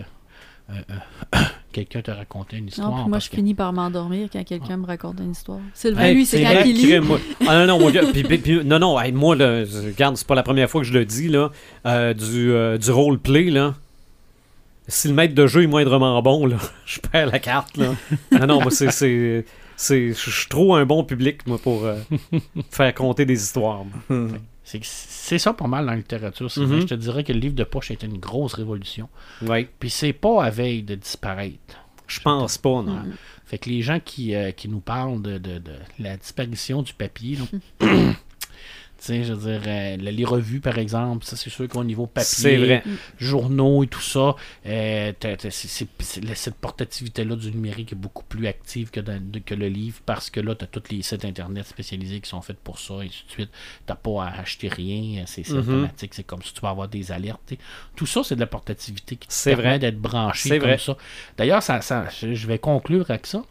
[0.70, 0.96] euh, euh,
[1.36, 1.40] euh,
[1.74, 2.90] quelqu'un te raconter une histoire.
[2.92, 5.60] Non, puis moi, je que- finis par m'endormir quand quelqu'un me raconte une histoire.
[5.74, 7.00] Sylvain, Hey, lui, c'est vrai, quand il lit.
[7.02, 7.20] moi.
[7.48, 10.28] Ah non, non, moi, gars, puis- puis- non, non, hey, moi, là, je- regarde, c'est
[10.28, 11.52] pas la première fois que je le dis, là,
[11.86, 13.76] euh, du, euh, du roleplay, là.
[14.88, 17.88] Si le maître de jeu est moindrement bon, là, je perds la carte, là.
[18.32, 18.92] non, non, moi, c'est...
[18.92, 19.46] c'est-
[19.76, 21.96] c'est- Je suis trop un bon public, moi, pour euh,
[22.70, 23.84] faire compter des histoires.
[24.10, 24.28] moi.
[24.64, 26.50] C'est, ça pas mal dans la littérature.
[26.58, 26.82] Mhm.
[26.82, 29.10] Je te dirais que le livre de poche a été une grosse révolution.
[29.42, 31.58] Oui, Puis c'est pas à veille de disparaître.
[32.08, 32.94] je pense pas, non.
[32.96, 33.14] Mm.
[33.46, 36.94] Fait que les gens qui, euh, qui nous parlent de, de- de la disparition du
[36.94, 37.38] papier,
[37.82, 37.88] là,
[39.06, 42.28] sais, je veux dire, euh, les revues, par exemple, ça c'est sûr qu'au niveau papier,
[42.58, 42.84] vrai.
[43.18, 44.36] journaux et tout ça,
[44.66, 45.12] euh,
[45.50, 45.88] c'est-
[46.36, 50.30] cette portativité-là du numérique est beaucoup plus active que, dans- de- que le livre parce
[50.30, 53.08] que là, tu as tous les sites internet spécialisés qui sont faits pour ça et
[53.08, 53.50] ainsi de suite.
[53.88, 57.12] Tu pas à acheter rien, c'est c'est automatique, c'est comme si tu vas avoir des
[57.12, 57.54] alertes.
[57.96, 60.78] Tout ça, c'est de la portativité qui te permet d'être branché comme vrai.
[60.78, 60.98] ça.
[61.38, 61.80] D'ailleurs, ça,
[62.12, 63.44] je vais conclure avec ça.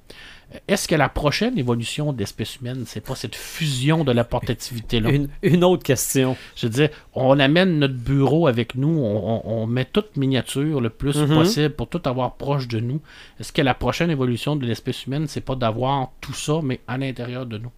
[0.68, 5.10] Est-ce que la prochaine évolution de l'espèce humaine, c'est pas cette fusion de la portativité-là?
[5.10, 6.36] Une, une autre question.
[6.56, 10.80] Je veux dire, on amène notre bureau avec nous, on, on- on met toute miniature
[10.80, 11.34] le plus Mhm.
[11.34, 13.00] possible pour tout avoir proche de nous.
[13.40, 16.98] Est-ce que la prochaine évolution de l'espèce humaine, c'est pas d'avoir tout ça, mais à
[16.98, 17.70] l'intérieur de nous?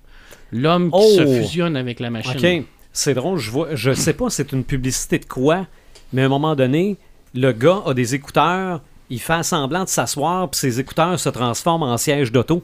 [0.53, 1.16] L'homme qui Oh!
[1.16, 2.37] se fusionne avec la machine.
[2.61, 2.64] OK.
[2.93, 5.66] C'est drôle, je vois, je sais pas c'est une publicité de quoi,
[6.12, 6.97] mais à un moment donné,
[7.35, 11.82] le gars a des écouteurs, il fait semblant de s'asseoir, puis ses écouteurs se transforment
[11.84, 12.62] en siège d'auto.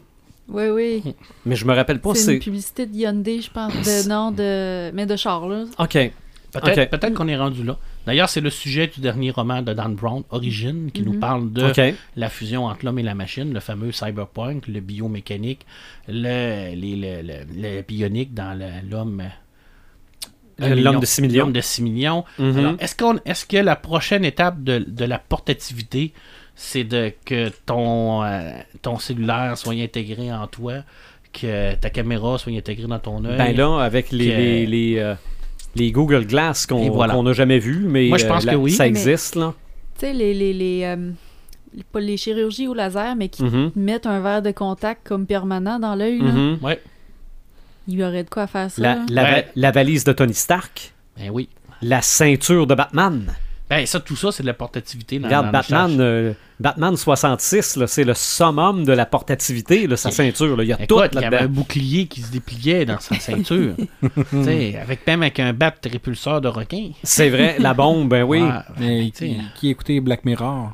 [0.49, 1.15] Oui, oui.
[1.47, 2.35] Mais je me rappelle pas, C'est c'est.
[2.35, 3.73] une publicité de Hyundai, je pense.
[3.73, 4.91] De, non, de...
[4.93, 5.65] mais de char, là.
[5.79, 5.93] OK.
[6.53, 6.91] Peut-être Ok.
[6.91, 7.77] peut-être qu'on est rendu là.
[8.07, 11.21] D'ailleurs, c'est le sujet du dernier roman de Dan Brown, Origine, qui nous Mhm.
[11.21, 11.71] parle de
[12.17, 15.65] la fusion entre l'homme et la machine, le fameux cyberpunk, le biomécanique,
[16.09, 17.45] le, les- le, le-
[17.77, 19.23] le bionique dans le- l'homme.
[20.69, 21.45] L'homme de 6 millions.
[21.45, 22.25] L'homme de 6 millions.
[22.39, 22.57] Mhm.
[22.59, 26.13] Alors, est-ce, qu'on, est-ce que la prochaine étape de, de la portativité,
[26.55, 28.51] c'est de que ton, euh,
[28.83, 30.75] ton cellulaire soit intégré en toi,
[31.33, 33.39] que ta caméra soit intégrée dans ton œil?
[33.39, 35.15] Ben là, avec les, que- les, les, euh,
[35.77, 37.21] les Google Glass qu'on voilà.
[37.23, 38.73] n'a jamais vu, mais Moi, je pense euh, que oui.
[38.73, 39.55] ça Mais- existe, là.
[39.99, 41.11] Tu sais, les, les, les, euh,
[41.93, 43.71] pas les chirurgies au laser, mais qui Mhm.
[43.77, 46.33] mettent un verre de contact comme permanent dans l'œil, là.
[46.33, 46.59] Mhm.
[46.63, 46.81] Ouais.
[47.91, 48.81] Il y aurait de quoi faire ça.
[48.81, 49.03] la, là.
[49.09, 49.49] la, va- Ouais.
[49.57, 51.49] la valise de Tony Stark, Ben oui.
[51.83, 53.35] la ceinture de Batman.
[53.69, 55.19] Ben, ça, tout ça, c'est de la portativité.
[55.21, 59.97] Dans, Regarde, dans Batman, euh, Batman 66, là, c'est le summum de la portativité, là,
[59.97, 60.57] sa ceinture.
[60.57, 60.65] là.
[60.65, 63.15] Il y a tout Écoute, il y avait un bouclier qui se dépliait dans sa
[63.21, 63.75] ceinture.
[64.31, 66.91] Tu sais, avec même avec un bat répulseur de requin.
[67.05, 68.43] C'est vrai, la bombe, ben oui.
[69.15, 70.73] Qui, qui écoutait Black Mirror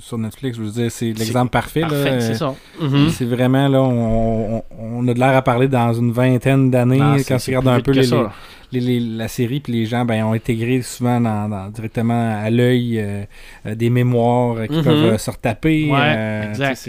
[0.00, 1.82] sur Netflix, je veux dire, c'est l'exemple parfait.
[2.20, 2.54] c'est ça.
[2.80, 3.08] Mhm.
[3.10, 7.22] C'est vraiment là, on, on- on a de l'air à parler dans une vingtaine d'années
[7.26, 8.32] quand tu regardes un peu que les, ça.
[8.72, 12.50] les- les- la série, puis les gens ben, ont intégré souvent dans, dans- directement à
[12.50, 13.24] l'œil euh,
[13.66, 14.82] euh, des mémoires euh, qui Mhm.
[14.84, 15.90] peuvent se retaper.
[15.90, 16.88] Ouais, euh, exact.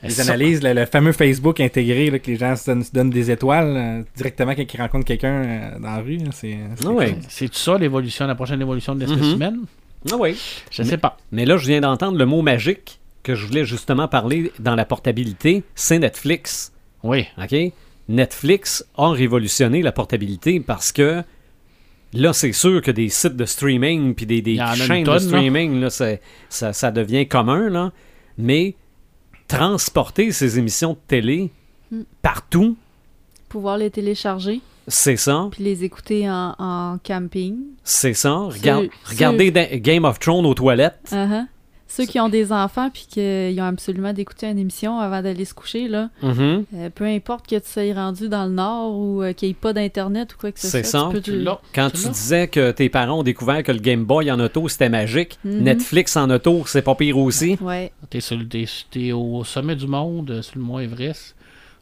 [0.00, 3.10] Les analyses, le, le fameux Facebook intégré, là, que les gens se donnent, se donnent
[3.10, 6.18] des étoiles euh, directement quand ils rencontrent quelqu'un dans la rue.
[6.18, 7.02] là, C'est chose.
[7.28, 9.34] C'est ça l'évolution, la prochaine évolution de l'espèce Mhm.
[9.34, 9.58] humaine?
[10.10, 10.36] Ah oui.
[10.70, 11.16] Je sais pas.
[11.32, 14.84] Mais là, je viens d'entendre le mot magique que je voulais justement parler dans la
[14.84, 16.72] portabilité, c'est Netflix.
[17.02, 17.26] Oui.
[17.36, 17.54] OK?
[18.08, 21.22] Netflix a révolutionné la portabilité parce que
[22.14, 25.90] là, c'est sûr que des sites de streaming puis des, chaînes tonne, de streaming, là,
[25.90, 27.92] ça, ça devient commun, là.
[28.38, 28.76] Mais
[29.46, 31.50] transporter ces émissions de télé
[31.90, 32.02] Hmm.
[32.20, 32.76] partout,
[33.48, 35.48] Pouvoir les télécharger, c'est ça.
[35.50, 37.56] puis les écouter en, en camping.
[37.84, 38.34] C'est ça.
[38.34, 41.10] Regarde, C'est- regardez Game of Thrones aux toilettes.
[41.12, 41.44] Uh-huh.
[41.90, 45.54] Ceux qui ont des enfants puis qu'ils ont absolument d'écouter une émission avant d'aller se
[45.54, 46.64] coucher, là, Mhm.
[46.74, 49.56] euh, peu importe que tu sois rendu dans le nord ou euh, qu'il n'y ait
[49.58, 51.06] pas d'internet ou quoi que ce C'est soit, ça.
[51.08, 51.58] tu peux Tu te- l'as.
[51.74, 54.90] Quand Tu disais que tes parents ont découvert que le Game Boy en auto c'était
[54.90, 55.62] magique, Mhm.
[55.62, 57.56] Netflix en auto c'est pas pire aussi.
[57.62, 57.90] Ouais.
[58.10, 61.34] T'es, sur le- t'es- t'es au sommet du monde, euh, sur le mont Everest.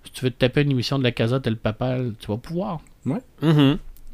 [0.06, 2.80] Si tu veux te taper une émission de la Casa Tel Papa, tu vas pouvoir.
[3.04, 3.18] Mhm.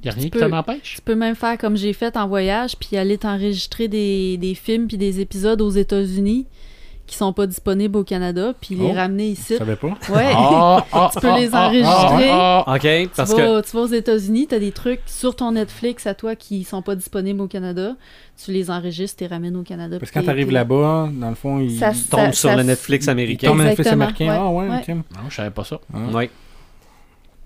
[0.05, 0.95] Il a rien qui peux- t'en empêche.
[0.97, 4.88] Tu peux même faire comme j'ai fait en voyage, puis aller t'enregistrer des, des films
[4.88, 6.47] puis des épisodes aux États-Unis
[7.07, 8.92] qui sont pas disponibles au Canada, puis les Oh.
[8.94, 9.55] ramener ici.
[9.55, 9.88] Je savais pas.
[10.09, 10.32] Ouais.
[10.34, 12.30] Ah, ah, Tu peux ah, les enregistrer.
[13.03, 15.53] OK, Tu parce que vas, tu vas aux États-Unis, tu as des trucs sur ton
[15.53, 17.96] Netflix à toi qui sont pas disponibles au Canada.
[18.42, 19.98] Tu les enregistres, tu les ramènes au Canada.
[19.98, 22.57] Parce que quand tu arrives là-bas, dans le fond, il Ça- tombe ça- sur ça-
[22.57, 23.48] le Netflix américain.
[23.48, 24.28] tombe dans Netflix américain.
[24.30, 24.76] Ah ouais, ouais.
[24.78, 24.88] ok.
[24.88, 25.80] Non, je savais pas ça.
[25.92, 25.98] Ah.
[26.14, 26.30] Oui.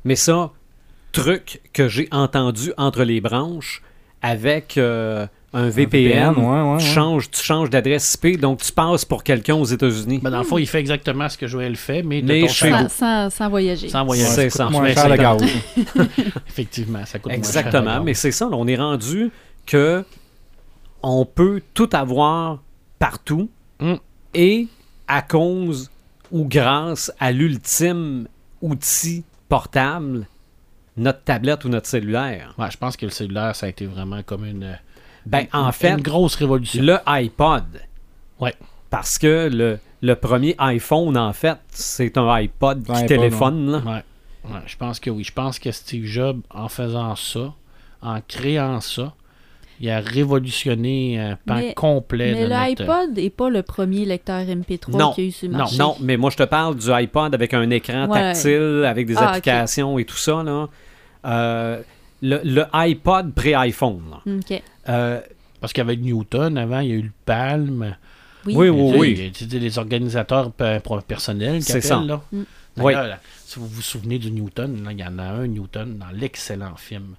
[0.04, 0.50] Mais ça,
[1.12, 3.82] truc que j'ai entendu entre les branches
[4.22, 5.26] avec euh,
[5.58, 6.92] un VPN, VPN, ouais, ouais, tu ouais.
[6.92, 10.20] changes, tu changes d'adresse IP, donc tu passes pour quelqu'un aux États-Unis.
[10.22, 12.88] Ben, dans le fond, il fait exactement ce que Joël fait, mais, de ton sans,
[12.88, 13.88] sans, sans voyager.
[13.88, 14.28] Sans voyage.
[14.28, 14.64] C'est Ça ça.
[14.64, 15.42] coûte Moins moins cher le gaz.
[16.48, 17.56] Effectivement, ça coûte moins cher.
[17.56, 19.30] Exactement, mais c'est ça, là, on est rendu
[19.64, 20.04] que
[21.02, 22.62] on peut tout avoir
[22.98, 23.48] partout
[23.78, 23.94] Mm.
[24.34, 24.68] et
[25.06, 25.90] à cause
[26.32, 28.26] ou grâce à l'ultime
[28.62, 30.26] outil portable,
[30.96, 32.54] notre tablette ou notre cellulaire.
[32.58, 34.78] Ouais, je pense que le cellulaire, ça a été vraiment comme une,
[35.26, 36.82] Ben, en une fait, grosse révolution.
[36.82, 37.64] le iPod.
[38.40, 38.54] Ouais.
[38.90, 43.70] Parce que le, le premier iPhone, en fait, c'est un iPod qui iPod, téléphone.
[43.72, 43.78] là.
[43.78, 44.02] Ouais.
[44.52, 45.24] Ouais, je pense que oui.
[45.24, 47.52] Je pense que Steve Jobs, en faisant ça,
[48.00, 49.12] en créant ça,
[49.80, 52.64] il a révolutionné un pan Mais- complet Mais de notre...
[52.82, 55.58] l'iPod n'est pas le premier lecteur MP3 Non, qu'il y a eu sur le non,
[55.58, 55.78] marché.
[55.78, 58.20] Non, mais moi, je te parle du iPod avec un écran Ouais.
[58.32, 60.42] tactile, avec des Ah, applications et tout ça.
[60.44, 60.68] Là.
[61.26, 61.82] Euh,
[62.22, 64.02] le, le iPod pré-iPhone.
[64.26, 64.62] OK.
[64.88, 65.20] Euh,
[65.60, 67.96] Parce qu'avec Newton, avant, il y a eu le Palm.
[68.46, 68.54] Oui.
[68.56, 69.24] Oui, Il y a- oui, il oui.
[69.24, 72.00] y a- tu sais, les organisateurs personnels qui C'est ça.
[72.00, 72.20] là.
[72.32, 72.42] Mm.
[72.78, 72.92] Oui.
[72.92, 76.10] Là, si vous vous souvenez du Newton, là, il y en a un Newton dans
[76.16, 77.14] l'excellent film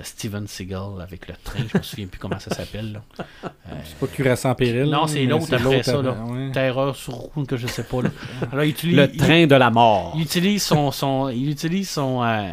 [0.00, 1.60] de Steven Seagal avec le train.
[1.72, 2.92] Je me souviens plus comment ça s'appelle.
[2.92, 3.50] là.
[3.84, 4.84] C'est pas cuirassant en péril.
[4.90, 6.16] Non, c'est l'autre après ça, là.
[6.28, 6.50] ouais.
[6.52, 8.02] Terreur sur roue que je sais pas.
[8.02, 8.10] Là.
[8.52, 10.12] Alors, il utilise, le il- train de la mort.
[10.16, 12.48] Il utilise son, son, il utilise son, euh,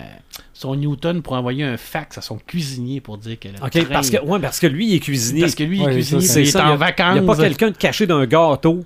[0.53, 3.83] son Newton pour envoyer un fax à son cuisinier pour dire que le OK, train-
[3.85, 5.41] parce que, ouais, parce que lui, il est cuisinier.
[5.41, 7.15] parce que lui, il est cuisinier, c'est il est ça, en il y a- vacances.
[7.15, 8.83] Il n'y a pas quelqu'un de caché d'un gâteau?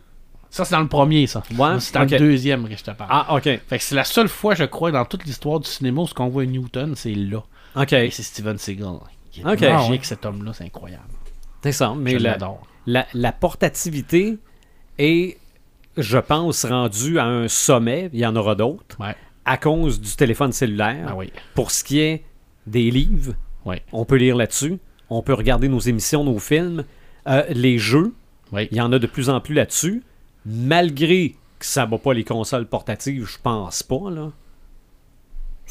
[0.49, 1.41] Ça, c'est dans le premier, ça.
[1.57, 3.09] Ouais, C'est dans le deuxième que je te parle.
[3.09, 3.43] Ah, OK.
[3.43, 6.13] Fait que c'est la seule fois, je crois, dans toute l'histoire du cinéma où ce
[6.13, 7.41] qu'on voit Newton, c'est là.
[7.75, 7.93] OK.
[7.93, 8.99] Et c'est Steven Seagal.
[9.35, 9.61] Il est Ok.
[9.61, 9.99] magique, Ah, ouais.
[10.03, 11.03] cet homme-là, c'est incroyable.
[11.63, 11.93] C'est ça.
[11.97, 12.37] Mais je la,
[12.85, 14.37] la, la portativité
[14.97, 15.37] est,
[15.97, 18.09] je pense, rendue à un sommet.
[18.13, 18.97] Il y en aura d'autres.
[18.99, 19.15] Ouais.
[19.45, 21.07] À cause du téléphone cellulaire.
[21.09, 21.31] Ah oui.
[21.55, 22.23] Pour ce qui est
[22.67, 23.33] des livres,
[23.65, 23.83] Ouais.
[23.91, 24.77] on peut lire là-dessus.
[25.09, 26.83] On peut regarder nos émissions, nos films.
[27.27, 28.13] Euh, les jeux,
[28.51, 28.67] Oui.
[28.71, 30.03] il y en a de plus en plus là-dessus.
[30.45, 34.09] Malgré que ça ne va pas les consoles portatives, je pense pas.
[34.09, 34.31] Là.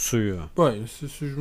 [0.01, 1.36] C'est, Ouais, c'est- c'est- je-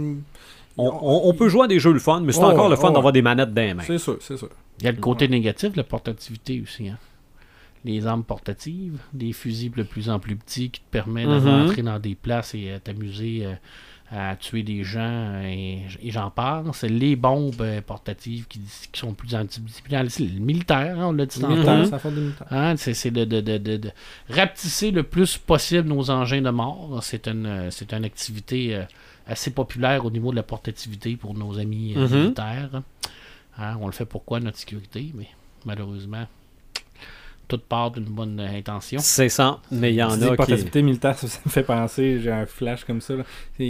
[0.77, 2.75] on, on- on peut jouer à des jeux le fun, mais c'est Oh, encore le
[2.75, 3.83] fun oh, d'avoir des manettes dans les mains.
[3.85, 4.49] C'est sûr, c'est sûr.
[4.79, 6.89] Il y a le côté négatif de la portativité aussi.
[6.89, 6.97] Hein.
[7.85, 11.99] Les armes portatives, des fusils de plus en plus petits qui te permettent d'entrer dans
[11.99, 13.53] des places et euh, t'amuser euh,
[14.11, 16.83] à tuer des gens et, et j'en passe.
[16.83, 18.59] Les bombes euh, portatives qui,
[18.91, 20.03] qui sont plus antidisciplinaires.
[20.03, 21.53] Le militaire, hein, on l'a dit tantôt.
[21.55, 21.57] Mhm.
[21.77, 22.09] Militaire, Ça fait.
[22.49, 23.91] Hein, c'est de, de, de, de- de
[24.29, 26.99] rapetisser le plus possible nos engins de mort.
[27.03, 28.83] C'est une, euh, c'est une activité euh,
[29.27, 32.09] assez populaire au niveau de la portativité pour nos amis Mhm.
[32.19, 32.81] militaires.
[33.59, 35.27] Hein, on le fait pourquoi notre sécurité, mais
[35.65, 36.25] malheureusement,
[37.49, 38.99] toute part d'une bonne intention.
[39.01, 40.35] C'est ça, mais il y en Tu a qui...
[40.37, 43.15] portabilité militaire, ça, ça me fait penser, j'ai un flash comme ça.
[43.15, 43.23] là.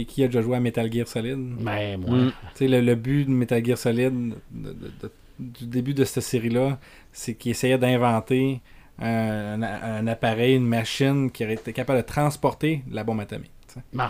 [0.06, 1.36] Qui a déjà joué à Metal Gear Solid?
[1.36, 2.26] Mais moi, Mm.
[2.28, 4.72] Tu sais, le, le but de Metal Gear Solid, de- de-
[5.02, 5.10] de-
[5.40, 6.78] du début de cette série-là,
[7.12, 8.60] c'est qu'il essayait d'inventer
[8.98, 13.50] un, un- un appareil, une machine qui aurait été capable de transporter la bombe atomique.
[13.92, 14.04] Bon.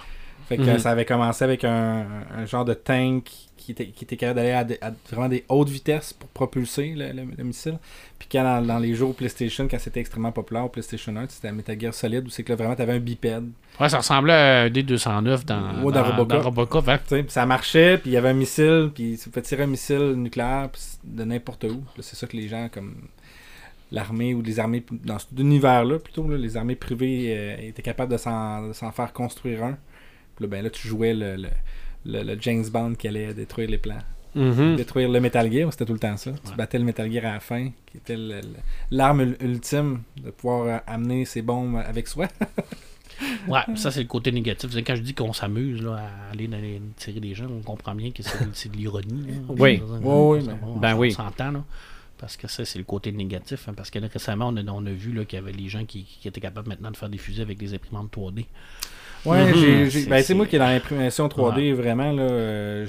[0.49, 0.79] Fait que Mhm.
[0.81, 2.05] ça avait commencé avec un,
[2.37, 3.31] un genre de tank
[3.75, 7.29] qui était, qui était capable d'aller à, vraiment des hautes vitesses pour propulser le, le-
[7.37, 7.79] le missile.
[8.19, 11.53] Puis quand dans, dans les jours PlayStation, quand c'était extrêmement populaire au PlayStation 1, c'était
[11.53, 13.49] Metal Gear Solid où c'est que là, vraiment t'avais un bipède.
[13.81, 16.43] ouais, ça ressemblait à un D209 dans, Ouais, dans Robocop.
[16.43, 16.99] Robocop, hein.
[17.29, 20.69] Ça marchait, puis il y avait un missile, puis tu pouvais tirer un missile nucléaire
[21.05, 21.83] de n'importe où.
[22.01, 22.95] C'est ça que les gens comme
[23.93, 28.13] l'armée ou les armées dans cet univers-là, plutôt, là, les armées privées euh, étaient capables
[28.13, 29.77] de s'en de s'en faire construire un.
[30.37, 31.49] Puis là, ben là, tu jouais le, le,
[32.05, 33.99] le- le James Bond qui allait détruire les plans.
[34.35, 34.77] Mhm.
[34.77, 36.31] Détruire le Metal Gear, c'était tout le temps ça.
[36.49, 38.17] Tu battais le Metal Gear à la fin, qui était
[38.91, 42.29] l'arme ul- ultime de pouvoir euh, amener ses bombes avec soi.
[43.49, 44.75] Ouais, ça c'est le côté négatif.
[44.77, 45.97] Quand je dis qu'on s'amuse là,
[46.29, 48.23] à aller dans les- tirer des gens, on comprend bien que
[48.55, 49.25] c'est de l'ironie.
[49.49, 49.83] Oui.
[50.03, 51.13] On- Oui, oui, on- ben on oui.
[51.13, 51.65] s'entend, là.
[52.17, 53.69] Parce que ça, c'est le côté négatif.
[53.69, 55.85] hein, parce que là, récemment, on a, on a vu qu'il y avait les gens
[55.85, 58.47] qui, qui étaient capables maintenant de faire des fusées avec des imprimantes 3D.
[59.25, 62.87] Ouais, j'ai, j'ai- C'est- ben, moi qui est dans l'impression 3D, vraiment, là, euh,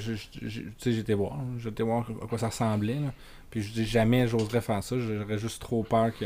[0.85, 3.13] j'étais voir, j'étais voir à quoi ça ressemblait, là.
[3.49, 6.25] Puis je dis jamais j'oserais faire ça, j'aurais juste trop peur que,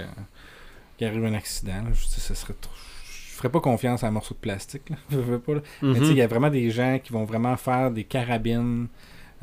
[0.97, 1.89] qu'il arrive un accident, là.
[1.93, 4.95] Je ce serait trop- je ferais pas confiance à un morceau de plastique, là.
[5.09, 5.61] Je veux pas, là.
[5.81, 6.17] Mais tu sais, il Mhm.
[6.17, 8.87] y a vraiment des gens qui vont vraiment faire des carabines,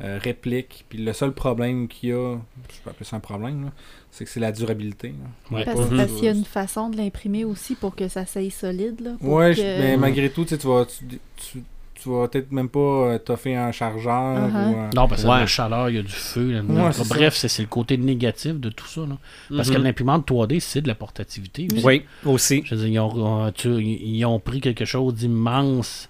[0.01, 2.35] euh, répliques, puis le seul problème qu'il y a,
[2.71, 3.71] je peux appeler ça un problème, là,
[4.15, 5.07] c'est que c'est la durabilité,
[5.51, 5.57] là.
[5.57, 5.65] Ouais.
[5.65, 9.01] Parce, qu'il y a une façon de l'imprimer aussi pour que ça s'aille solide.
[9.01, 11.63] Là, pour Ouais, que- je- mais malgré tout, tu vas, tu, tu-
[11.95, 14.71] tu vas peut-être même pas euh, t'offrir un chargeur Uh-huh.
[14.73, 15.39] ou un- Non, parce que Ouais.
[15.39, 16.51] la chaleur, il y a du feu.
[16.51, 16.61] là.
[16.61, 19.01] Ouais, c'est Bref, c'est c'est le côté négatif de tout ça.
[19.01, 19.17] là.
[19.55, 19.83] Parce que Mhm.
[19.83, 21.67] l'imprimante 3D, c'est de la portativité.
[21.73, 21.83] aussi.
[21.85, 22.61] Oui, aussi.
[22.65, 26.07] Je veux dire, ils ont, tu- ils ont pris quelque chose d'immense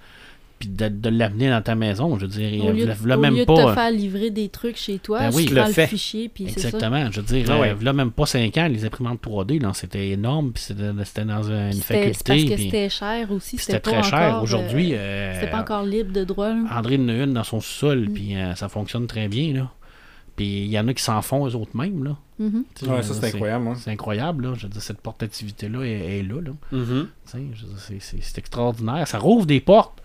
[0.63, 2.15] puis de, de l'amener dans ta maison.
[2.17, 3.53] Je veux dire, Au lieu, il de, au même lieu pas.
[3.65, 5.87] de te faire livrer des trucs chez toi, Ben oui, tu le prends le, fais.
[5.87, 6.51] fichier, puis ça.
[6.67, 7.11] Exactement.
[7.11, 7.73] Je veux dire, Ah euh, ouais.
[7.73, 11.73] v'là même pas 5 ans, les imprimantes 3D, là, c'était énorme, puis c'était dans une
[11.73, 12.13] faculté.
[12.25, 13.57] parce que c'était cher aussi.
[13.57, 14.39] C'était pas très cher.
[14.41, 16.49] Aujourd'hui, euh, euh, c'était pas encore libre de droit.
[16.49, 16.63] là.
[16.77, 18.13] André en a une dans son sol, Mm.
[18.13, 19.53] puis euh, ça fonctionne très bien.
[19.53, 19.69] Là.
[20.35, 22.03] Puis il y en a qui s'en font eux autres mêmes.
[22.03, 22.15] Là.
[22.39, 22.63] Mhm.
[22.73, 23.67] Sais, Ouais, ça c'est incroyable.
[23.67, 23.73] Hein.
[23.77, 24.53] C'est incroyable, là.
[24.57, 26.41] Je veux dire, cette portativité-là est, est là.
[26.41, 26.51] là.
[26.71, 27.07] Mhm.
[27.27, 29.07] C'est- c'est extraordinaire.
[29.07, 30.01] Ça rouvre des portes.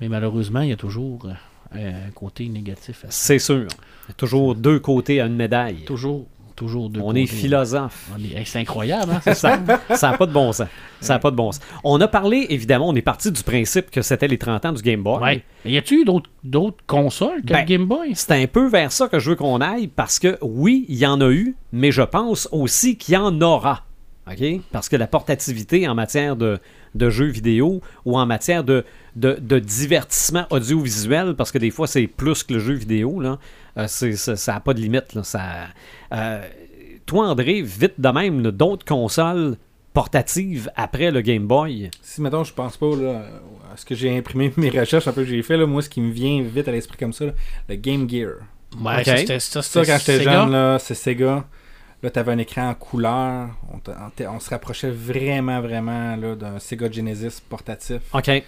[0.00, 1.28] Mais malheureusement, il y a toujours
[1.76, 3.04] euh, un côté négatif.
[3.04, 3.12] à ça.
[3.12, 3.66] C'est sûr.
[4.06, 5.84] Il y a toujours deux côtés à une médaille.
[5.84, 6.26] Toujours,
[6.56, 8.10] toujours de On est philosophe.
[8.14, 9.34] On est- hey, C'est incroyable, hein?
[9.34, 10.66] ça n'a pas de bon sens.
[11.00, 11.62] Ça a pas de bon sens.
[11.84, 14.82] On a parlé, évidemment, on est parti du principe que c'était les 30 ans du
[14.82, 15.22] Game Boy.
[15.22, 15.44] Ouais.
[15.64, 16.04] Mais y eu
[16.44, 18.12] d'autres consoles que Ben, le Game Boy?
[18.14, 21.06] C'est un peu vers ça que je veux qu'on aille parce que oui, il y
[21.06, 23.84] en a eu, mais je pense aussi qu'il y en aura.
[24.30, 24.60] OK?
[24.70, 26.58] Parce que la portativité en matière de,
[26.94, 28.84] de jeux vidéo ou en matière de,
[29.16, 33.38] de, de divertissement audiovisuel, parce que des fois c'est plus que le jeu vidéo, là,
[33.76, 35.14] euh, ça n'a pas de limite.
[35.14, 35.22] là.
[35.24, 35.40] Ça,
[36.12, 36.42] euh,
[37.06, 39.56] toi, André, vite de même, d'autres consoles
[39.92, 41.90] portatives après le Game Boy?
[42.02, 43.24] Si maintenant je pense pas là,
[43.72, 45.88] à ce que j'ai imprimé mes recherches un peu que j'ai fait là, moi ce
[45.88, 47.32] qui me vient vite à l'esprit comme ça, là,
[47.68, 48.34] le Game Gear.
[48.80, 49.04] Ouais, Ok.
[49.04, 49.62] ça, c'était ça.
[49.62, 51.44] Ça quand j'étais jeune là, c'est Sega.
[52.02, 53.48] Là, t'avais un écran en couleur.
[53.72, 58.00] On, se rapprochait vraiment, vraiment d'un Sega Genesis portatif.
[58.14, 58.42] OK.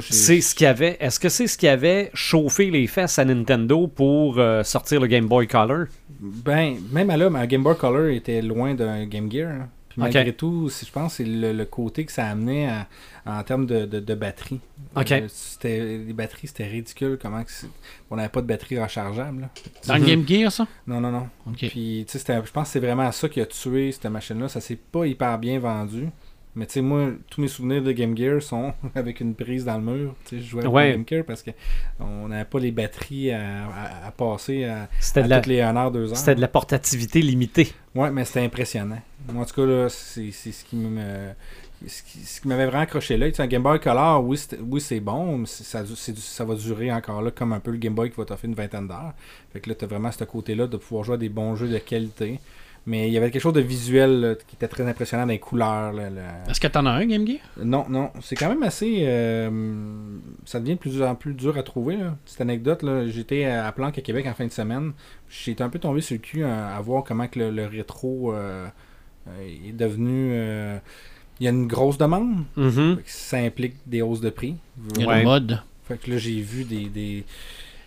[0.00, 0.96] C'est ce qui avait.
[1.00, 5.06] Est-ce que c'est ce qui avait chauffé les fesses à Nintendo pour euh, sortir le
[5.06, 5.86] Game Boy Color?
[6.20, 9.50] Ben, même à là, un Game Boy Color était loin d'un Game Gear.
[9.50, 9.68] hein.
[10.00, 12.86] Malgré tout, je pense que c'est le, le côté que ça amenait à-
[13.26, 14.60] en termes de, de, de batterie.
[14.96, 15.12] Ok.
[15.12, 17.18] Euh, c'était, les batteries, c'était ridicule.
[17.20, 17.50] Comment que
[18.10, 19.42] on n'avait pas de batterie rechargeable.
[19.42, 19.50] là.
[19.86, 20.66] Dans le Game Gear, ça?
[20.86, 21.28] Non, non, non.
[21.46, 21.58] Ok.
[21.68, 24.48] Puis, tu sais, c'était- je pense que c'est vraiment ça qui a tué cette machine-là.
[24.48, 26.08] Ça s'est pas hyper bien vendu.
[26.56, 29.76] Mais tu sais, moi, tous mes souvenirs de Game Gear sont avec une prise dans
[29.78, 30.14] le mur.
[30.24, 30.90] Tu sais, je jouais avec Ouais.
[30.92, 31.50] Game Gear parce que
[32.00, 35.60] on n'avait pas les batteries à, à- à passer à, à de, la, toutes les
[35.60, 36.16] 1 heure, 2 heures.
[36.16, 37.72] c'était de la portativité limitée.
[37.94, 38.98] Ouais, mais c'était impressionnant.
[39.32, 41.30] Moi, en tout cas, là, c'est ce qui me.
[41.86, 42.02] Ce
[42.42, 44.36] qui, m'avait vraiment accroché là, un Game Boy Color, oui,
[44.80, 48.10] c'est bon, mais ça, ça va durer encore là, comme un peu le Game Boy
[48.10, 49.14] qui va t'offrir une vingtaine d'heures.
[49.50, 51.68] Fait que là, tu as vraiment ce côté-là de pouvoir jouer à des bons jeux
[51.68, 52.38] de qualité.
[52.86, 55.38] Mais il y avait quelque chose de visuel là, qui était très impressionnant dans les
[55.38, 55.92] couleurs.
[55.92, 56.22] là, là.
[56.48, 57.38] Est-ce que t'en as un, Game Gear?
[57.62, 59.02] Non, non, c'est quand même assez.
[59.06, 59.90] euh,
[60.46, 61.96] ça devient de plus en plus dur à trouver.
[61.98, 62.16] Là.
[62.24, 64.92] Petite anecdote, là, j'étais à Planck à Québec en fin de semaine.
[65.28, 68.32] J'étais un peu tombé sur le cul à, à voir comment que le, le rétro
[68.32, 68.66] euh,
[69.66, 70.30] est devenu.
[70.32, 70.78] euh,
[71.38, 72.44] il y a une grosse demande.
[72.56, 72.96] Mhm.
[72.96, 74.56] Que Ça implique des hausses de prix.
[74.96, 75.18] Il y a Ouais.
[75.18, 75.60] le mode.
[75.86, 76.88] Fait que là, j'ai vu des.
[76.88, 77.24] des...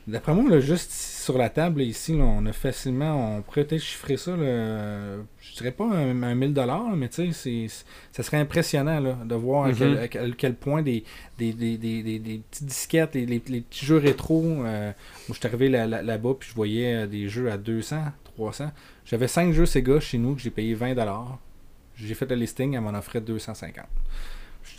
[0.05, 3.81] D'après moi, là, juste sur la table ici, là, on a facilement, on pourrait peut-être
[3.81, 7.67] chiffrer ça, là, je dirais pas un, un 1000 dollars, mais tu sais,
[8.11, 11.05] ça serait impressionnant là, de voir à, quel, à quel- quel point des,
[11.37, 14.43] des, des, des, des, des petites disquettes, les, les, les petits jeux rétro.
[14.43, 14.93] euh, moi,
[15.29, 18.03] je suis arrivé là- là- là-bas, puis je voyais euh, des jeux à 200,
[18.35, 18.71] 300.
[19.05, 21.39] J'avais 5 jeux Sega chez nous que j'ai payé 20 dollars.
[21.95, 23.85] J'ai fait le listing, elle m'en offrait 250.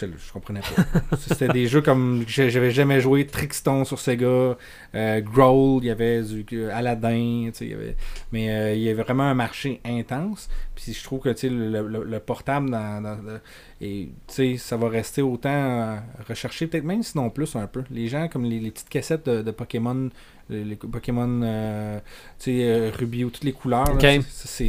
[0.00, 1.16] Je comprenais pas.
[1.18, 4.56] C'était des jeux comme j'avais jamais joué, Trixton sur Sega,
[4.94, 7.96] euh, Growl, il y avait du euh, Aladdin, y avait,
[8.32, 10.48] mais euh, il y avait vraiment un marché intense.
[10.74, 13.02] Puis je trouve que le, le- le portable, dans,
[13.84, 15.96] et, tu sais, ça va rester autant euh,
[16.28, 17.82] recherché, peut-être même sinon plus un peu.
[17.90, 20.08] Les gens, comme les, les petites cassettes de, de Pokémon,
[20.48, 21.98] les, les Pokémon euh,
[22.38, 23.84] tu sais, euh, Ruby ou toutes les couleurs.
[23.84, 23.98] là,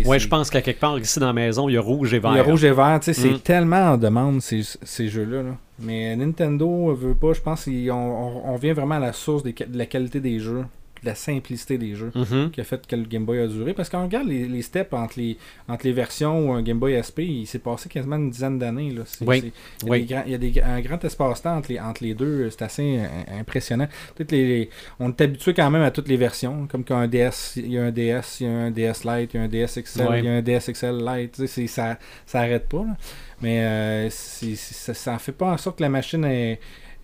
[0.06, 2.20] Ouais, je pense qu'à quelque part ici dans la maison, il y a rouge et
[2.20, 2.34] vert.
[2.34, 3.40] le rouge et vert, tu sais, c'est Mm.
[3.40, 5.44] tellement en demande ces, ces jeux-là.
[5.44, 5.58] là.
[5.80, 9.54] Mais Nintendo veut pas, je pense qu'on on, on vient vraiment à la source des
[9.54, 10.64] de la qualité des jeux,
[11.04, 12.52] la simplicité des jeux Mhm.
[12.52, 13.74] qui a fait que le Game Boy a duré.
[13.74, 15.38] Parce qu'on regarde les, les steps entre les,
[15.68, 18.94] entre les versions ou un Game Boy SP, il s'est passé quasiment une dizaine d'années.
[19.22, 19.52] Oui.
[19.84, 20.00] Il y a, Oui.
[20.02, 22.62] des grands- il y a des- un grand espace-temps entre les, entre les deux, c'est
[22.64, 23.00] assez
[23.40, 23.88] impressionnant.
[24.18, 24.70] Les, les-
[25.00, 27.84] on est habitué quand même à toutes les versions, comme qu'un DS, il y a
[27.84, 30.26] un DS, il y a un DS Lite, il y a un DS XL, il
[30.26, 32.84] y a un DS XL Lite, ça ça arrête pas.
[32.84, 32.98] là.
[33.42, 36.60] Mais euh, ça, ça fait pas en sorte que la machine est,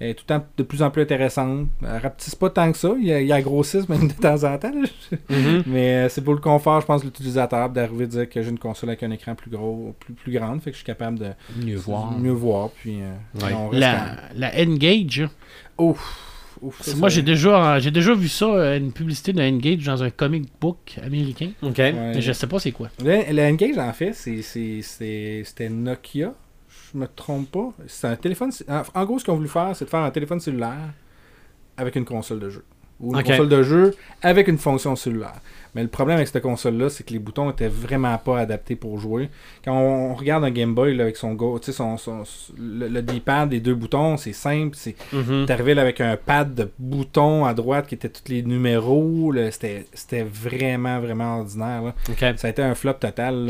[0.09, 1.67] est tout le temps de plus en plus intéressante.
[1.81, 4.13] Elle rapetisse pas tant que ça, il y a, il y a grossisse même de
[4.13, 4.71] temps en temps.
[5.29, 5.63] Mhm.
[5.67, 8.49] Mais euh, c'est pour le confort, je pense, de l'utilisateur d'arriver à dire que j'ai
[8.49, 11.19] une console avec un écran plus gros, plus, plus grande, fait que je suis capable
[11.19, 11.27] de
[11.63, 12.11] Mieux voir.
[12.17, 12.69] mieux voir.
[12.71, 13.13] Puis, euh,
[13.45, 13.53] Ouais.
[13.53, 15.27] on reste La, la N-Gage,
[15.77, 19.41] quand- Ouf, ouf, ça, moi j'ai déjà, j'ai déjà vu ça, euh, une publicité de
[19.41, 21.49] N-Gage dans un comic book américain.
[21.63, 21.77] OK.
[21.77, 21.91] Ouais.
[21.93, 22.89] Mais je sais pas c'est quoi.
[23.03, 26.33] Le, le N-Gage, en fait, c'est- c'est- c'est- c'était Nokia.
[26.93, 27.73] Je me trompe pas.
[27.87, 28.51] C'est un téléphone.
[28.93, 30.89] En, gros, ce qu'ils ont voulu faire, c'est de faire un téléphone cellulaire
[31.77, 32.65] avec une console de jeu.
[32.99, 35.39] Ou une console de jeu avec une fonction cellulaire.
[35.73, 38.99] Mais le problème avec cette console-là, c'est que les boutons étaient vraiment pas adaptés pour
[38.99, 39.29] jouer.
[39.63, 42.23] Quand on, on regarde un Game Boy là, avec son go, tu sais, son, son-
[42.59, 44.75] le, le D-pad des deux boutons, c'est simple.
[44.77, 45.45] C'est Mhm.
[45.45, 49.33] T'es arrivé là avec un pad de boutons à droite qui était tous les numéros.
[49.51, 51.81] C'était vraiment, vraiment ordinaire.
[51.83, 51.93] là.
[52.37, 53.49] Ça a été un flop total.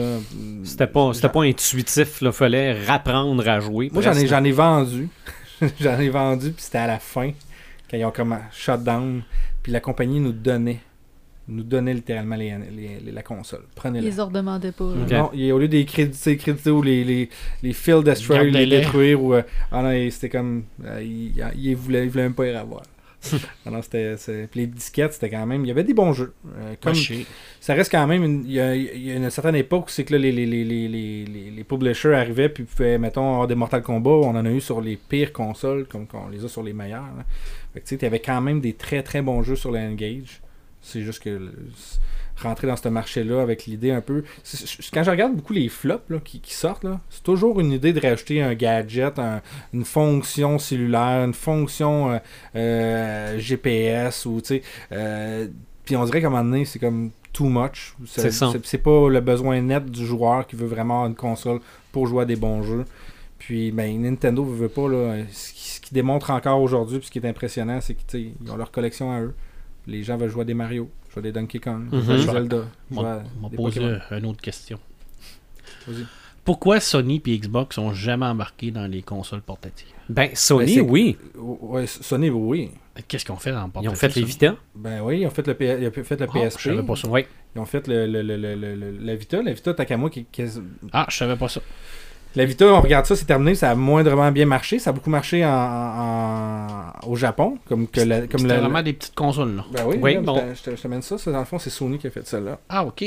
[0.63, 2.31] C'était pas, c'était pas intuitif, là.
[2.31, 3.89] Fallait rapprendre à jouer.
[3.93, 5.09] Moi, j'en ai, j'en ai vendu.
[5.79, 7.31] j'en ai vendu, puis c'était à la fin,
[7.89, 9.21] quand ils ont comme shut down.
[9.63, 10.79] Puis la compagnie nous donnait,
[11.51, 13.61] nous donnait littéralement les, les- les- la console.
[13.63, 14.07] Ils Prenez-la.
[14.09, 14.85] les ont redemandé pas.
[15.11, 17.29] Non, au lieu des crédits, crédits ou les, les,
[17.61, 19.41] les field destroy, les détruire, ou, euh,
[19.71, 22.83] ah non, c'était comme, euh, il, il, voulait, il voulait même pas y avoir.
[23.65, 26.11] ah non, c'était, c'est- puis les disquettes, c'était quand même, il y avait des bons
[26.11, 26.33] jeux.
[26.57, 26.95] Euh, comme,
[27.59, 29.89] ça reste quand même, une- il y, a, il y a une certaine époque où
[29.89, 33.29] c'est que là, les, les, les, les, les, les- les publishers arrivaient puis pouvaient, mettons,
[33.33, 34.09] avoir des Mortal Kombat.
[34.09, 37.03] On en a eu sur les pires consoles, comme on les a sur les meilleures.
[37.15, 37.23] là.
[37.75, 39.71] Fait que tu sais, il y avait quand même des très très bons jeux sur
[39.71, 40.41] la N-Gage.
[40.81, 41.51] C'est juste que
[42.37, 44.23] rentrer dans ce marché-là avec l'idée un peu.
[44.91, 47.99] Quand je regarde beaucoup les flops là, qui, qui sortent, c'est toujours une idée de
[47.99, 49.41] rajouter un gadget, un-
[49.73, 52.17] une fonction cellulaire, une fonction euh,
[52.55, 54.61] euh, GPS ou tu sais.
[54.91, 55.47] euh,
[55.85, 57.95] puis on dirait qu'à un moment donné, c'est comme too much.
[58.05, 58.47] C'est ça.
[58.63, 61.59] C'est pas le besoin net du joueur qui veut vraiment avoir une console
[61.91, 62.85] pour jouer à des bons jeux.
[63.37, 64.87] Puis ben, Nintendo veut pas.
[64.87, 68.33] Là, ce, qui, ce qui démontre encore aujourd'hui, puis ce qui est impressionnant, c'est qu'ils
[68.51, 69.33] ont leur collection à eux.
[69.91, 72.17] Les gens veulent jouer à des Mario, jouer à des Donkey Kong, jouer à Mhm.
[72.25, 72.57] des Zelda.
[72.95, 73.99] On poser Pokémon.
[74.11, 74.79] une autre question.
[76.43, 79.87] Pourquoi Sony et Xbox sont jamais embarqués dans les consoles portatives?
[80.09, 81.17] Ben, Sony, Ben, oui.
[81.37, 82.71] Ouais, Sony, oui.
[83.07, 84.23] Qu'est-ce qu'ils ont fait dans le Ils ont fait les?
[84.23, 84.55] Vita.
[84.75, 86.59] Ben oui, ils ont fait le, P- ils ont fait le Ah, PSP.
[86.59, 87.07] je savais pas ça.
[87.09, 87.25] Oui.
[87.55, 89.41] Ils ont fait le, le, le, le, le- le- la Vita.
[89.41, 90.59] La Vita, Takamo, qui, qui est-
[90.91, 91.61] Ah, je savais pas ça.
[92.35, 94.79] La Vita, on regarde ça, c'est terminé, ça a moindrement bien marché.
[94.79, 98.81] Ça a beaucoup marché en, en- au Japon, comme que la, comme C'était la- vraiment
[98.81, 99.65] des petites consoles, là.
[99.73, 100.41] Ben oui, Oui, bon.
[100.55, 101.17] je te- je t'amène ça.
[101.17, 101.31] ça.
[101.31, 102.59] Dans le fond, c'est Sony qui a fait celle-là.
[102.69, 103.03] Ah, ok.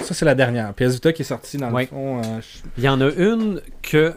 [0.00, 0.72] Ça, c'est la dernière.
[0.74, 1.82] PS Vita qui est sortie dans Oui.
[1.82, 2.18] le fond.
[2.18, 4.12] euh, je- Il y en a une que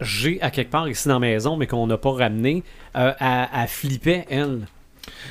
[0.00, 2.62] j'ai à quelque part ici dans la maison, mais qu'on n'a pas ramenée.
[2.96, 4.66] Euh, elle, elle flippait, elle.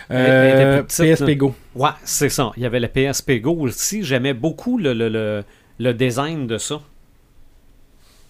[0.10, 1.36] Elle- elle Euh, petite, PSP là.
[1.36, 1.56] Go.
[1.76, 2.52] Ouais, c'est ça.
[2.58, 4.04] Il y avait le PSP Go aussi.
[4.04, 5.44] J'aimais beaucoup le, le, le,
[5.80, 6.80] le design de ça.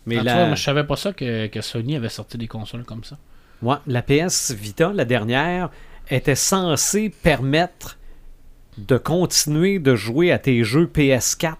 [0.05, 2.37] Mais Ah, tu la, vois, moi, je savais pas ça que, que Sony avait sorti
[2.37, 3.17] des consoles comme ça.
[3.61, 5.69] ouais, la PS Vita, la dernière,
[6.09, 7.97] était censée permettre
[8.77, 11.55] de continuer de jouer à tes jeux PS4.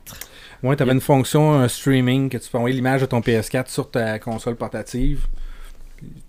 [0.64, 3.92] Ouais, t'avais une fonction un streaming que tu peux envoyer l'image de ton PS4 sur
[3.92, 5.28] ta console portative.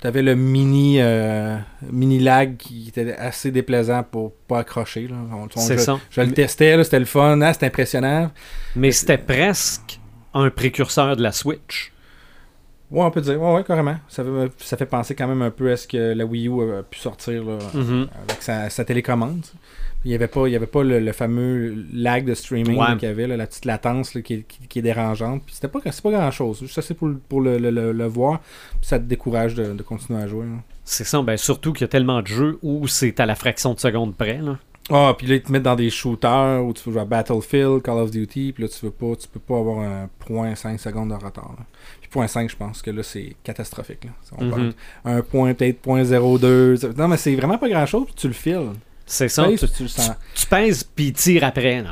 [0.01, 1.57] T'avais le mini euh,
[1.91, 5.09] mini lag qui était assez déplaisant pour pas accrocher.
[5.09, 5.17] Là.
[5.33, 5.99] On- je, ça.
[6.11, 8.31] je le testais, c'était le fun, hein, c'était impressionnant.
[8.77, 9.99] Mais c'était presque
[10.33, 11.93] un précurseur de la Switch.
[12.95, 13.41] Ouais, on peut dire.
[13.43, 13.97] Ouais, ouais, carrément.
[14.09, 16.63] Ça fait, ça fait penser quand même un peu à ce que la Wii U
[16.79, 18.07] a pu sortir là, Mhm.
[18.29, 19.45] avec sa, sa télécommande.
[20.05, 22.97] Il n'y avait pas, il y avait pas le, le fameux lag de streaming Ouais.
[22.99, 25.43] qu'il y avait, là, la petite latence là, qui, est- qui- qui est dérangeante.
[25.47, 26.61] Puis c'était pas, c'est pas grand chose.
[26.61, 28.41] Juste assez pour, le- pour le, le- le- le voir.
[28.73, 30.45] Puis ça te décourage de, de continuer à jouer.
[30.85, 33.73] C'est ça, ben surtout qu'il y a tellement de jeux où c'est à la fraction
[33.75, 34.39] de seconde près.
[34.43, 34.59] Là.
[34.91, 37.81] Ah, puis là, ils te mettent dans des shooters où tu veux jouer à Battlefield,
[37.83, 41.09] Call of Duty, puis là, tu veux pas, tu peux pas avoir un 0.5 secondes
[41.09, 41.57] de retard.
[42.03, 44.05] Puis 0.5, je pense que là, c'est catastrophique.
[44.05, 44.11] Là.
[44.39, 44.73] On Mhm.
[45.07, 46.77] un point, peut-être 0.02.
[46.77, 48.73] ça- Non, mais c'est vraiment pas grand-chose, puis tu le files.
[49.07, 49.47] C'est ça.
[49.49, 49.87] Tu, Tu,
[50.35, 51.83] tu pèses puis tires après.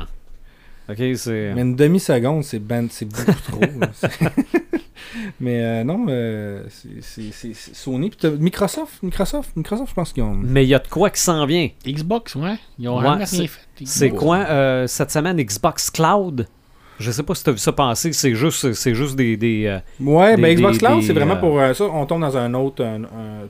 [1.15, 1.53] C'est.
[1.55, 3.61] Mais une demi-seconde, c'est ben, c'est beaucoup trop.
[5.39, 8.09] mais euh, non, euh, c'est- Sony.
[8.09, 10.33] Puis Microsoft, Microsoft, Microsoft, je pense qu'ils ont.
[10.35, 11.69] Mais il y a de quoi qui s'en vient.
[11.85, 12.55] Xbox, ouais.
[12.79, 13.49] Ils ont Ouais, rien fait.
[13.85, 14.23] C'est Xbox.
[14.23, 16.47] quoi euh, cette semaine Xbox Cloud?
[16.99, 18.13] Je sais pas si tu as vu ça passer.
[18.13, 19.35] C'est juste, c'est juste des.
[19.35, 21.85] des, euh, Ouais, Des- ben Xbox des- Cloud, c'est vraiment euh, pour euh, ça.
[21.85, 22.85] On tombe dans un autre.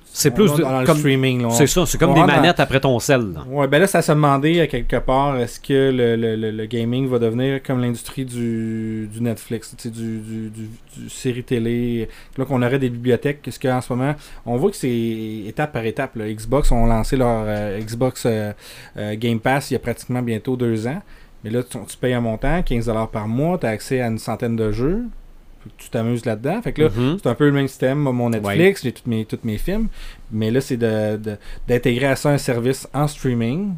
[0.06, 1.45] C'est plus de- dans le comme- streaming.
[1.52, 3.34] C'est ça, c'est comme des dans- manettes après ton sel.
[3.34, 3.44] là.
[3.49, 6.65] Ouais, ben là, ça se demandait à quelque part est-ce que le, le, le, le
[6.65, 12.07] gaming va devenir comme l'industrie du, du Netflix, du, du, du, du série télé.
[12.38, 13.41] Là, qu'on aurait des bibliothèques.
[13.41, 14.15] Qu'est-ce qu'en ce moment,
[14.45, 16.15] on voit que c'est étape par étape.
[16.15, 16.32] là.
[16.32, 18.26] Xbox ont lancé leur euh, Xbox
[19.15, 21.02] Game Pass il y a pratiquement bientôt deux ans.
[21.44, 24.18] Mais là, tu, tu payes un montant, 15$ par mois, tu as accès à une
[24.18, 25.03] centaine de jeux.
[25.78, 26.61] Tu t'amuses là-dedans.
[26.61, 27.18] Fait que là, Mhm.
[27.22, 29.88] c'est un peu le même système, mon Netflix, j'ai tous mes, tous mes films.
[30.32, 31.38] Mais là, c'est de- de-
[31.68, 33.76] d'intégrer à ça un service en streaming.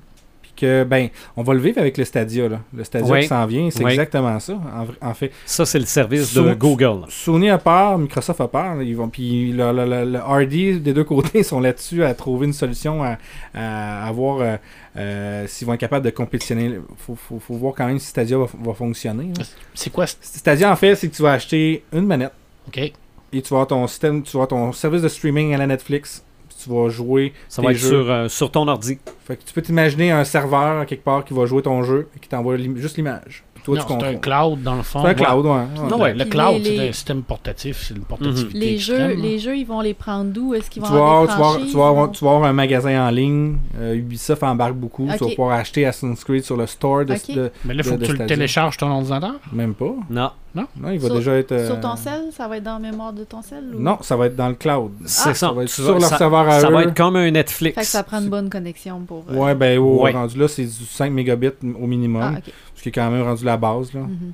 [0.56, 2.48] Que, ben, on va le vivre avec le Stadia.
[2.48, 2.60] Là.
[2.74, 3.22] Le Stadia Oui.
[3.22, 3.92] qui s'en vient, c'est Oui.
[3.92, 4.58] exactement ça.
[5.02, 7.02] En, fait, Ça, c'est le service de Google.
[7.10, 8.76] Sony a peur, Microsoft a peur.
[8.76, 8.84] là.
[8.84, 12.48] Ils vont, puis le, le, le- le RD des deux côtés sont là-dessus à trouver
[12.48, 13.18] une solution à,
[13.54, 14.56] à, à voir euh,
[14.98, 16.66] euh, s'ils vont être capables de compétitionner.
[16.66, 19.32] Il faut, faut, faut voir quand même si Stadia va, va fonctionner.
[19.74, 20.06] C'est quoi?
[20.08, 22.32] Stadia, en fait, c'est que tu vas acheter une manette.
[22.68, 22.78] OK.
[22.80, 22.94] et
[23.32, 26.24] tu vas avoir ton système, tu vas avoir ton service de streaming à la Netflix.
[26.56, 27.90] Puis Tu vas jouer Ça tes va être jeux.
[27.90, 28.98] sur, euh, sur ton ordi.
[29.26, 32.08] Fait que tu peux t'imaginer un serveur à quelque part qui va jouer ton jeu
[32.16, 33.44] et qui t'envoie juste l'image.
[33.66, 35.02] Toi, non, tu c'est un cloud, dans le fond.
[35.02, 35.52] C'est un cloud, ouais.
[35.52, 35.90] ouais.
[35.90, 37.86] Non, ouais, le cloud, les- c'est les- un système portatif.
[37.88, 40.54] C'est une portativité Les extrême, jeux, les jeux, ils vont les prendre d'où?
[40.54, 42.54] Est-ce qu'ils Tu vont vas, avoir tu, vas, tu, vas avoir, tu vas avoir un
[42.54, 43.58] magasin en ligne.
[43.80, 45.08] Euh, Ubisoft embarque beaucoup.
[45.12, 47.92] Tu vas pouvoir acheter Assassin's Creed sur le store de, de- Mais là, il faut
[47.92, 48.36] de- que de tu le Stadia.
[48.36, 49.34] télécharges ton ordinateur?
[49.52, 49.94] Même pas.
[50.10, 50.30] Non.
[50.58, 51.52] Non, il va Sur- déjà être.
[51.52, 53.98] euh, Sur ton sel, ça va être dans la mémoire de ton sel ou- Non,
[54.00, 54.90] ça va être dans le cloud.
[55.06, 55.34] C'est Ah.
[55.34, 55.48] ça.
[55.48, 56.72] Ça va être Tu sur leur ça, serveur à ça eux.
[56.74, 57.76] va être comme un Netflix.
[57.76, 59.26] Fait que ça prend une bonne connexion pour.
[59.30, 60.12] euh, Ouais, ben, au Ouais.
[60.14, 62.22] rendu là, c'est du 5 mégabits au minimum.
[62.24, 62.54] Ah, ok.
[62.86, 63.92] Qui est quand même rendu la base.
[63.94, 64.02] Là.
[64.02, 64.34] Mhm.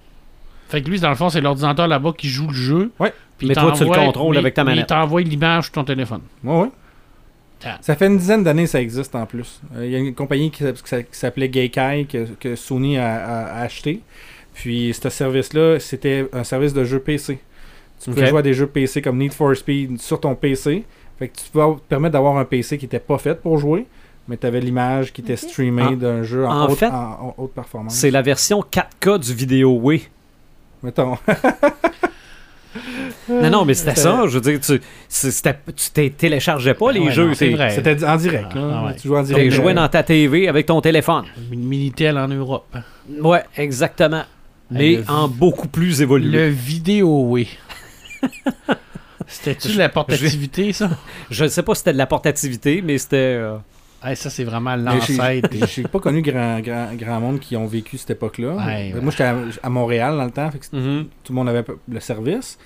[0.67, 2.91] Fait que lui, dans le fond, c'est l'ordinateur là-bas qui joue le jeu.
[2.99, 3.13] Ouais.
[3.37, 4.83] Puis Mais toi, tu le contrôles mais- avec ta manette.
[4.83, 6.19] Il t'envoie l'image sur ton téléphone.
[6.43, 6.69] Ouais, ouais.
[7.63, 7.77] Ah.
[7.79, 9.61] Ça fait une dizaine d'années que ça existe en plus.
[9.75, 13.15] Euh, Il y a une compagnie qui, s'app- qui s'appelait Gaikai que, que Sony a,
[13.15, 14.01] a- a acheté.
[14.53, 17.39] Puis ce service-là, c'était un service de jeu PC.
[18.03, 20.83] Tu pouvais jouer à des jeux PC comme Need for Speed sur ton PC.
[21.19, 23.85] Fait que tu pouvais te permettre d'avoir un PC qui n'était pas fait pour jouer,
[24.31, 27.35] mais tu avais l'image qui était streamée d'un jeu en, en haute, fait, en- en
[27.37, 27.93] haute performance.
[27.93, 30.07] C'est la version 4K du vidéo oui.
[30.81, 31.17] Mettons.
[33.29, 34.23] Non, non, mais c'était ça.
[34.27, 37.33] Je veux dire, tu, tu t'es- téléchargeais pas les Ouais, jeux.
[37.33, 38.47] C'était en direct.
[38.51, 38.71] Ah, là.
[38.81, 38.95] ah ouais.
[38.95, 39.51] Tu jouais en T'es direct.
[39.53, 41.25] joué dans ta TV avec ton téléphone.
[41.51, 42.73] Une Minitel en Europe.
[43.21, 44.23] Ouais, exactement.
[44.69, 46.31] Mais le- en beaucoup plus évolué.
[46.31, 47.49] Le vidéo, oui.
[49.27, 50.89] C'était-tu de la portativité, ça?
[51.29, 53.17] Je ne sais pas si c'était de la portativité, mais c'était.
[53.17, 53.57] euh,
[54.03, 55.49] Hey, ça, c'est vraiment l'ancêtre.
[55.67, 58.55] J'ai pas connu grand, grand, grand monde qui ont vécu cette époque-là.
[58.55, 59.01] Ouais, ouais.
[59.01, 61.05] Moi, j'étais à, à Montréal dans le temps, fait que mhm.
[61.23, 62.57] tout le monde avait le service.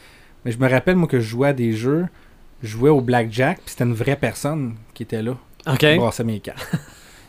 [0.45, 2.05] Mais je me rappelle, moi, que je jouais à des jeux,
[2.63, 5.35] je jouais au Blackjack, puis c'était une vraie personne qui était là,
[5.67, 5.77] OK.
[5.77, 6.67] qui brassait mes cartes.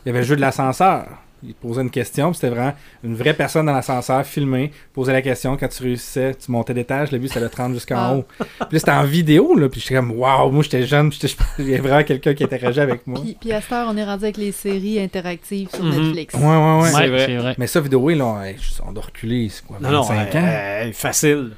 [0.05, 1.07] Il y avait le jeu de l'ascenseur.
[1.43, 2.73] Il posait une question, puis c'était vraiment
[3.03, 5.55] une vraie personne dans l'ascenseur, filmée, posait la question.
[5.55, 8.13] Quand tu réussissais, tu montais d'étage, le but c'était de te rendre jusqu'en Ah.
[8.15, 8.25] haut.
[8.39, 11.11] Puis là, c'était en vidéo, là, puis j'étais comme, waouh, moi j'étais jeune,
[11.59, 13.21] il y avait vraiment quelqu'un qui interagissait avec moi.
[13.23, 15.91] Puis, puis à cette heure, on est rendu avec les séries interactives sur Mhm.
[15.91, 16.33] Netflix.
[16.33, 16.81] Ouais, ouais, ouais.
[16.81, 17.25] Ouais, c'est vrai.
[17.27, 17.55] c'est vrai.
[17.59, 18.55] Mais ça, vidéo, là, hey,
[18.87, 20.45] on doit reculer, c'est quoi, Non, non, 25 euh, ans?
[20.87, 21.51] euh, facile.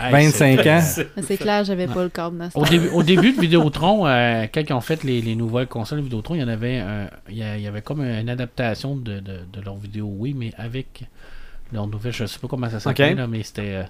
[0.00, 1.06] Hey, 25 c'est- ans.
[1.22, 4.46] C'est clair, j'avais pas le câble dans ce Au début, au début de Vidéotron, euh,
[4.52, 7.36] quand ils ont fait les, les nouvelles consoles Vidéotron, il y en avait un- il
[7.38, 11.04] y, avait comme une adaptation de, de, de leur vidéo oui, mais avec
[11.72, 13.18] leur nouvelle, je sais pas comment ça s'appelle, Ok.
[13.18, 13.82] là, mais c'était euh,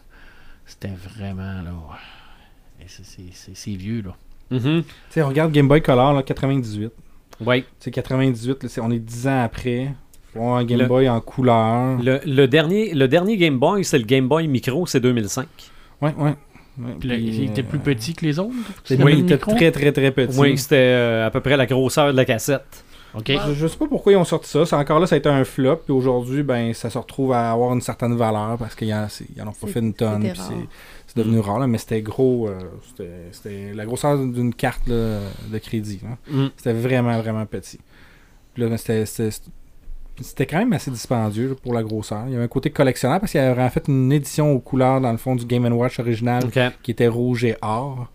[0.67, 1.71] c'était vraiment là.
[1.91, 2.85] ouais.
[2.87, 4.15] C'est- c'est- C'est c'est vieux là.
[4.51, 6.91] Tu sais, on regarde Game Boy Color, là, 98.
[7.41, 7.65] Oui.
[7.81, 9.95] Sais, 98, là, c'est- on est 10 ans après.
[10.35, 11.99] Avoir un Game Le- Boy en couleur.
[12.03, 15.47] Le, le dernier, le dernier Game Boy, c'est le Game Boy Micro, c'est 2005.
[16.03, 16.35] Ouais, ouais.
[16.79, 16.95] ouais.
[17.01, 18.53] Puis il était euh, plus petit que les autres.
[18.91, 19.53] le il était micro?
[19.55, 20.39] très, très, très petit.
[20.39, 22.85] Oui, c'était euh, à peu près la grosseur de la cassette.
[23.15, 23.31] OK.
[23.49, 24.65] Je, je sais pas pourquoi ils ont sorti ça.
[24.65, 25.77] C'est encore là, ça a été un flop.
[25.85, 29.27] Puis aujourd'hui, ben, ça se retrouve à avoir une certaine valeur parce qu'ils en, c'est-
[29.37, 30.33] ils en ont pas fait une tonne.
[30.35, 32.49] c'est, devenu rare, là, mais c'était gros.
[32.49, 32.59] euh,
[33.31, 35.19] c'était, la grosseur d'une carte là,
[35.53, 36.01] de crédit.
[36.03, 36.17] là.
[36.35, 36.49] Mm.
[36.57, 37.79] C'était vraiment, vraiment petit.
[38.55, 39.05] Puis là, ben, c'était,
[40.21, 42.25] c'était quand même assez dispendieux là, pour la grosseur.
[42.27, 44.61] Il y avait un côté collectionneur parce qu'il y avait en fait une édition aux
[44.61, 46.45] couleurs dans le fond du Game Watch original
[46.83, 48.09] qui était rouge et or.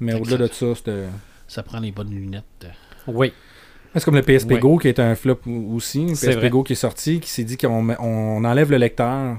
[0.00, 1.04] Mais au-delà de ça, c'était.
[1.46, 2.66] Ça prend les bonnes lunettes.
[3.06, 3.32] Oui.
[3.92, 4.54] C'est comme le PSP.
[4.54, 5.40] Go qui est un flop
[5.72, 6.06] aussi.
[6.06, 6.50] Le C'est PSP vrai.
[6.50, 9.36] Go qui est sorti, qui s'est dit qu'on on enlève le lecteur.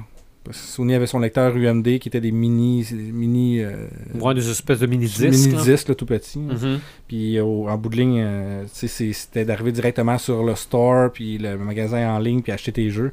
[0.49, 4.87] Sony avait son lecteur UMD qui était des mini mini euh, Ouais, des espèces de
[4.87, 5.29] mini là.
[5.29, 6.39] disques là, tout petit.
[6.39, 6.79] Mhm.
[7.07, 11.57] Puis au- en bout de ligne, euh, c'était d'arriver directement sur le store puis le
[11.57, 13.11] magasin en ligne puis acheter tes jeux.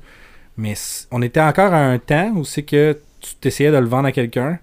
[0.57, 0.75] Mais
[1.11, 4.13] on était encore à un temps où c'est que tu t'essayais de le vendre à
[4.13, 4.59] quelqu'un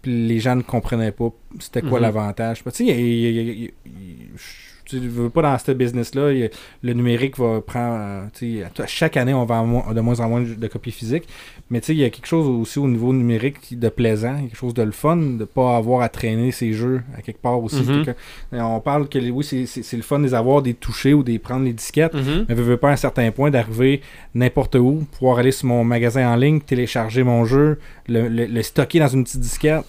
[0.00, 1.28] puis les gens ne comprenaient pas
[1.60, 2.02] c'était quoi Mhm.
[2.02, 2.62] l'avantage.
[2.64, 3.72] Tu sais,
[4.88, 6.48] tu veux pas dans ce business-là,
[6.82, 8.30] le numérique va prendre.
[8.42, 11.26] euh, chaque année, on vend de moins en moins de copies physiques.
[11.68, 14.56] Mais tu sais, il y a quelque chose aussi au niveau numérique de plaisant, quelque
[14.56, 17.82] chose de le fun, de pas avoir à traîner ses jeux à quelque part aussi.
[17.82, 18.14] Mhm.
[18.52, 21.40] Et On parle que oui, c'est- le fun de les avoir, des toucher ou des
[21.40, 22.14] prendre les disquettes.
[22.14, 22.46] Mhm.
[22.48, 24.00] Mais je veux pas à un certain point d'arriver
[24.34, 28.62] n'importe où, pouvoir aller sur mon magasin en ligne, télécharger mon jeu, le, le- le
[28.62, 29.84] stocker dans une petite disquette.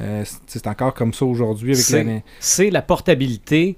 [0.00, 1.84] Euh, c'est encore comme ça aujourd'hui avec
[2.40, 3.76] C'est la portabilité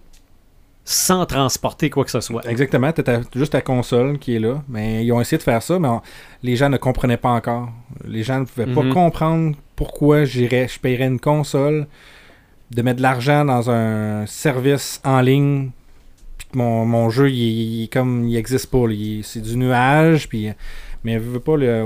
[0.88, 2.48] sans transporter quoi que ce soit.
[2.48, 3.02] Exactement, tu
[3.34, 4.62] juste ta console qui est là.
[4.68, 6.00] Mais ils ont essayé de faire ça, mais on-
[6.44, 7.68] les gens ne comprenaient pas encore.
[8.04, 8.74] Les gens ne pouvaient Mhm.
[8.74, 11.88] pas comprendre pourquoi j'irais, je paierais une console,
[12.70, 15.70] de mettre de l'argent dans un service en ligne,
[16.38, 18.84] puis que mon, mon jeu, il, il comme, il existe pas.
[19.24, 20.50] C'est du nuage, puis...
[21.04, 21.84] Mais veux pas, le-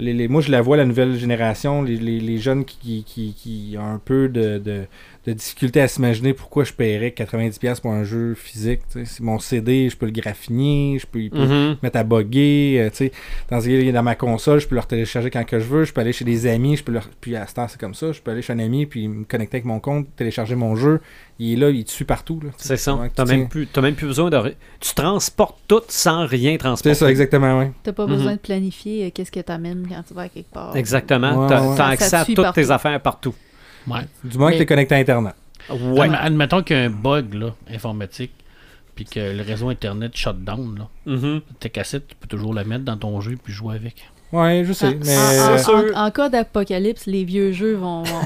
[0.00, 3.32] les, les- moi je la vois, la nouvelle génération, les, les- les jeunes qui, qui,
[3.32, 4.86] qui ont un peu de, de,
[5.28, 8.80] de difficulté à s'imaginer pourquoi je paierais 90$ pour un jeu physique.
[8.92, 9.04] tu.
[9.04, 11.76] C'est mon CD, je peux le graffiner, je peux, peut Mhm.
[11.82, 12.76] mettre à bugger.
[12.80, 13.12] euh, tu sais.
[13.50, 15.84] Dans, dans ma console, je peux le télécharger quand que je veux.
[15.84, 17.94] Je peux aller chez des amis, je peux leur, puis à ce temps c'est comme
[17.94, 18.12] ça.
[18.12, 21.00] Je peux aller chez un ami, puis me connecter avec mon compte, télécharger mon jeu.
[21.40, 22.40] Il est là, il te suit partout.
[22.42, 22.50] là.
[22.56, 22.92] C'est ça.
[23.14, 24.54] Tu même, tiens- plus, t'as même plus besoin de.
[24.80, 26.94] Tu transportes tout sans rien transporter.
[26.94, 27.66] C'est ça, exactement, oui.
[27.84, 28.12] T'as pas Mhm.
[28.12, 30.74] besoin de planifier euh, qu'est-ce que t'amènes quand tu vas à quelque part.
[30.76, 31.42] Exactement.
[31.42, 31.76] Ouais, T'as ouais.
[31.76, 32.60] t'as Ça- accès ça à toutes partout.
[32.60, 33.34] tes affaires partout.
[33.90, 34.00] Ouais.
[34.24, 35.34] Du moins que Mais- tu es connecté à Internet.
[35.70, 36.08] Ouais.
[36.08, 38.32] Adm- Admettons qu'il y a un bug là, informatique,
[38.94, 40.78] puis que le réseau Internet shut down.
[40.78, 40.88] Là.
[41.12, 41.40] Mhm.
[41.60, 43.96] Ta cassette, tu peux toujours la mettre dans ton jeu puis jouer avec.
[44.32, 44.94] Ouais, je sais.
[45.04, 45.84] mais en- en- C'est sûr.
[45.94, 48.20] en- en cas d'apocalypse, les vieux jeux vont, vont,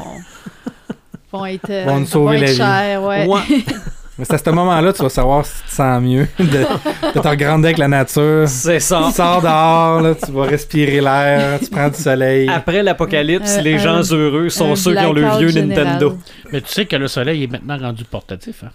[1.33, 2.57] vont être, euh, Vont être vie.
[2.57, 3.03] chers.
[3.05, 3.27] Ouais.
[3.27, 3.41] Ouais.
[4.23, 7.21] mais c'est à ce moment-là, tu vas savoir si tu te sens mieux de, de
[7.21, 8.47] te avec la nature.
[8.47, 9.03] C'est ça.
[9.09, 12.49] Tu sors dehors, là, tu vas respirer l'air, tu prends du soleil.
[12.49, 15.87] Après l'apocalypse, Euh, les un- gens heureux sont ceux qui ont le vieux général.
[15.87, 16.19] Nintendo.
[16.53, 18.63] Mais tu sais que le soleil est maintenant rendu portatif.
[18.63, 18.71] Hein?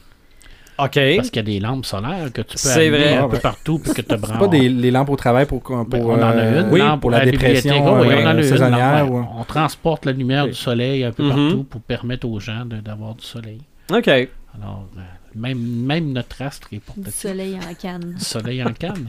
[0.79, 0.99] OK.
[1.15, 3.13] Parce qu'il y a des lampes solaires que tu peux allumer vrai.
[3.15, 3.39] un Ah, peu ouais.
[3.39, 6.13] partout puis que tu C'est pas des les lampes au travail pour, pour Ben, on
[6.15, 9.09] en a euh, une oui, pour la dépression oui, euh, on en a une, saisonnière.
[9.09, 9.23] ouais.
[9.39, 10.49] On transporte la lumière Oui.
[10.49, 11.29] du soleil un peu Mhm.
[11.29, 13.61] partout pour permettre aux gens d'avoir du soleil.
[13.91, 14.07] OK.
[14.07, 14.99] Alors, euh,
[15.35, 17.13] même, même notre astre est Du portatif.
[17.15, 18.15] soleil en canne.
[18.17, 19.07] Du soleil en canne.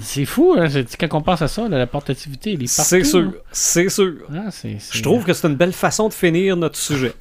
[0.00, 0.66] C'est fou, hein?
[1.00, 2.88] Quand on pense à ça, là, la portativité, elle est partout.
[2.90, 3.32] C'est sûr.
[3.50, 4.14] C'est sûr.
[4.32, 7.12] Ah, c'est- c'est- Je trouve que c'est une belle façon de finir notre sujet.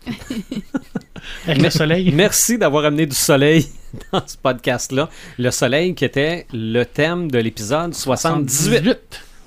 [1.47, 2.11] Avec le soleil.
[2.13, 3.65] Merci d'avoir amené du soleil
[4.11, 5.09] dans ce podcast-là.
[5.37, 8.97] Le soleil qui était le thème de l'épisode 78.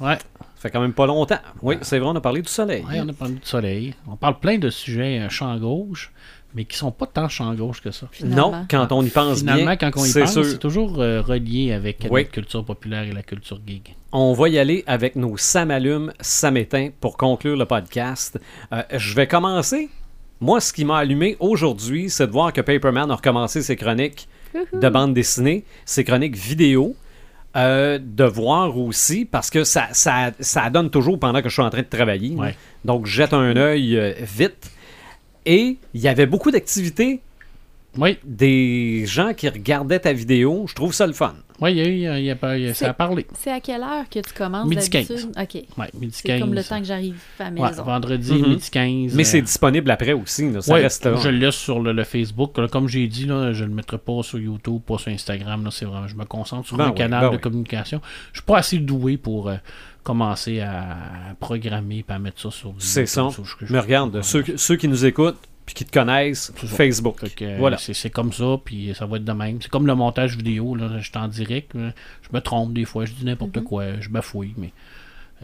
[0.01, 0.18] Ouais.
[0.56, 1.39] Ça fait quand même pas longtemps.
[1.60, 2.84] Oui, c'est vrai, on a parlé du soleil.
[2.89, 3.94] Ouais, on a parlé du soleil.
[4.06, 6.12] On parle plein de sujets euh, champ gauche,
[6.55, 8.07] mais qui sont pas tant champ gauche que ça.
[8.12, 8.53] Finalement.
[8.53, 11.23] Non, quand on y pense Finalement, bien, quand on y c'est pense, c'est toujours euh,
[11.23, 12.23] relié avec Oui.
[12.23, 13.95] la culture populaire et la culture geek.
[14.12, 18.39] On va y aller avec nos Samalumes, Samétain pour conclure le podcast.
[18.73, 19.89] Euh, je vais commencer.
[20.41, 24.29] Moi, ce qui m'a allumé aujourd'hui, c'est de voir que Paperman a recommencé ses chroniques
[24.73, 26.95] de bande dessinée, ses chroniques vidéo.
[27.55, 31.62] Euh, de voir aussi, parce que ça, ça, ça donne toujours pendant que je suis
[31.62, 32.35] en train de travailler.
[32.35, 32.57] Ouais.
[32.87, 34.70] Donc, je jette un œil euh, vite.
[35.47, 37.20] Et il y avait beaucoup d'activités,
[37.98, 40.64] Oui, des gens qui regardaient ta vidéo.
[40.69, 41.35] Je trouve ça le fun.
[41.60, 43.27] oui, il y a eu, il y a y a- ça a C'est- parlé.
[43.39, 45.31] C'est à quelle heure que tu commences Midi d'habitude?
[45.39, 45.62] OK.
[45.77, 46.40] Ouais, midi C'est 15.
[46.40, 47.82] comme le temps que j'arrive à la Ouais, maison.
[47.85, 48.48] vendredi, Mhm.
[48.48, 49.14] midi 15.
[49.14, 50.51] Mais euh, c'est disponible après aussi.
[50.51, 50.62] là.
[50.62, 51.16] Ça ouais, reste là.
[51.23, 52.59] je le laisse sur le, le Facebook.
[52.70, 55.62] Comme j'ai dit, là, je ne le mettrai pas sur YouTube, pas sur Instagram.
[55.62, 57.40] Là, c'est vraiment, je me concentre sur Ben un oui, canal ben de oui.
[57.43, 58.01] communication.
[58.32, 59.56] Je suis pas assez doué pour euh,
[60.03, 60.97] commencer à,
[61.41, 63.23] programmer et à mettre ça sur du C'est ça.
[63.23, 66.53] YouTube, je- je- Mais regarde, ceux, ceux qui nous écoutent puis qui te connaissent.
[66.57, 67.20] Facebook.
[67.37, 67.79] Que, euh, Voilà.
[67.79, 69.59] c'est, c'est comme ça, puis ça va être de même.
[69.62, 71.73] C'est comme le montage vidéo, là, je suis en direct.
[71.74, 73.65] Je me trompe des fois, je dis n'importe Mhm.
[73.65, 74.73] quoi, je bafouille, mais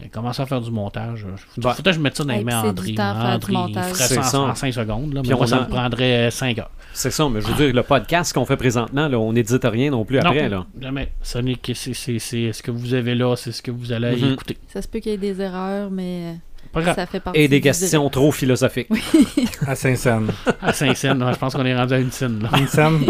[0.00, 1.26] Euh, Commence à faire du montage.
[1.54, 1.74] Faut, Bah.
[1.74, 2.94] faut que je mette ça dans les mains André.
[2.98, 3.92] André, il montage.
[3.92, 4.40] ferait ça ça.
[4.40, 5.12] en, 5 secondes.
[5.14, 6.70] Là, mais moi, on ça me prendrait 5 heures.
[6.92, 9.90] C'est ça, mais je veux dire, le podcast qu'on fait présentement, là, on n'édite rien
[9.90, 10.48] non plus après.
[10.48, 10.66] non, Là.
[10.80, 11.12] jamais.
[11.22, 13.92] Ce n'est que c'est, c'est- c'est ce que vous avez là, c'est ce que vous
[13.92, 14.32] allez Mhm.
[14.32, 14.56] écouter.
[14.68, 16.36] Ça se peut qu'il y ait des erreurs, mais.
[16.74, 18.88] Ça fait partie Et des questions trop philosophiques.
[19.66, 20.28] À Saint-Saëns.
[20.62, 22.40] À Saint-Saëns, je pense qu'on est rendu à une scène.
[22.42, 22.50] Là.
[22.58, 23.04] Une scène.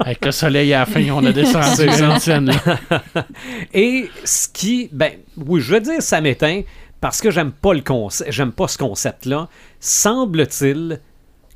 [0.00, 2.46] Avec le soleil à la fin, on a descendu à une scène.
[2.46, 3.24] là.
[3.74, 6.62] Et ce qui, ben, oui, je veux dire, ça m'éteint
[7.00, 9.48] parce que j'aime pas le concept, j'aime pas ce concept-là.
[9.80, 11.00] Semble-t-il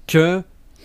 [0.06, 0.42] que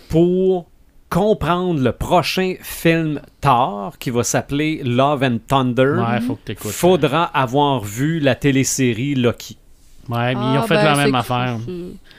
[0.09, 0.69] pour
[1.09, 6.71] comprendre le prochain film Thor, qui va s'appeler Love and Thunder, Ouais, faut que t'écoutes.
[6.71, 9.57] faudra avoir vu la télésérie Loki.
[10.09, 11.57] Ouais, mais Ah, ils ont fait ben, la c'est même affaire.
[11.65, 11.71] c'est-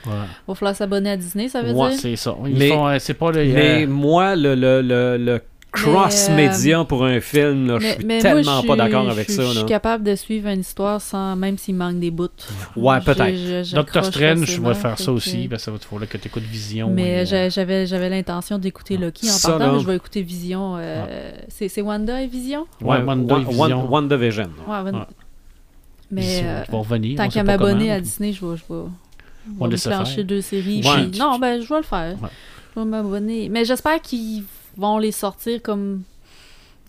[0.09, 0.13] Ouais,
[0.47, 1.99] Va falloir s'abonner à Disney, ça veut Ouais, dire?
[1.99, 2.35] c'est ça.
[2.45, 3.45] Ils Mais- font, euh, c'est pas le.
[3.45, 5.41] Mais euh, moi, le, le, le, le
[5.71, 9.09] cross-média pour un film, là, je Mais- suis mais moi, tellement je pas suis- d'accord
[9.09, 9.41] avec je ça.
[9.41, 9.59] suis- Je là.
[9.61, 12.27] suis capable de suivre une histoire sans même s'il manque des bouts.
[12.75, 13.35] Ouais, peut-être.
[13.35, 15.99] Je- je- Doctor Strange, je vais faire fait ça que- aussi, parce que il faut
[15.99, 16.89] là que tu écoutes Vision.
[16.89, 19.95] et, Mais euh, j'a- j'avais j'avais l'intention d'écouter Loki en Ça, partant, mais je vais
[19.95, 20.75] écouter Vision.
[20.77, 22.65] euh, C'est c'est Wanda et Vision?
[22.81, 23.87] Ouais, Wanda et Vision.
[23.89, 24.15] Wanda.
[24.17, 24.91] Ouais.
[26.15, 27.17] Mais euh, revenir.
[27.17, 28.83] tant qu'à m'abonner à Disney, je vais, je vais,
[29.47, 30.81] je vais deux séries.
[30.85, 31.07] Ouais.
[31.09, 32.15] puis- Non, ben je vais le faire.
[32.21, 32.29] Ouais.
[32.75, 33.49] Je vais m'abonner.
[33.49, 34.43] Mais j'espère qu'ils
[34.77, 36.03] vont les sortir comme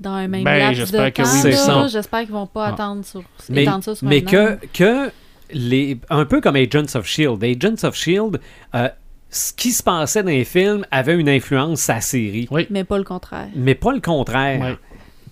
[0.01, 1.23] dans un même Ben, laps j'espère de que
[1.67, 1.83] temps.
[1.85, 1.89] oui.
[1.91, 2.73] J'espère qu'ils vont pas Ah.
[2.75, 4.59] attendre sur, Mais, ça sur mais un que, an.
[4.73, 5.11] que
[5.53, 7.43] les, un peu comme Agents of Shield.
[7.43, 8.41] Agents of Shield,
[8.75, 8.89] euh,
[9.31, 12.67] ce qui se passait dans les films avait une influence sur la série, Oui.
[12.71, 13.49] Mais pas le contraire.
[13.55, 14.77] mais pas le contraire.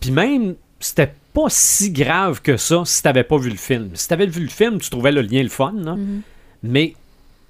[0.01, 3.91] Puis même, c'était pas si grave que ça si t'avais pas vu le film.
[3.95, 5.97] Si t'avais vu le film, tu trouvais le lien le fun, là.
[5.97, 6.23] Mhm.
[6.63, 6.95] mais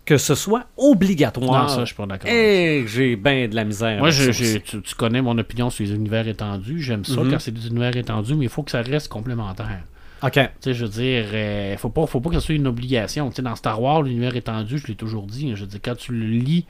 [0.06, 1.62] que ce soit obligatoire.
[1.62, 2.28] Non, ça, je suis pas d'accord.
[2.30, 3.98] Eh, j'ai bien de la misère.
[4.00, 6.80] Moi, je- tu, tu connais mon opinion sur les univers étendus.
[6.82, 7.30] J'aime ça Mhm.
[7.30, 9.80] quand c'est des univers étendus, mais il faut que ça reste complémentaire.
[10.22, 10.32] OK.
[10.32, 13.28] Tu sais, je veux dire, euh, faut pas, faut pas que ce soit une obligation.
[13.30, 15.48] Tu sais, dans Star Wars, l'univers étendu, je l'ai toujours dit.
[15.50, 16.66] hein, je veux dire, quand tu le lis,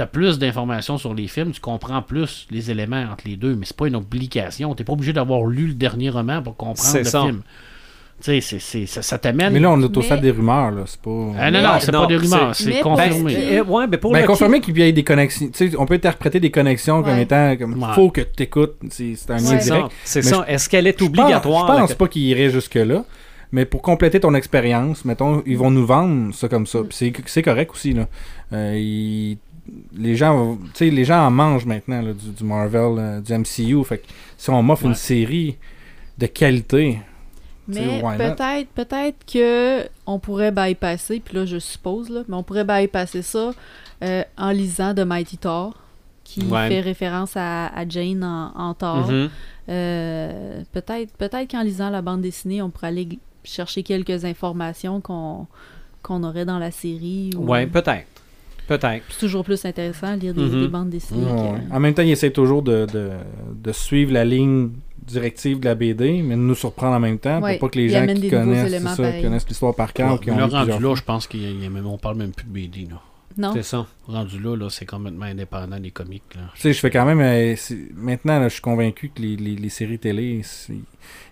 [0.00, 3.54] tu as plus d'informations sur les films, tu comprends plus les éléments entre les deux,
[3.54, 4.74] mais c'est pas une obligation.
[4.74, 7.22] Tu pas obligé d'avoir lu le dernier roman pour comprendre le ça.
[7.22, 7.42] film.
[8.22, 9.52] Tu sais, c'est- c'est- ça, ça t'amène.
[9.52, 10.82] Mais là, on a tout Mais- fait des rumeurs, là.
[10.86, 11.10] C'est pas.
[11.38, 13.34] Ah, non, non, c'est Non, pas des rumeurs, c'est- c'est Mais confirmé.
[13.34, 14.26] Ben, Eh, ouais, mais pour Ben,
[14.60, 15.48] qu'il y ait des connexions.
[15.48, 17.88] Tu sais, on peut interpréter des connexions comme étant comme Ouais.
[17.94, 18.74] faut que tu écoutes.
[18.90, 19.64] C'est c'est un lien direct.
[19.64, 19.88] ça.
[20.04, 20.44] C'est Mais ça.
[20.48, 21.72] Est-ce qu'elle est Je pense- obligatoire?
[21.76, 23.04] Je pense pas qu'il irait jusque-là.
[23.52, 26.80] Mais pour compléter ton expérience, mettons, ils vont nous vendre ça comme ça.
[26.80, 28.06] Puis c'est- c'est correct aussi, là.
[28.52, 29.38] Euh, ils-
[29.94, 33.32] les gens, tu sais, les gens en mangent maintenant, là, du, du Marvel, euh, du
[33.32, 33.84] MCU.
[33.84, 34.06] Fait que
[34.36, 34.90] si on m'offre Ouais.
[34.90, 35.56] une série
[36.18, 37.00] de qualité,
[37.68, 42.64] Mais peut-être peut-être que on pourrait bypasser, puis là je suppose, là, mais on pourrait
[42.64, 43.52] bypasser ça
[44.02, 45.74] euh, en lisant The Mighty Thor,
[46.24, 46.68] qui Ouais.
[46.68, 49.08] fait référence à, à Jane en, en Thor.
[49.10, 49.30] Mhm.
[49.68, 55.46] Euh, peut-être peut-être qu'en lisant la bande dessinée, on pourrait aller chercher quelques informations qu'on
[56.02, 57.30] qu'on aurait dans la série.
[57.36, 58.06] ou- Ouais, peut-être.
[58.78, 59.04] Peut-être.
[59.10, 60.62] C'est toujours plus intéressant de lire des, Mhm.
[60.62, 61.24] des bandes dessinées.
[61.24, 61.58] Ouais.
[61.68, 63.10] que- En même temps, ils essaient toujours de, de,
[63.62, 64.70] de suivre la ligne
[65.04, 67.78] directive de la BD, mais de nous surprendre en même temps Ouais, pour pas que
[67.80, 70.52] les gens qui connaissent, ça, connaissent l'histoire par cœur ou qui Mais ont là, lu
[70.54, 70.94] rendu là, fois.
[70.94, 72.86] je pense qu'on parle même plus de BD.
[72.88, 73.00] Là.
[73.36, 73.52] Non.
[73.54, 73.86] C'est ça.
[74.06, 76.22] Rendu là, là c'est complètement indépendant des comics.
[76.36, 76.42] Là.
[76.54, 77.20] Tu sais, je fais quand même.
[77.20, 77.54] euh,
[77.96, 80.80] maintenant, là, je suis convaincu que les, les- les séries télé, il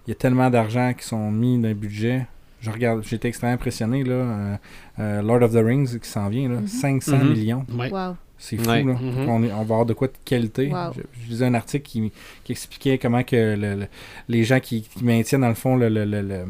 [0.08, 2.26] y a tellement d'argent qui sont mis dans le budget.
[2.60, 4.02] Je regarde, j'étais extrêmement impressionné.
[4.04, 4.56] Là, euh,
[4.98, 6.66] euh, Lord of the Rings qui s'en vient, là, Mhm.
[6.66, 7.28] 500 Mhm.
[7.30, 7.66] millions.
[7.76, 7.90] Ouais.
[7.90, 8.16] Wow.
[8.40, 8.84] C'est fou, Ouais.
[8.84, 8.92] là.
[8.94, 9.28] Mhm.
[9.28, 10.68] on, est- on va avoir de quoi de qualité.
[10.68, 10.92] Wow.
[10.96, 12.12] Je, je lisais un article qui,
[12.44, 13.86] qui expliquait comment que le- le-
[14.28, 15.88] les gens qui, qui maintiennent, dans le fond, le.
[15.88, 16.44] le, le- le-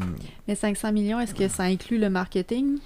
[0.47, 2.77] Mais 500 millions, est-ce que ça inclut le marketing?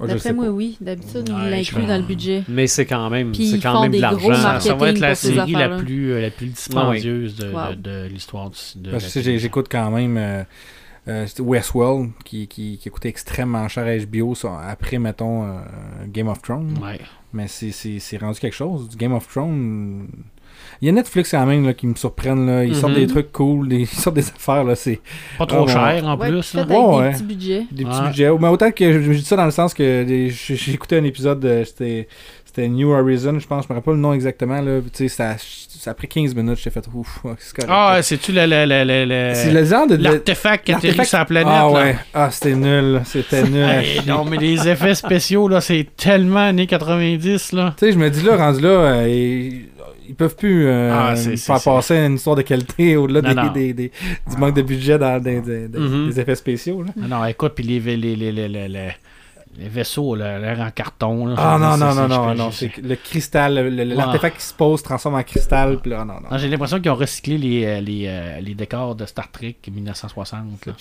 [0.00, 0.50] Je D'après moi, pas.
[0.52, 0.76] oui.
[0.80, 2.44] D'habitude, Ouais, ils l'incluent dans le budget.
[2.48, 4.60] Mais c'est quand même, c'est quand même de l'argent.
[4.60, 5.76] Ça, va être la série la affaires-là.
[5.78, 7.70] plus, euh, la plus dispendieuse de, Wow.
[7.70, 7.74] de-
[8.04, 10.44] de l'histoire du- de Parce la que j'écoute quand même euh,
[11.08, 15.44] euh, c'était Westworld qui, qui, qui a coûté extrêmement cher à HBO ça, après, mettons,
[15.44, 15.58] euh,
[16.06, 16.78] Game of Thrones.
[16.82, 17.00] Ouais.
[17.32, 18.88] Mais c'est- c'est c'est rendu quelque chose.
[18.88, 20.08] Du Game of Thrones.
[20.80, 22.46] Il y a Netflix quand même là, qui me surprennent.
[22.46, 22.64] Là.
[22.64, 22.98] Ils sortent Mhm.
[23.00, 24.64] des trucs cool, des, ils sortent des affaires.
[24.64, 25.00] là C'est
[25.36, 26.54] Pas trop Ah, cher en Ouais, plus.
[26.54, 26.62] là.
[26.62, 27.12] avec des ouais.
[27.12, 27.66] petits budgets.
[27.70, 28.06] des petits Ouais.
[28.08, 28.30] budgets.
[28.40, 31.04] Mais autant que je, je dis ça dans le sens que j'ai j'ai écouté un
[31.04, 31.62] épisode de.
[31.64, 32.08] C'était
[32.48, 33.64] c'était New Horizon, je pense.
[33.64, 34.60] Je me rappelle pas le nom exactement.
[34.62, 34.80] Là.
[35.08, 36.58] Ça, ça a pris 15 minutes.
[36.62, 37.68] J'ai fait ouf, c'est correct.
[37.70, 39.96] Ah, c'est-tu le, le, le, le- c'est le genre de.
[39.96, 41.52] l'artefact qui atterrit sur la planète?
[41.54, 41.72] Ah là?
[41.72, 41.96] ouais.
[42.14, 43.00] Ah, c'était nul.
[43.04, 43.62] C'était nul.
[43.68, 47.74] Hey, non, mais les effets spéciaux, là, c'est tellement années 90, là.
[47.78, 49.66] Tu sais, je me dis là, rendu là, euh, ils,
[50.08, 53.92] ils peuvent plus euh, Ah, faire passer une histoire de qualité au-delà des, des- des-
[54.30, 56.12] du manque de budget dans des, Mhm.
[56.16, 56.82] effets spéciaux.
[56.82, 56.92] Là.
[56.96, 58.68] Non, écoute, puis les, les, les, les,
[59.58, 61.26] les, vaisseaux, l'air en carton.
[61.26, 65.16] Là, Ah non, non, non, non, non, c'est le cristal, l'artefact qui se pose transforme
[65.16, 66.28] en cristal, là, non, non.
[66.30, 69.56] Non, J'ai l'impression qu'ils ont recyclé les, euh, les, euh, les décors de Star Trek
[69.70, 70.66] 1960.
[70.66, 70.72] là.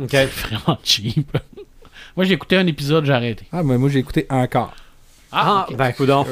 [0.00, 0.08] OK.
[0.10, 1.36] C'est vraiment cheap.
[2.16, 3.46] Moi, j'ai écouté un épisode, j'ai arrêté.
[3.52, 4.74] Ah, mais moi, j'ai écouté encore.
[5.32, 5.76] Ah, ok.
[5.76, 6.24] ben, coudonc.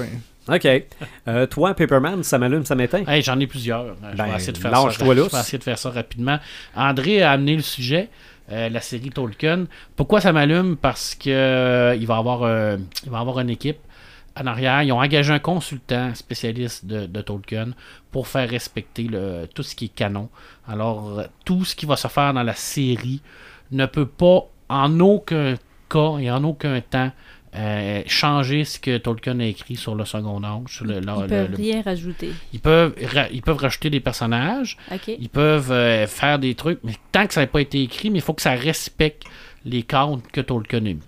[0.48, 0.56] Ouais.
[0.56, 0.84] OK.
[1.28, 3.04] Euh, toi, Paperman, ça m'allume, ça m'éteint?
[3.06, 3.82] Hey, J'en ai plusieurs.
[3.82, 4.88] Euh, Je Ben, vais essayer de faire ça.
[4.90, 6.38] Je vais essayer de faire ça rapidement.
[6.76, 8.08] André a amené le sujet,
[8.52, 9.66] euh, la série Tolkien.
[9.96, 10.76] Pourquoi ça m'allume?
[10.76, 12.76] Parce que euh, il va avoir, euh,
[13.12, 13.78] avoir une équipe
[14.38, 14.82] en arrière.
[14.82, 17.70] Ils ont engagé un consultant spécialiste de, Tolkien
[18.12, 19.08] pour faire respecter
[19.54, 20.28] tout ce qui est canon.
[20.68, 23.20] Alors, tout ce qui va se faire dans la série
[23.72, 25.54] ne peut pas, en aucun
[25.88, 27.10] cas et en aucun temps,
[27.56, 30.62] euh, changer ce que Tolkien a écrit sur le second âge.
[30.68, 32.30] sur le- Ils le- peuvent le- rien rajouter.
[32.52, 35.08] ils peuvent, ra- ils peuvent rajouter des personnages, OK.
[35.18, 38.18] ils peuvent euh, faire des trucs, mais tant que ça n'a pas été écrit, mais
[38.18, 39.22] il faut que ça respecte
[39.64, 40.98] les cadres que Tolkien a mis.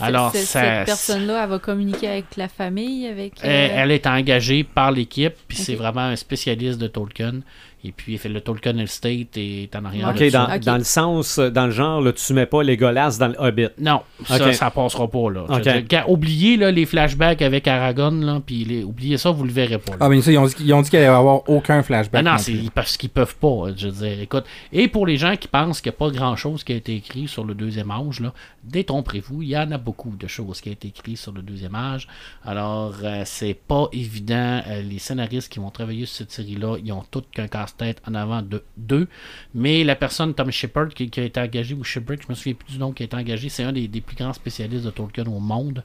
[0.00, 3.34] Alors, ce- ça- cette personne-là, elle va communiquer avec la famille, avec...
[3.44, 7.40] euh, Elle est engagée par l'équipe, puis c'est vraiment un spécialiste de Tolkien.
[7.84, 10.08] Et puis, il fait le Tolkien Estate et est en arrière.
[10.08, 10.60] OK, dans, Ok.
[10.64, 13.36] dans le sens, euh, dans le genre, là, tu mets pas les golasses dans le
[13.38, 13.68] Hobbit.
[13.78, 15.30] Non, ça, ça passera pas.
[15.30, 15.60] Là.
[15.82, 19.78] Dire, oubliez là, les flashbacks avec Aragorn, là, puis les- oubliez ça, vous le verrez
[19.78, 19.92] pas.
[19.92, 19.98] là.
[20.00, 22.24] Ah, mais ça, ils ont dit, ils ont dit qu'il allait y avoir aucun flashback.
[22.24, 23.66] Ben non, non c'est parce qu'ils peuvent pas.
[23.76, 24.44] Je veux dire, écoute.
[24.72, 26.96] Et pour les gens qui pensent qu'il n'y a pas grand chose qui a été
[26.96, 28.32] écrit sur le deuxième âge, là,
[28.64, 31.74] détrompez-vous, il y en a beaucoup de choses qui ont été écrites sur le deuxième
[31.74, 32.06] âge.
[32.44, 34.60] Alors, euh, c'est pas évident.
[34.68, 38.14] Euh, les scénaristes qui vont travailler sur cette série-là, ils ont tous qu'un casse-tête en
[38.14, 39.08] avant de deux.
[39.54, 42.72] Mais la personne, Tom Shepard, qui, a été engagé, ou Shepard, je me souviens plus
[42.72, 45.40] du nom qui a été engagé, c'est un des, plus grands spécialistes de Tolkien au
[45.40, 45.84] monde.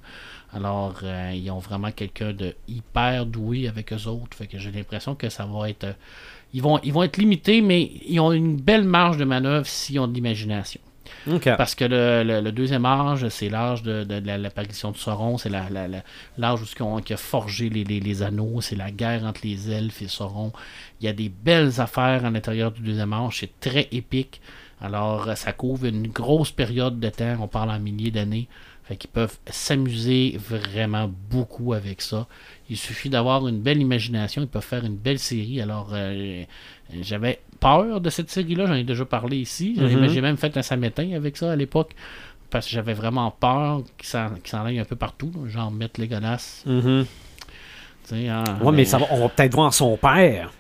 [0.54, 4.46] Alors, euh, ils ont vraiment quelqu'un de hyper doué avec eux autres.
[4.46, 5.86] Que j'ai l'impression que ça va être.
[5.86, 5.94] euh,
[6.54, 10.00] ils, vont, ils vont être limités, mais ils ont une belle marge de manœuvre s'ils
[10.00, 10.80] ont de l'imagination.
[11.58, 15.50] Parce que le, deuxième âge, c'est l'âge de, de- de la- l'apparition de Sauron, c'est
[15.50, 16.04] la, la- la-
[16.38, 20.02] l'âge où qu'on- qui a forgé les, les- anneaux, c'est la guerre entre les elfes
[20.02, 20.52] et Sauron.
[21.02, 24.42] Il y a des belles affaires à l'intérieur du deuxième âge, c'est très épique.
[24.82, 28.48] Alors, ça couvre une grosse période de temps, on parle en milliers d'années.
[28.84, 32.28] Fait qu'ils peuvent s'amuser vraiment beaucoup avec ça.
[32.70, 35.62] Il suffit d'avoir une belle imagination, ils peuvent faire une belle série.
[35.62, 36.44] Alors, euh,
[37.02, 39.76] j'avais peur de cette série-là, j'en ai déjà parlé ici.
[39.80, 40.08] J'ai- Mhm.
[40.10, 41.92] J'ai même fait un samétain avec ça à l'époque.
[42.52, 45.32] Parce que j'avais vraiment peur qu'il s'en aille un peu partout.
[45.36, 46.08] là, genre mettre les
[48.04, 50.52] sais, en- Ouais, mais ça va, on va peut-être voir son père.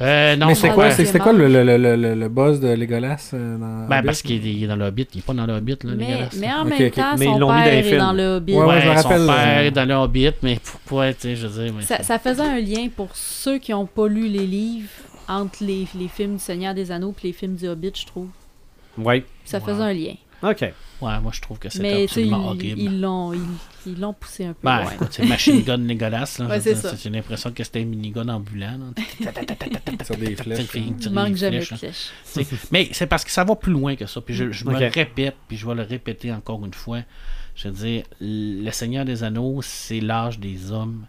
[0.00, 2.28] Euh, non, mais son c'est quoi, père- c'est- c'était quoi le, le, le, le, le
[2.28, 5.08] boss de Legolas euh, dans Ben, parce qu'il est, dans le Hobbit.
[5.14, 6.28] Il est pas dans le Hobbit, là, Mais, Legolas.
[6.38, 7.98] mais en même temps, Mais son père est films.
[7.98, 8.54] dans le Hobbit.
[8.54, 11.14] Ouais, ouais, je me son rappelle, père euh, est dans le Hobbit, mais pour, ouais,
[11.14, 11.74] tu sais, je veux dire.
[11.76, 14.88] mais Ça, ça faisait un lien pour ceux qui n'ont pas lu les livres
[15.28, 18.28] entre les, les films du Seigneur des Anneaux et les films du Hobbit, je trouve.
[18.96, 19.22] Oui.
[19.44, 20.14] Ça faisait un lien.
[20.42, 20.60] OK.
[21.00, 22.80] Ouais, moi, je trouve que c'est sais, ils absolument horrible.
[22.80, 23.40] ils l'ont ils,
[23.86, 24.92] ils l'ont poussé un peu Ben, loin.
[24.92, 25.78] écoute, c'est Machine Gun.
[25.88, 26.94] Là, Ouais, c'est ça.
[26.96, 28.78] J'ai l'impression que c'était un minigun ambulant.
[30.04, 30.66] sur des Tu flèches.
[30.66, 30.94] sais, hein.
[31.00, 32.10] Il manque jamais de flèches,
[32.70, 34.20] Mais c'est parce que ça va plus loin que ça.
[34.20, 37.00] Puis je, je me le répète, puis je vais le répéter encore une fois.
[37.56, 41.04] Je veux dire, le Seigneur des Anneaux, c'est l'âge des hommes.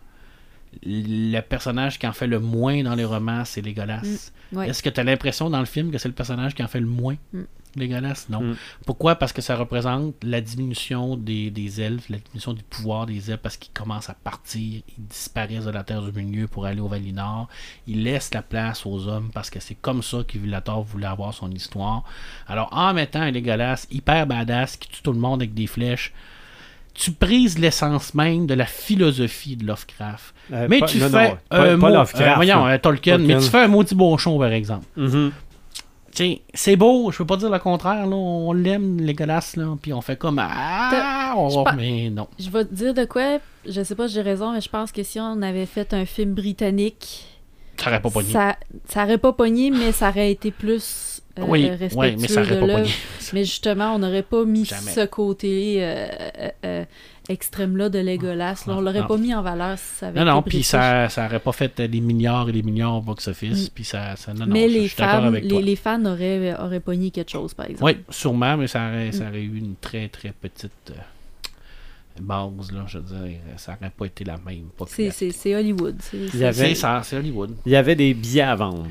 [0.84, 4.02] Le personnage qui en fait le moins dans les romans, c'est Legolas.
[4.52, 4.70] Ouais.
[4.70, 6.80] Est-ce que tu as l'impression dans le film que c'est le personnage qui en fait
[6.80, 7.16] le moins?
[7.34, 7.42] Mm.
[7.76, 8.26] Legolas?
[8.30, 8.42] Non.
[8.42, 8.56] Mm.
[8.86, 9.16] Pourquoi?
[9.16, 13.42] Parce que ça représente la diminution des, des elfes, la diminution du pouvoir des elfes,
[13.42, 16.88] parce qu'ils commencent à partir, ils disparaissent de la Terre du Milieu pour aller au
[16.88, 17.48] Valinor.
[17.88, 21.52] Ils laissent la place aux hommes parce que c'est comme ça qu'Ivulator voulait avoir son
[21.52, 22.04] histoire.
[22.48, 26.14] Alors, en mettant un Legolas hyper badass qui tue tout le monde avec des flèches,
[27.02, 30.34] tu prises l'essence même de la philosophie de Lovecraft.
[30.52, 32.78] Euh, mais pas- tu non, fais non, pas- un pas mot- Lovecraft, euh, voyons, euh,
[32.78, 33.36] Tolkien, Tolkien.
[33.38, 34.86] mais tu fais un maudit bonchon, par exemple.
[36.12, 39.94] Sais, c'est beau, je peux pas dire le contraire, là, on l'aime, Legolas, là, puis
[39.94, 42.28] on fait comme ah, on- mais non.
[42.38, 44.92] Je vais te dire de quoi, je sais pas si j'ai raison, mais je pense
[44.92, 47.26] que si on avait fait un film britannique,
[47.78, 48.30] Ça aurait pas pogné.
[48.34, 48.58] ça,
[48.90, 52.44] ça aurait pas pogné, mais ça aurait été plus euh, oui, respectueux oui, mais ça
[52.46, 52.90] de pas l'œuvre.
[53.34, 54.92] Mais justement, on n'aurait pas mis Jamais.
[54.92, 56.08] ce côté euh,
[56.66, 56.86] euh,
[57.28, 58.64] extrême-là de Legolas.
[58.68, 58.74] là.
[58.78, 59.08] on l'aurait Non.
[59.08, 61.52] pas mis en valeur si ça avait Non, été non, puis ça, ça aurait pas
[61.52, 63.84] fait des milliards et des milliards au box-office, Mm.
[63.84, 66.80] ça, ça non, non, mais je- je les fans, avec les, les fans auraient, auraient
[66.80, 67.84] pogné quelque chose, par exemple.
[67.86, 69.28] Oui, sûrement, mais ça aurait, ça Mm.
[69.30, 70.92] aurait eu une très, très petite
[72.20, 75.12] base, là, je veux dire, ça aurait pas été la même C'est- popularité.
[75.12, 75.96] C'est c'est Hollywood.
[76.00, 77.56] c'est- Il y c'est- avait- C'est ça, c'est Hollywood.
[77.66, 78.86] Il y avait des billets à vendre.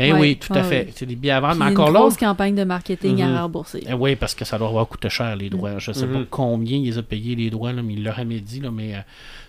[0.00, 0.84] Eh Ouais, oui, tout à fait.
[0.86, 0.92] ouais.
[0.94, 3.34] C'est des billets à vendre, Puis mais une encore là, grosse campagne de marketing Mhm.
[3.34, 3.82] à rembourser.
[3.88, 5.78] Eh oui, parce que ça doit avoir coûté cher, les droits.
[5.80, 6.12] Je sais Mhm.
[6.12, 8.94] pas combien ils ont payé les droits, là, mais il leur a dit, là, mais
[8.94, 8.98] euh,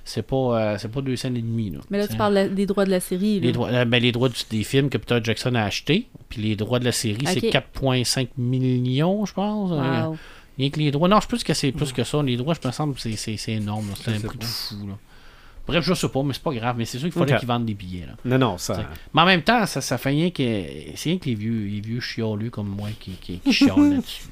[0.03, 0.35] c'est pas,
[0.73, 1.69] euh, c'est pas deux cents et demi.
[1.69, 3.39] Là, Mais là, tu parles la- des droits de la série.
[3.39, 3.45] là.
[3.45, 6.41] Les droits, euh, ben, les droits du- des films que Peter Jackson a achetés, puis
[6.41, 7.51] les droits de la série, c'est Ok.
[7.51, 9.69] 4,5 millions, je pense.
[9.71, 10.17] Euh, Wow.
[10.59, 11.07] Rien que les droits.
[11.07, 12.21] Non, je pense que c'est plus que ça.
[12.21, 13.89] Les droits, je me semble que c'est- c'est c'est énorme.
[13.95, 14.49] C'est Je un prix de pas.
[14.49, 14.87] fou.
[14.87, 14.97] Là.
[15.65, 16.75] Bref, je sais pas, mais c'est pas grave.
[16.77, 18.05] Mais c'est sûr qu'il fallait qu'ils vendent des billets.
[18.07, 18.13] Là.
[18.25, 18.73] Non, non, ça.
[18.73, 18.83] T'sais.
[19.13, 20.43] Mais en même temps, ça, ça fait rien que.
[20.95, 24.23] C'est rien que les vieux, les vieux chiolus comme moi qui, qui, là-dessus.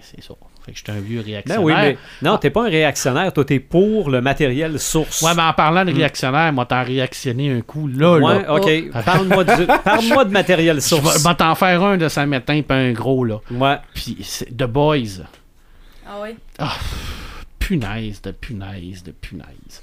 [0.00, 0.34] c'est ça.
[0.66, 1.60] Fait que j'étais un vieux réactionnaire.
[1.64, 1.72] Ben oui,
[2.20, 5.22] mais non, t'es pas un réactionnaire, toi t'es pour le matériel source.
[5.22, 8.52] Ouais, mais en parlant de réactionnaire, moi t'en réactionné un coup là, Ouais, là.
[8.54, 9.02] ok.
[9.04, 11.22] Parle-moi de matériel Je source.
[11.22, 13.38] vais vais t'en faire un de Sam Matin pas un gros là.
[13.50, 13.76] Ouais.
[13.94, 15.22] Puis c'est The Boys.
[16.08, 16.34] Ah ouais?
[17.58, 19.82] punaise de punaise de punaise.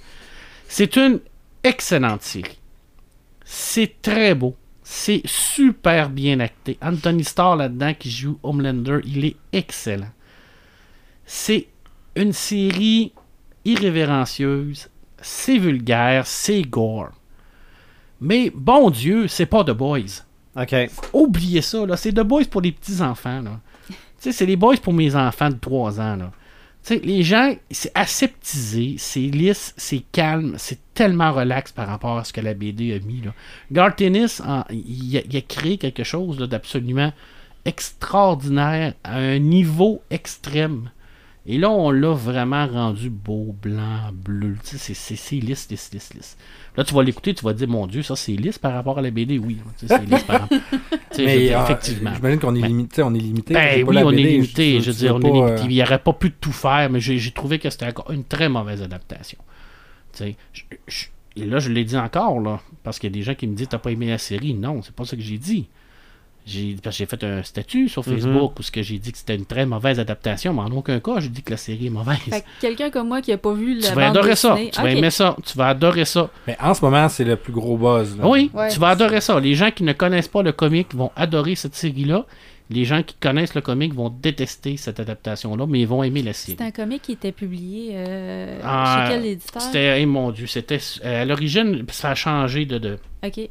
[0.68, 1.20] C'est une
[1.64, 2.60] excellente série.
[3.46, 4.56] C'est très beau.
[4.84, 6.78] C'est super bien acté.
[6.82, 10.10] Anthony Starr là-dedans qui joue Homelander, il est excellent.
[11.36, 11.66] C'est
[12.16, 13.12] une série
[13.66, 14.90] irrévérencieuse.
[15.20, 17.10] C'est vulgaire, c'est gore.
[18.22, 20.22] Mais bon Dieu, c'est pas The Boys.
[20.56, 20.76] OK.
[21.12, 21.98] Oubliez ça, là.
[21.98, 23.60] C'est The Boys pour les petits-enfants, là.
[23.88, 26.32] tu sais, c'est les Boys pour mes enfants de 3 ans, là.
[26.84, 32.20] Tu sais, les gens, c'est aseptisé, c'est lisse, c'est calme, c'est tellement relax par rapport
[32.20, 33.34] à ce que la BD a mis, là.
[34.70, 37.12] Il, a, a créé quelque chose d'absolument
[37.66, 40.92] extraordinaire à un niveau extrême.
[41.46, 44.56] Et là, on l'a vraiment rendu beau, blanc, bleu.
[44.64, 46.38] Tu sais, c'est- lisse, lisse, lisse, lisse.
[46.78, 48.98] Là, tu vas l'écouter, tu vas te dire, mon Dieu, ça c'est lisse par rapport
[48.98, 49.38] à la BD.
[49.40, 50.58] Oui, tu sais, c'est lisse par rapport.
[51.18, 52.14] Mais dire, ah, effectivement.
[52.16, 53.04] J'imagine qu'on est Ben- limité.
[53.04, 53.54] On est limité.
[53.54, 54.80] Ben oui, on BD, est limité.
[54.82, 55.64] Je veux dire, on est pas, limité.
[55.64, 58.48] euh, Il n'aurait pas pu tout faire, mais j'ai trouvé que c'était encore une très
[58.48, 59.38] mauvaise adaptation.
[60.14, 61.06] Tu sais, je- je-
[61.36, 63.56] et là, je l'ai dit encore, là, parce qu'il y a des gens qui me
[63.56, 65.68] disent T'as pas aimé la série Non, c'est pas ça que j'ai dit.
[66.46, 68.14] J'ai, parce que j'ai fait un statut sur Mhm.
[68.16, 71.00] Facebook où ce que j'ai dit que c'était une très mauvaise adaptation, mais en aucun
[71.00, 72.18] cas, j'ai dit que la série est mauvaise.
[72.30, 74.58] Fait quelqu'un comme moi qui a pas vu la tu vas bande adorer ça.
[74.72, 75.38] Tu vas aimer ça.
[75.46, 76.30] Tu vas adorer ça.
[76.48, 78.18] Mais en ce moment, c'est le plus gros buzz.
[78.18, 78.28] là.
[78.28, 78.70] Oui, Ouais.
[78.70, 79.40] tu vas adorer ça.
[79.40, 82.26] Les gens qui ne connaissent pas le comic vont adorer cette série-là.
[82.70, 86.34] Les gens qui connaissent le comic vont détester cette adaptation-là, mais ils vont aimer la
[86.34, 86.56] série.
[86.58, 89.62] C'est un comic qui était publié euh, Ah, chez quel éditeur?
[89.62, 92.78] C'était, eh, mon Dieu, c'était euh, à l'origine, ça a changé de.
[92.80, 93.50] de Ok.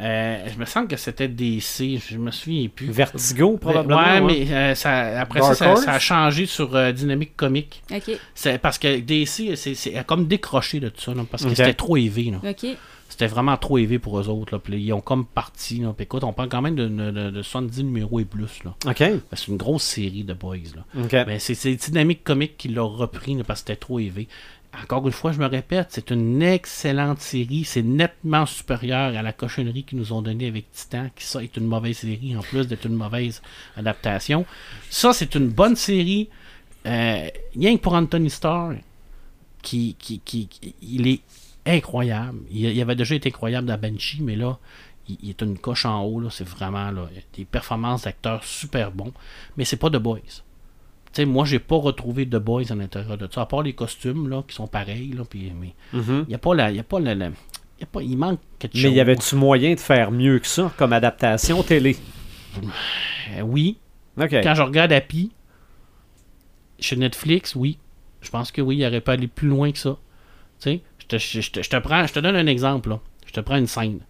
[0.00, 2.90] Euh, je me sens que c'était DC, je me souviens plus.
[2.90, 4.00] Vertigo, probablement.
[4.00, 7.82] Ouais, mais euh, ça, après ça, ça, a changé sur euh, Dynamic Comic.
[7.92, 8.10] Ok.
[8.34, 11.74] C'est parce que DC, c'est, a comme décroché de tout ça, là, parce que c'était
[11.74, 12.30] trop élevé.
[12.30, 12.50] Là.
[12.50, 12.66] Ok.
[13.10, 14.54] C'était vraiment trop élevé pour eux autres.
[14.54, 14.76] Là.
[14.78, 15.80] Ils ont comme parti.
[15.80, 15.92] Là.
[15.98, 18.60] Écoute, on parle quand même de, de, de- de 70 numéros et plus.
[18.86, 19.02] OK.
[19.32, 20.56] C'est une grosse série de boys.
[20.76, 21.02] Là.
[21.02, 21.12] OK.
[21.26, 24.28] Mais c'est, c'est Dynamic Comic qui l'a repris là, parce que c'était trop élevé.
[24.72, 27.64] Encore une fois, je me répète, c'est une excellente série.
[27.64, 31.56] C'est nettement supérieur à la cochonnerie qu'ils nous ont donnée avec Titan, qui ça est
[31.56, 33.42] une mauvaise série en plus d'être une mauvaise
[33.76, 34.46] adaptation.
[34.88, 36.28] Ça, c'est une bonne série.
[36.86, 38.74] Euh, rien que pour Anthony Starr,
[39.62, 40.48] qui, qui,
[40.82, 41.20] il est
[41.66, 42.38] incroyable.
[42.50, 44.58] Il, avait déjà été incroyable dans Banshee, mais là,
[45.08, 46.30] il, est une coche en haut.
[46.30, 46.92] C'est vraiment
[47.34, 49.12] des performances d'acteurs super bons.
[49.56, 50.42] Mais c'est pas The Boys.
[51.12, 54.28] Sais, moi, j'ai pas retrouvé The Boys à l'intérieur de ça, à part les costumes
[54.28, 55.12] là, qui sont pareils.
[55.12, 56.24] Là, puis, mais Mhm.
[56.28, 56.70] il y a pas la.
[56.70, 57.24] Y a pas la, y
[57.82, 58.84] a pas, il manque quelque chose.
[58.84, 61.96] Mais y avait-tu moyen de faire mieux que ça comme adaptation télé?
[63.36, 63.78] Euh, oui.
[64.16, 65.30] Quand je regarde Happy,
[66.78, 67.78] chez Netflix, oui.
[68.20, 69.96] Je pense que oui, il aurait pas aller plus loin que ça.
[70.60, 72.90] Tu sais, je te, je te- je te prends, je te donne un exemple.
[72.90, 73.00] Là.
[73.26, 74.00] Je te prends une scène.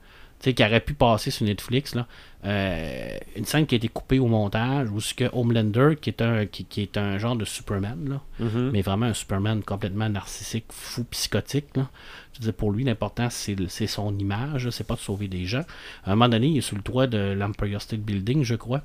[0.42, 1.94] Sais, qui aurait pu passer sur Netflix.
[1.94, 2.06] Là.
[2.46, 6.22] Euh, une scène qui a été coupée au montage, où ce que Homelander, qui est
[6.22, 8.70] un, qui, qui est un genre de Superman, là, Mhm.
[8.72, 11.66] mais vraiment un Superman complètement narcissique, fou, psychotique.
[11.76, 11.90] Là.
[12.32, 15.64] Je veux dire, pour lui, l'important, c'est son image, c'est pas de sauver des gens.
[16.04, 18.80] À un moment donné, il est sous le toit de l'Empire State Building, je crois,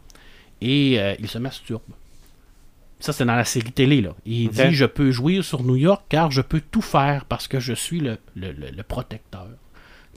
[0.60, 1.84] et euh, il se masturbe.
[3.00, 4.02] Ça, c'est dans la série télé.
[4.02, 4.14] Là.
[4.26, 7.60] Il dit Je peux jouir sur New York car je peux tout faire parce que
[7.62, 9.48] je suis le, le, le- le protecteur.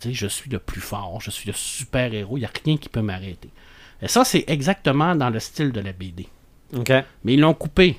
[0.01, 2.77] Tu sais, je suis le plus fort, je suis le super-héros, il n'y a rien
[2.77, 3.51] qui peut m'arrêter.
[4.01, 6.29] Et ça, c'est exactement dans le style de la BD.
[7.25, 7.99] Mais ils l'ont coupé.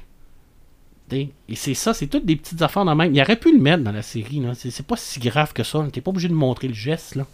[1.11, 3.15] Et c'est ça, c'est toutes des petites affaires dans le même.
[3.15, 4.43] Il aurait pu le mettre dans la série.
[4.53, 5.85] C'est c'est pas si grave que ça.
[5.91, 7.15] T'es pas obligé de montrer le geste.
[7.15, 7.25] Là.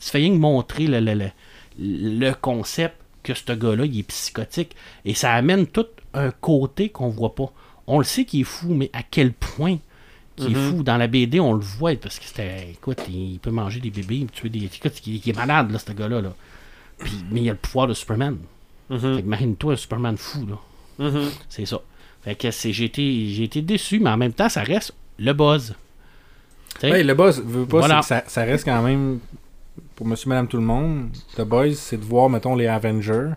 [0.00, 1.30] Tu fais rien que montrer le, le, le,
[1.78, 4.74] le concept que ce gars-là, il est psychotique.
[5.04, 7.52] Et ça amène tout un côté qu'on voit pas.
[7.86, 9.78] On le sait qu'il est fou, mais à quel point
[10.36, 10.70] qu'il est Mhm.
[10.76, 10.82] fou.
[10.82, 12.70] Dans la BD, on le voit parce que c'était.
[12.72, 14.64] Écoute, il peut manger des bébés, tuer des.
[14.64, 16.20] Écoute, il, il est malade, là, ce gars-là.
[16.20, 16.34] Là.
[16.98, 18.36] Puis, mais il a le pouvoir de Superman.
[18.88, 18.98] Mhm.
[19.16, 20.58] Fait imagine-toi un Superman fou, là.
[20.98, 21.30] Mhm.
[21.48, 21.80] C'est ça.
[22.22, 25.74] Fait que j'ai, été, été déçu, mais en même temps, ça reste le buzz.
[26.82, 28.02] Ouais, le boss, veut pas, Voilà.
[28.02, 29.18] c'est que ça, ça reste quand même,
[29.96, 33.30] pour monsieur, madame, tout le monde, The Boys, c'est de voir, mettons, les Avengers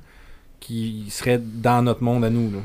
[0.59, 2.51] qui seraient dans notre monde à nous.
[2.51, 2.59] Là.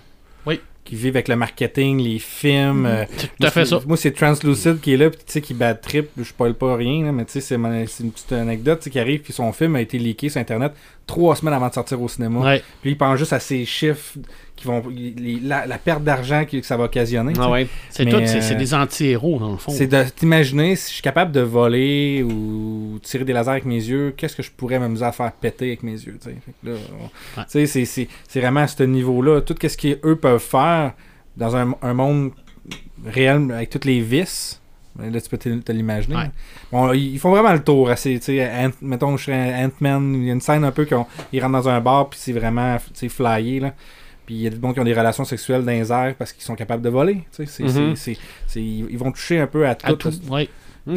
[0.88, 2.86] Qui vivent avec le marketing, les films.
[2.86, 3.80] euh, c'est tout moi, à fait c'est- ça.
[3.86, 6.08] Moi, c'est Translucid qui est là, puis tu sais, qui bat trip.
[6.16, 8.98] Je spoil pas rien, là, mais tu sais, c'est une petite anecdote tu sais, qui
[8.98, 10.72] arrive, puis son film a été leaké sur Internet
[11.06, 12.40] trois semaines avant de sortir au cinéma.
[12.40, 12.62] Ouais.
[12.80, 14.14] Puis il pense juste à ces chiffres
[14.58, 14.82] qui vont.
[14.88, 17.32] les- la, la perte d'argent que, que ça va occasionner.
[17.38, 17.66] Ah ouais.
[17.90, 19.72] C'est, tout, c'est, euh, des anti-héros, dans le fond.
[19.72, 23.76] C'est de t'imaginer si je suis capable de voler ou tirer des lasers avec mes
[23.76, 27.44] yeux, qu'est-ce que je pourrais m'amuser à faire péter avec mes yeux, Ouais.
[27.46, 29.40] c'est- vraiment à ce niveau-là.
[29.40, 30.92] Tout ce qu'eux peuvent faire,
[31.36, 32.32] dans un, un monde
[33.06, 34.60] réel avec toutes les vices.
[34.96, 36.16] Ben, Là, tu peux te, l'imaginer.
[36.16, 36.30] Ouais.
[36.72, 37.88] Bon, ils font vraiment le tour.
[37.88, 40.14] assez, Ant- mettons, je serais Ant-Man.
[40.14, 40.96] Il y a une scène un peu qu'ils
[41.40, 42.76] rentrent dans un bar, puis c'est vraiment
[43.08, 43.60] flyé.
[43.60, 43.74] Là.
[44.28, 46.34] Puis il y a des gens qui ont des relations sexuelles dans les airs parce
[46.34, 47.24] qu'ils sont capables de voler.
[47.34, 47.94] tu sais, c'est- Mhm.
[48.90, 49.86] ils vont toucher un peu à tout.
[49.90, 50.50] À tout, oui.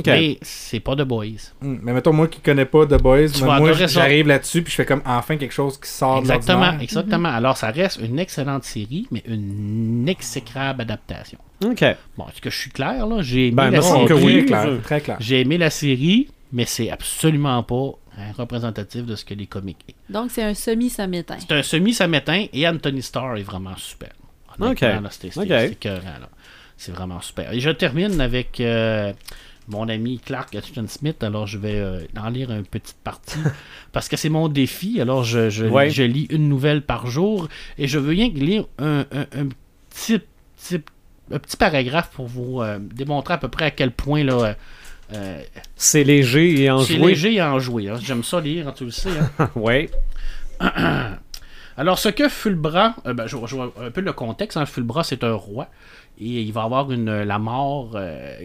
[0.06, 1.26] Mais c'est pas de boys.
[1.62, 1.76] Mm.
[1.82, 4.86] Mais mettons, moi qui connais pas The Boys, Tu moi, j'arrive là-dessus, puis je fais
[4.86, 6.84] comme enfin quelque chose qui sort Exactement, de l'ordinaire.
[6.84, 7.30] exactement.
[7.30, 11.40] Alors, ça reste une excellente série, mais une exécrable adaptation.
[11.66, 11.84] OK.
[12.18, 13.22] Bon, est-ce que je suis clair, là?
[13.22, 14.06] J'ai aimé, Ben, la non, série.
[14.08, 15.18] que oui, clair, très clair.
[15.22, 17.92] J'ai aimé la série, mais c'est absolument pas
[18.30, 19.96] un représentatif de ce que les comics est.
[20.12, 21.38] Donc, c'est un semi-samétain.
[21.40, 24.10] C'est un semi-samétain et Anthony Starr est vraiment super.
[24.60, 24.80] Honnêtement, Ok.
[26.78, 27.52] c'est vraiment super.
[27.54, 29.14] Et je termine avec euh,
[29.68, 31.24] mon ami Clark Ashton Smith.
[31.24, 33.38] Alors, je vais euh, en lire une petite partie
[33.92, 35.00] parce que c'est mon défi.
[35.00, 35.90] Alors, je, je, Ouais.
[35.90, 39.48] je lis une nouvelle par jour et je veux rien que lire un, un- un
[39.90, 40.20] petit,
[40.58, 40.84] petit-
[41.32, 44.56] un petit paragraphe pour vous euh, démontrer à peu près à quel point là,
[45.14, 45.42] euh,
[45.76, 46.98] C'est léger et c'est enjoué.
[46.98, 47.90] léger et enjoué.
[47.90, 48.00] hein.
[48.02, 49.10] J'aime ça lire, hein, tu le sais.
[49.40, 49.50] hein.
[49.56, 49.90] ouais.
[51.78, 55.04] Alors, ce que Fulbra, euh, ben, je, je vois un peu le contexte, hein, Fulbra,
[55.04, 55.68] c'est un roi,
[56.20, 58.36] et il va avoir une, la mort euh,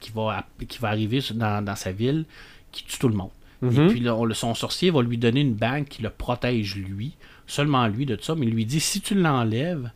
[0.00, 2.24] qui, va, qui va arriver dans, dans sa ville,
[2.72, 3.30] qui tue tout le monde.
[3.62, 7.16] Et puis, on- le- son sorcier va lui donner une bague qui le protège, lui,
[7.46, 9.90] seulement lui de ça, mais il lui dit si tu l'enlèves,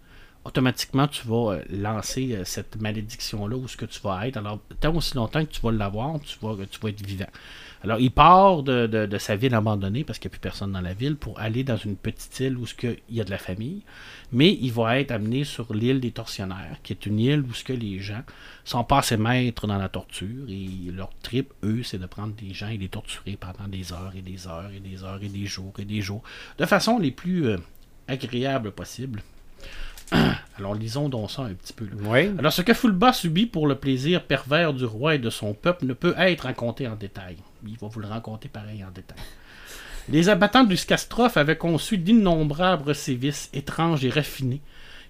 [0.45, 4.37] automatiquement, tu vas euh, lancer euh, cette malédiction-là où ce que tu vas être.
[4.37, 7.27] Alors, tant aussi longtemps que tu vas l'avoir, tu vas, être vivant.
[7.83, 10.95] Alors, il part de, sa ville abandonnée, parce qu'il n'y a plus personne dans la
[10.95, 13.83] ville, pour aller dans une petite île où il y a de la famille.
[14.33, 17.65] Mais il va être amené sur l'île des tortionnaires, qui est une île où ce
[17.65, 18.23] que les gens
[18.65, 20.47] sont pas assez maîtres dans la torture.
[20.49, 24.13] Et leur trip, eux, c'est de prendre des gens et les torturer pendant des heures
[24.17, 26.23] et des heures et des heures et des jours et des jours,
[26.59, 27.59] de façon les plus euh,
[28.09, 29.23] agréables possible.
[30.59, 31.87] Alors, lisons donc ça un petit peu.
[31.87, 32.09] là.
[32.09, 32.31] Ouais.
[32.39, 35.87] Alors, ce que Fulba subit pour le plaisir pervers du roi et de son peuple
[35.87, 37.37] ne peut être raconté en détail.
[37.67, 39.19] Il va vous le raconter pareil en détail.
[40.09, 44.61] Les abattants du Scastrophe avaient conçu d'innombrables sévices étranges et raffinés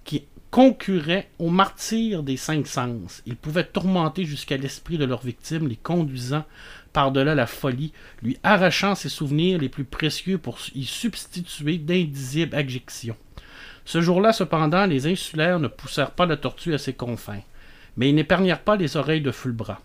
[0.04, 3.22] qui concurraient aux martyrs des cinq sens.
[3.26, 6.44] Ils pouvaient tourmenter jusqu'à l'esprit de leur victime, les conduisant
[6.92, 13.16] par-delà la folie, lui arrachant ses souvenirs les plus précieux pour y substituer d'indisibles adjections.
[13.84, 17.40] Ce jour-là, cependant, les insulaires ne poussèrent pas la tortue à ses confins,
[17.96, 19.80] mais ils n'épargnèrent pas les oreilles de Fulbra.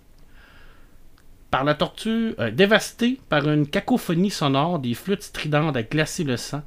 [1.52, 6.38] Par la tortue, euh, dévastée par une cacophonie sonore, des flûtes stridentes à glacer le
[6.38, 6.62] sang,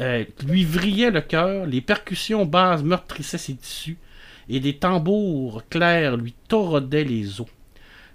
[0.00, 3.98] euh, lui vrillaient le cœur, les percussions basses meurtrissaient ses tissus,
[4.48, 7.48] et des tambours clairs lui torrodaient les os.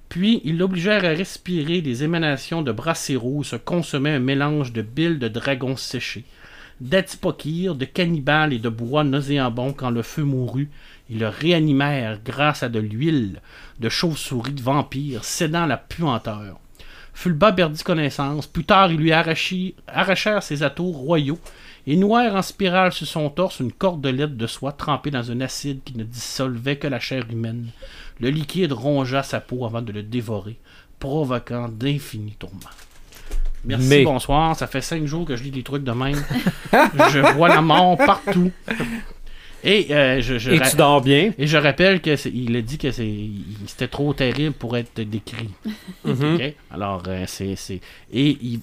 [0.10, 4.82] Puis, ils l'obligèrent à respirer des émanations de bracero où se consommait un mélange de
[4.82, 6.24] bile de dragon séché,
[6.82, 10.70] d'Atipokir, de cannibales et de bois nauséabonds quand le feu mourut.
[11.10, 13.42] Ils le réanimèrent grâce à de l'huile
[13.80, 16.60] de chauve-souris de vampire, cédant la puanteur.
[17.14, 18.48] Fulba perdit connaissance.
[18.48, 21.40] Plus tard, ils lui arrachi- arrachèrent ses atours royaux
[21.86, 25.82] et nouèrent en spirale sur son torse une cordelette de soie trempée dans un acide
[25.84, 27.68] qui ne dissolvait que la chair humaine.
[28.20, 30.60] Le liquide rongea sa peau avant de le dévorer,
[31.00, 32.60] provoquant d'infinis tourments.
[33.66, 34.56] Merci, Mais- bonsoir.
[34.56, 36.16] Ça fait cinq jours que je lis des trucs de même.
[36.74, 38.52] je vois la mort partout.
[39.62, 41.34] Et euh, je, je Et tu dors bien?
[41.38, 45.50] et je rappelle qu'il a dit que c'était trop terrible pour être décrit.
[46.06, 46.40] Mhm.
[46.72, 47.58] Alors, euh, c'est.
[47.58, 47.82] c'est-
[48.14, 48.62] Et il,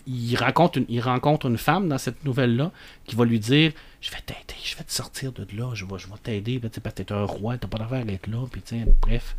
[0.79, 2.71] une, il rencontre une femme dans cette nouvelle-là
[3.05, 5.99] qui va lui dire Je vais t'aider, je vais te sortir de là, je vais,
[5.99, 8.39] je vais t'aider, sais, parce que t'es un roi, t'as pas d'affaire à être là,
[8.51, 8.63] puis
[9.03, 9.37] bref.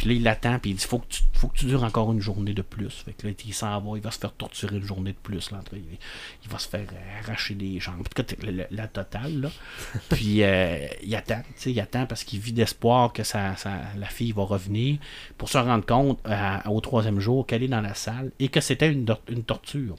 [0.00, 2.10] Puis là, il l'attend, puis il dit faut que, tu, faut que tu dures encore
[2.10, 3.02] une journée de plus.
[3.04, 5.50] Fait que là, il s'en va, il va se faire torturer une journée de plus.
[5.50, 5.98] Là, en tout cas, il,
[6.42, 6.86] il va se faire
[7.22, 8.00] arracher des jambes.
[8.00, 8.22] En tout cas,
[8.70, 9.50] la, totale, là.
[10.08, 14.32] Puis euh, il attend, il attend parce qu'il vit d'espoir que sa, sa- la fille
[14.32, 14.96] va revenir
[15.36, 18.62] pour se rendre compte euh, au troisième jour qu'elle est dans la salle et que
[18.62, 19.96] c'était une, une torture.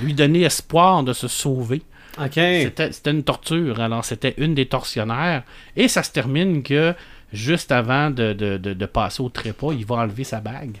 [0.00, 1.82] Lui donner espoir de se sauver.
[2.64, 3.80] C'était une torture.
[3.80, 5.42] Alors, c'était une des tortionnaires.
[5.76, 6.94] Et ça se termine que,
[7.32, 10.76] juste avant de, de- de- de passer au trépas, il va enlever sa bague.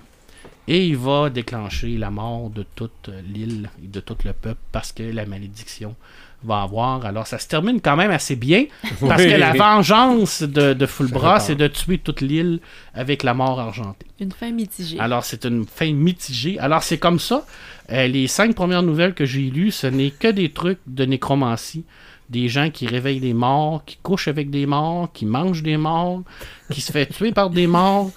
[0.68, 4.92] Et il va déclencher la mort de toute l'île et de tout le peuple parce
[4.92, 5.96] que la malédiction
[6.44, 7.04] va avoir.
[7.04, 8.66] Alors, ça se termine quand même assez bien
[9.00, 9.28] parce Oui.
[9.30, 12.60] que la vengeance de, de Fulbra, c'est de tuer toute l'île
[12.94, 14.06] avec la mort argentée.
[14.20, 15.00] Une fin mitigée.
[15.00, 16.58] Alors, c'est une fin mitigée.
[16.60, 17.44] Alors, c'est comme ça.
[17.90, 21.84] Euh, les cinq premières nouvelles que j'ai lues, ce n'est que des trucs de nécromancie.
[22.32, 26.22] Des gens qui réveillent des morts, qui couchent avec des morts, qui mangent des morts,
[26.70, 28.10] qui se fait tuer par des morts.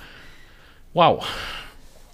[0.93, 1.19] Waouh!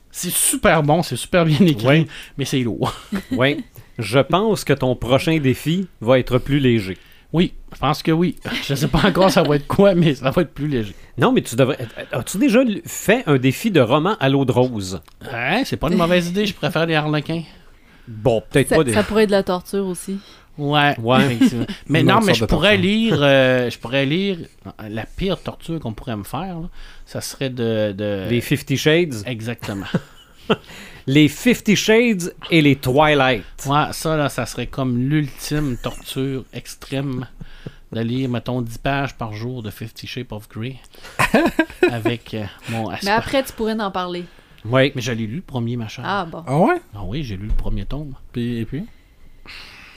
[0.10, 2.07] C'est super bon, c'est super bien écrit, Oui.
[2.38, 2.91] mais c'est lourd.
[3.32, 3.64] Oui.
[3.99, 6.98] Je pense que ton prochain défi va être plus léger.
[7.34, 8.36] Oui, je pense que oui.
[8.64, 10.95] Je sais pas encore ça va être quoi, mais ça va être plus léger.
[11.19, 11.78] Non, mais tu devrais.
[12.11, 15.02] As-tu déjà fait un défi de roman à l'eau de rose?
[15.32, 17.44] Ouais, c'est pas une mauvaise idée, je préfère les harlequins.
[18.07, 18.91] Bon, peut-être pas des.
[18.94, 20.18] ça pourrait être de la torture aussi.
[20.62, 20.96] Ouais.
[21.00, 21.38] Ouais.
[21.88, 23.18] mais non, mais je pourrais lire.
[23.22, 24.38] euh, je pourrais lire.
[24.90, 26.70] La pire torture qu'on pourrait me faire, là,
[27.06, 27.94] ça serait de.
[27.98, 28.28] de...
[28.30, 29.16] Les Fifty Shades.
[29.26, 29.86] Exactement.
[31.08, 33.44] Les Fifty Shades et les Twilight.
[33.66, 37.26] Ouais, ça, là, ça serait comme l'ultime torture extrême
[37.92, 40.76] de lire, mettons, 10 pages par jour de Fifty Shapes of Grey
[41.92, 44.26] avec euh, mon Mais asper- après, tu pourrais en parler.
[44.64, 44.92] Oui.
[44.94, 46.04] Mais je l'ai lu, le premier, machin.
[46.06, 46.82] Ah, Ah bon, Ah ouais?
[47.06, 48.14] oui, j'ai lu le premier tome.
[48.32, 48.86] Puis, et puis?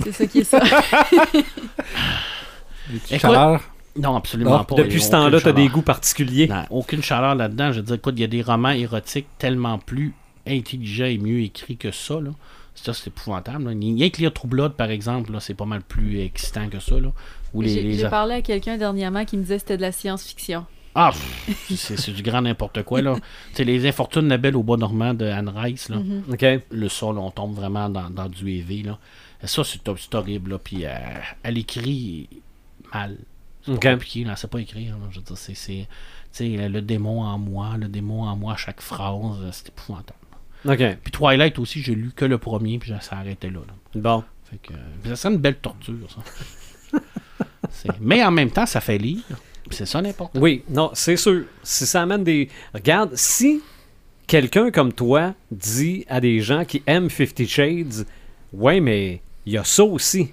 [0.03, 0.61] C'est ça qui est ça.
[2.95, 3.63] Écoute, chaleurs?
[3.97, 4.75] Non, absolument pas.
[4.77, 5.75] Depuis ce temps-là, aucune t'as des chaleur.
[5.75, 6.49] goûts particuliers.
[6.49, 7.73] Non, aucune chaleur là-dedans.
[7.73, 10.15] Je veux dire, écoute, il y a des romans érotiques tellement plus
[10.47, 12.21] intelligents et mieux écrits que ça.
[12.21, 12.31] Là.
[12.75, 13.65] Ça, c'est épouvantable.
[13.65, 13.71] Là.
[13.71, 16.97] Rien que lire Blood, par exemple, là, c'est pas mal plus excitant que ça.
[16.99, 17.13] Là.
[17.63, 20.67] J'ai parlé à quelqu'un dernièrement qui me disait que c'était de la science-fiction.
[20.95, 21.11] Ah,
[21.75, 23.03] c'est c'est du grand n'importe quoi.
[23.03, 23.15] là.
[23.51, 25.97] Tu sais, les infortunes de la belle au bois normand de Anne Rice, là.
[25.97, 26.25] Mhm.
[26.33, 26.45] OK.
[26.71, 28.83] le sol, on tombe vraiment dans, dans du EV.
[28.85, 28.99] Là.
[29.43, 30.53] Ça, c'est c'est horrible.
[30.53, 30.59] Là.
[30.59, 30.91] Puis euh,
[31.43, 32.29] elle écrit
[32.93, 33.17] mal.
[33.65, 33.81] C'est Ok.
[33.83, 34.37] pas compliqué, là.
[34.37, 34.97] C'est pas écrire.
[34.99, 35.07] là.
[35.11, 35.55] Je veux dire, c'est.
[35.55, 35.89] c'est-
[36.37, 39.69] tu sais, le, démon en moi, le démon en moi à chaque phrase, euh, c'est
[39.69, 40.19] épouvantable.
[40.67, 40.99] OK.
[41.03, 43.61] Puis Twilight aussi, j'ai lu que le premier, puis ça arrêté là.
[43.67, 44.01] là.
[44.01, 44.25] Bon.
[44.51, 44.77] Fait que, euh,
[45.11, 46.99] ça serait une belle torture, ça.
[47.71, 49.23] C'est- Mais en même temps, ça fait lire.
[49.71, 50.39] C'est ça l'important.
[50.41, 51.45] Oui, non, c'est sûr.
[51.63, 52.49] Si ça amène des.
[52.75, 53.61] Regarde, si
[54.27, 58.07] quelqu'un comme toi dit à des gens qui aiment Fifty Shades,
[58.53, 60.31] ouais, mais il y a ça aussi.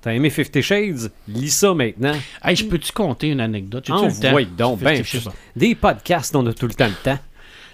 [0.00, 1.12] T'as aimé Fifty Shades?
[1.28, 2.14] Lis ça maintenant.
[2.42, 3.84] Hey, je peux-tu compter une anecdote?
[3.86, 4.30] J'ai-tu Ah, le temps?
[4.32, 7.18] voyons donc, ben, of- Des podcasts, on a tout le temps le temps.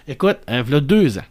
[0.07, 1.25] Écoute, euh, v'là deux ans.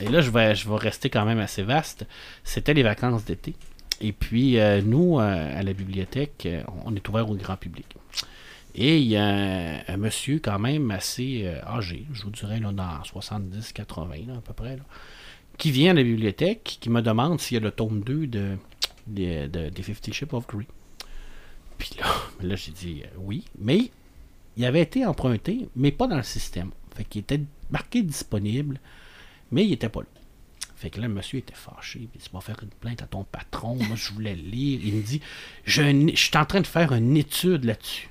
[0.00, 2.06] Et là, je vais, je vais rester quand même assez vaste.
[2.44, 3.54] C'était les vacances d'été.
[4.00, 7.86] Et puis, euh, nous, euh, à la bibliothèque, euh, on est ouvert au grand public.
[8.74, 9.26] Et il y a
[9.86, 14.40] un, monsieur quand même assez euh, âgé, je vous dirais là, dans 70-80 là, à
[14.40, 14.82] peu près, là,
[15.58, 18.56] qui vient à la bibliothèque, qui me demande s'il y a le tome 2 de,
[19.06, 20.66] de- de- des Fifty Shades of Grey.
[21.78, 21.90] Puis
[22.42, 23.90] là, j'ai dit euh, oui, mais
[24.56, 26.70] il avait été emprunté, mais pas dans le système.
[26.94, 27.40] Fait qu'il était
[27.70, 28.80] marqué disponible,
[29.50, 30.06] mais il était pas là.
[30.76, 32.08] Fait que là, le monsieur était fâché.
[32.14, 33.76] Il dit, vas faire une plainte à ton patron.
[33.76, 34.80] Moi, je voulais le lire.
[34.82, 35.20] Il me dit,
[35.64, 38.08] je, je suis en train de faire une étude là-dessus.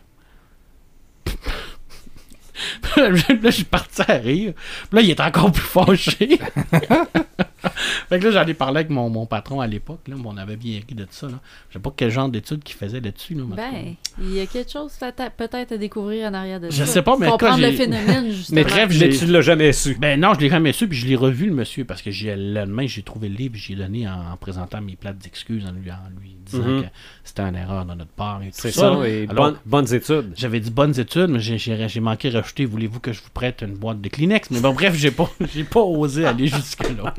[2.98, 3.12] Là,
[3.44, 4.54] je suis parti à rire.
[4.92, 6.40] Là, il est encore plus fâché.
[8.10, 10.02] fait que là, j'en ai parlé avec mon, mon patron à l'époque.
[10.08, 11.28] Là, on avait bien ri de ça.
[11.28, 11.40] Là.
[11.70, 13.36] Je sais pas quel genre d'études qu'il faisait là-dessus.
[13.36, 13.44] Là.
[13.56, 16.86] Ben, il y a quelque chose peut-être à découvrir en arrière de Je ça.
[16.86, 18.62] sais pas, mais Comprendre quand le phénomène, Mais justement.
[18.64, 19.96] bref, mais j'ai- tu l'as jamais su.
[20.00, 22.36] Ben non, je l'ai jamais su, puis je l'ai revu le monsieur, parce que j'ai,
[22.36, 25.72] le lendemain, j'ai trouvé le livre, j'ai donné en, en présentant mes plates d'excuses, en
[25.72, 26.82] lui, en lui disant Mhm.
[26.84, 26.88] que
[27.24, 28.94] c'était une erreur de notre part et tout C'est ça.
[29.00, 30.34] ça, et Alors, bonne- bonnes études.
[30.36, 33.30] J'avais dit bonnes études, mais j'ai, j'ai, j'ai manqué de rajouter, voulez-vous que je vous
[33.34, 34.50] prête une boîte de Kleenex?
[34.52, 37.14] Mais bon, bref, j'ai pas, j'ai pas osé aller jusque-là.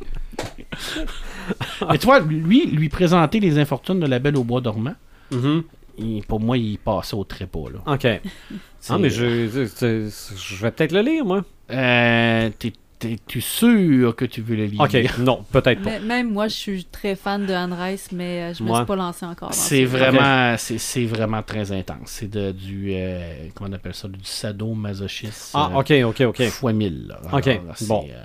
[1.91, 4.95] mais tu vois, lui, lui présenter les infortunes de la Belle au bois dormant,
[5.31, 5.63] Mhm.
[5.99, 7.93] il- pour moi, il passait au trépas, là.
[7.95, 8.07] OK.
[8.89, 11.45] Ah, mais je, je, je vais peut-être le lire, moi.
[11.71, 14.81] Euh, t'es, t'es- tu sûr que tu veux le lire?
[14.81, 16.01] OK, non, peut-être pas.
[16.01, 18.77] Même moi, je suis très fan de Anne Rice, mais euh, je me Ouais.
[18.79, 19.55] suis pas lancé encore.
[19.55, 22.07] C'est vraiment, c'est, c'est vraiment très intense.
[22.07, 25.51] C'est de, du, euh, comment on appelle ça, du sadomasochisme.
[25.57, 26.43] Ah, euh, OK, OK, OK.
[26.49, 27.07] Fois mille.
[27.07, 27.21] là.
[27.33, 28.05] Ok, là, bon.
[28.11, 28.25] euh,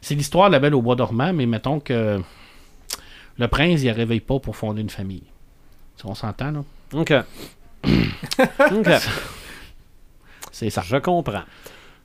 [0.00, 2.20] c'est l'histoire de la Belle au bois dormant, mais mettons que
[3.38, 5.22] le prince, il ne réveille pas pour fonder une famille.
[6.04, 6.64] On s'entend, là?
[6.94, 7.12] OK.
[8.72, 8.88] OK.
[10.52, 10.82] C'est ça.
[10.84, 11.42] Je comprends.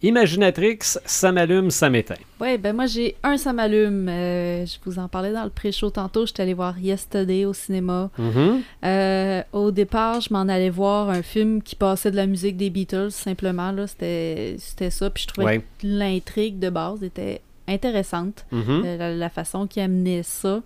[0.01, 2.15] Imaginatrix, ça m'allume, ça m'éteint.
[2.41, 4.09] Ouais, ben moi j'ai un ça m'allume.
[4.09, 6.25] Euh, je vous en parlais dans le pré-show tantôt.
[6.25, 8.09] J'étais allée voir Yesterday au cinéma.
[8.17, 8.61] Mhm.
[8.83, 12.69] Euh, au départ, je m'en allais voir un film qui passait de la musique des
[12.69, 13.71] Beatles, simplement.
[13.71, 15.09] Là, c'était, c'était ça.
[15.09, 15.59] Puis je trouvais Ouais.
[15.59, 18.45] que l'intrigue de base était intéressante.
[18.51, 18.83] Mhm.
[18.85, 20.61] euh, la, la façon qui amenait ça.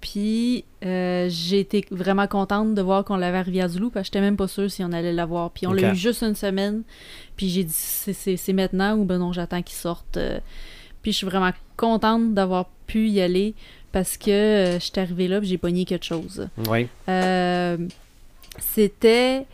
[0.00, 4.20] Puis euh, j'ai été vraiment contente de voir qu'on l'avait à Rivière-du-Loup parce que j'étais
[4.20, 5.50] même pas sûre si on allait l'avoir.
[5.50, 6.82] Puis on l'a eu juste une semaine.
[7.36, 10.16] Puis j'ai dit c'est, maintenant ou ben non, j'attends qu'il sorte.
[10.16, 10.38] euh.
[11.02, 13.54] Puis je suis vraiment contente d'avoir pu y aller
[13.90, 16.48] parce que euh, j'étais arrivée là puis j'ai pogné quelque chose.
[16.68, 16.86] Oui.
[17.08, 17.76] Euh,
[18.60, 19.46] c'était.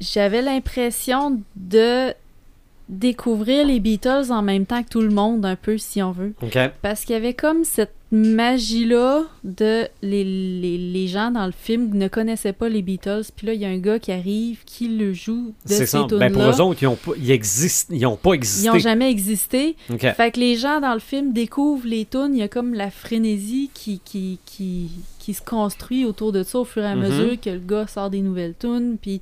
[0.00, 2.12] J'avais l'impression de
[2.88, 6.34] découvrir les Beatles en même temps que tout le monde, un peu, si on veut.
[6.82, 11.90] Parce qu'il y avait comme cette magie-là de les, les, les gens dans le film
[11.94, 14.86] ne connaissaient pas les Beatles, puis là, il y a un gars qui arrive, qui
[14.88, 16.06] le joue de ces ça.
[16.10, 18.68] Ben, pour eux autres, ils ont pas, ils existent, ils ont pas Ils existé.
[18.70, 19.74] n'ont jamais existé.
[19.98, 22.90] Fait que les gens dans le film découvrent les tunes, il y a comme la
[22.92, 27.02] frénésie qui, qui, qui, qui se construit autour de ça au fur et à Mhm.
[27.02, 29.20] mesure que le gars sort des nouvelles tunes, puis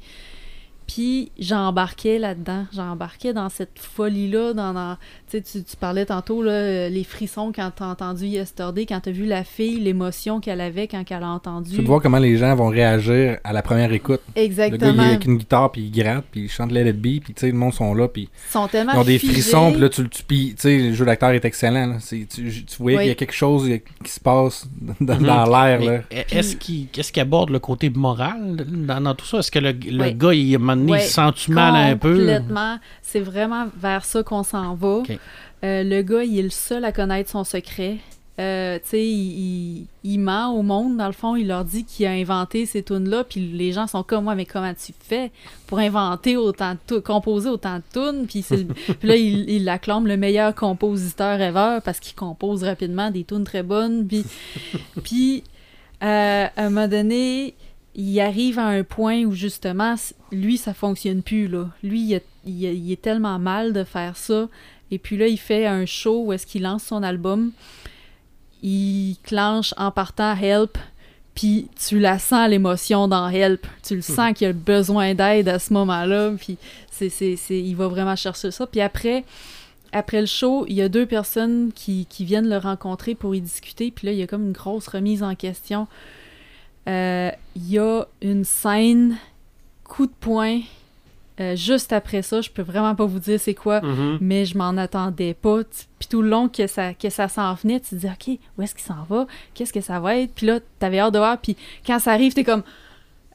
[0.87, 4.97] puis j'embarquais là-dedans, j'embarquais dans cette folie-là, dans, dans-
[5.31, 5.41] tu,
[5.81, 9.81] parlais tantôt, là, euh, les frissons quand t'as entendu Yesterday, quand t'as vu la fille,
[9.81, 11.71] l'émotion qu'elle avait quand elle a entendu.
[11.71, 14.21] Tu peux voir comment les gens vont réagir à la première écoute.
[14.29, 15.03] Le gars, il est Exactement.
[15.03, 17.47] avec une guitare, puis il gratte, puis il chante Let It Be, puis tu sais,
[17.49, 19.33] le monde sont là, puis Ils sont tellement ils ont des figés.
[19.33, 21.97] frissons, puis là, tu, tu puis, tu sais, le jeu d'acteur est excellent, là.
[22.01, 23.03] C'est- Tu, tu voyais Oui.
[23.05, 23.69] qu'il y a quelque chose
[24.05, 24.67] qui se passe
[25.01, 25.27] dans, Mhm.
[25.27, 26.01] dans l'air, Mais là.
[26.31, 29.39] Est-ce qu'il est-ce qu'il aborde le côté moral dans, dans tout ça?
[29.39, 31.05] Est-ce que le, le gars, il, moment donné, Ouais.
[31.07, 32.17] il sent-tu mal un peu?
[32.17, 32.79] Complètement.
[33.03, 35.03] C'est vraiment vers ça qu'on s'en va.
[35.65, 37.97] Euh, le gars, il est le seul à connaître son secret.
[38.41, 39.39] Euh, tu sais, il,
[39.83, 42.83] il- il ment au monde, dans le fond, il leur dit qu'il a inventé ces
[42.83, 45.31] tunes-là, puis les gens sont comme moi, mais comment tu fais
[45.69, 48.45] pour inventer autant de tunes, composer autant de tunes, puis,
[49.05, 53.63] là, il, il l'acclame le meilleur compositeur ever parce qu'il compose rapidement des tunes très
[53.63, 54.25] bonnes, puis,
[55.05, 55.45] puis
[56.03, 57.55] euh, à un moment donné,
[57.95, 59.95] il arrive à un point où justement,
[60.33, 61.69] lui, ça fonctionne plus, là.
[61.83, 64.49] Lui, il, a- il a- il est tellement mal de faire ça.
[64.91, 67.53] Et puis là, il fait un show où est-ce qu'il lance son album.
[68.63, 70.79] Il clenche en partant Help,
[71.35, 73.67] puis tu la sens l'émotion dans Help.
[73.83, 76.57] Tu le sens qu'il a besoin d'aide à ce moment-là, puis
[76.91, 78.67] c'est, c'est, c'est- il va vraiment chercher ça.
[78.67, 79.25] Puis après,
[79.93, 83.41] après le show, il y a deux personnes qui, qui viennent le rencontrer pour y
[83.41, 85.87] discuter, puis là, il y a comme une grosse remise en question.
[86.89, 89.17] Euh, Il y a une scène
[89.85, 90.61] coup de poing.
[91.41, 94.19] euh, juste après ça, je peux vraiment pas vous dire c'est quoi, Mhm.
[94.21, 95.61] mais je m'en attendais pas.
[95.99, 98.63] Puis tout le long que ça, que ça s'en venait, tu te dis, OK, où
[98.63, 99.27] est-ce qu'il s'en va?
[99.53, 100.33] Qu'est-ce que ça va être?
[100.35, 101.39] Puis là, t'avais hâte de voir.
[101.39, 101.57] Puis
[101.87, 102.63] quand ça arrive, t'es comme.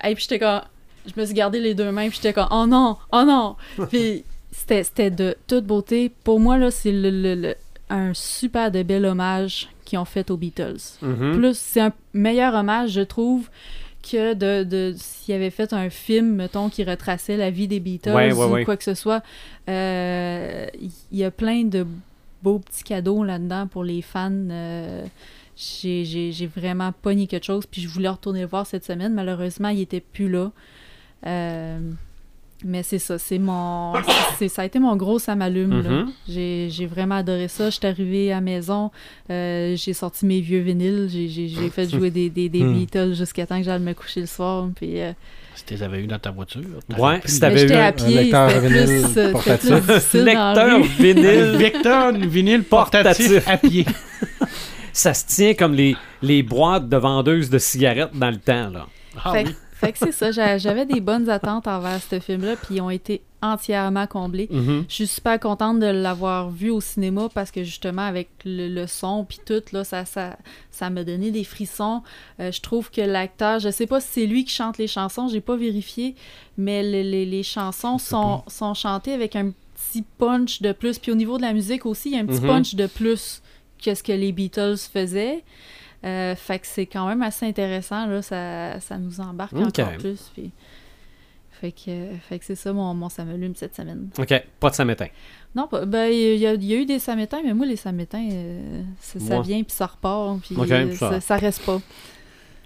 [0.03, 0.61] Et puis j'étais comme.
[1.05, 3.55] Je me suis gardé les deux mains, puis j'étais comme, oh non, oh non!
[3.89, 6.09] puis c'était c'était de toute beauté.
[6.23, 7.55] Pour moi, là, c'est le, le- le-
[7.89, 10.77] un super de bel hommage qu'ils ont fait aux Beatles.
[11.01, 11.33] Mhm.
[11.37, 13.49] plus c'est un meilleur hommage je trouve
[14.01, 18.13] que de, de s'il avait fait un film mettons qui retraçait la vie des Beatles
[18.13, 18.63] Ouais, ouais, ou ouais.
[18.63, 19.21] quoi que ce soit.
[19.67, 20.65] Euh,
[21.11, 21.85] il y a plein de
[22.41, 24.31] beaux petits cadeaux là-dedans pour les fans.
[24.31, 25.05] Euh,
[25.57, 29.13] j'ai vraiment pogné quelque chose puis je voulais retourner le voir cette semaine.
[29.13, 30.51] Malheureusement il était plus là.
[31.25, 31.79] Euh,
[32.65, 33.94] mais c'est ça, c'est mon.
[34.38, 35.81] c'est- ça a été mon gros ça m'allume.
[35.81, 35.90] là.
[35.90, 36.11] Mhm.
[36.27, 37.69] J'ai j'ai vraiment adoré ça.
[37.69, 38.91] Je suis arrivée à la maison,
[39.30, 42.73] euh, j'ai sorti mes vieux vinyles, j'ai- j'ai j'ai fait jouer des, des, des Hmm.
[42.73, 44.68] Beatles jusqu'à temps que j'aille me coucher le soir.
[44.76, 45.11] Puis, euh,
[45.56, 46.61] Si tu les avais eu dans ta voiture.
[46.98, 50.10] Ouais, pu- si t'avais j'étais eu à un pied, lecteur c'était vinyle plus, euh, portatif.
[50.10, 51.56] plus Lecteur vinyle.
[51.57, 53.48] Victor, vinyle portatif, Portatif.
[53.48, 53.86] à pied.
[54.94, 58.88] Ça se tient comme les, les boîtes de vendeuses de cigarettes dans le temps, là.
[59.23, 59.56] Ah Fait, oui.
[59.80, 62.89] Fait que c'est ça, j'a- j'avais des bonnes attentes envers ce film-là, puis ils ont
[62.89, 64.49] été entièrement comblés.
[64.51, 64.84] Mhm.
[64.89, 68.85] Je suis super contente de l'avoir vu au cinéma parce que justement avec le, le
[68.85, 70.38] son puis tout là ça ça
[70.72, 72.03] ça m'a donné des frissons.
[72.41, 75.30] Euh, je trouve que l'acteur, je sais pas si c'est lui qui chante les chansons,
[75.30, 76.15] j'ai pas vérifié,
[76.57, 80.99] mais le- les, les chansons sont, sont chantées avec un petit punch de plus.
[80.99, 82.47] Puis au niveau de la musique aussi, il y a un petit Mhm.
[82.47, 83.41] punch de plus
[83.81, 85.45] que ce que les Beatles faisaient.
[86.05, 90.31] Euh, fait que c'est quand même assez intéressant là, ça, ça nous embarque encore plus.
[90.34, 90.51] Puis...
[91.51, 91.91] Fait que,
[92.30, 94.07] fait que c'est ça mon, mon ça m'allume cette semaine.
[94.17, 95.07] OK, pas de samétain.
[95.53, 97.76] Non, pas- ben, il y, a- il y a eu des samétins, mais moi, les
[97.76, 101.81] samétins, euh, ça, vient puis ça repart, puis euh, ça- ça, ça reste pas.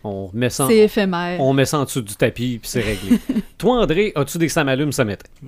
[0.04, 1.40] On met ça, C'est éphémère.
[1.42, 3.18] on met ça en dessous du tapis, puis c'est réglé.
[3.58, 4.92] Toi, André, as-tu des samalumes?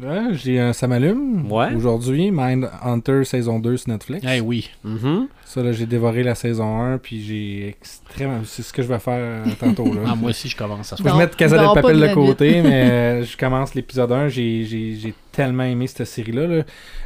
[0.01, 1.51] Ouais, j'ai un Ça m'allume.
[1.51, 1.75] Ouais.
[1.75, 4.25] Aujourd'hui, Mind Hunter saison 2 sur Netflix.
[4.27, 4.69] Eh oui.
[4.83, 5.27] Mhm.
[5.47, 8.41] Ça, là, j'ai dévoré la saison 1, puis j'ai extrêmement.
[8.45, 10.01] C'est ce que je vais faire euh, tantôt, là.
[10.07, 12.07] Ah, moi aussi, je commence à Faut que je Non, mette Casa pas Papel de
[12.07, 14.27] de côté, mais euh, je commence l'épisode 1.
[14.29, 16.47] J'ai, j'ai, j'ai tellement aimé cette série-là.
[16.47, 16.63] là.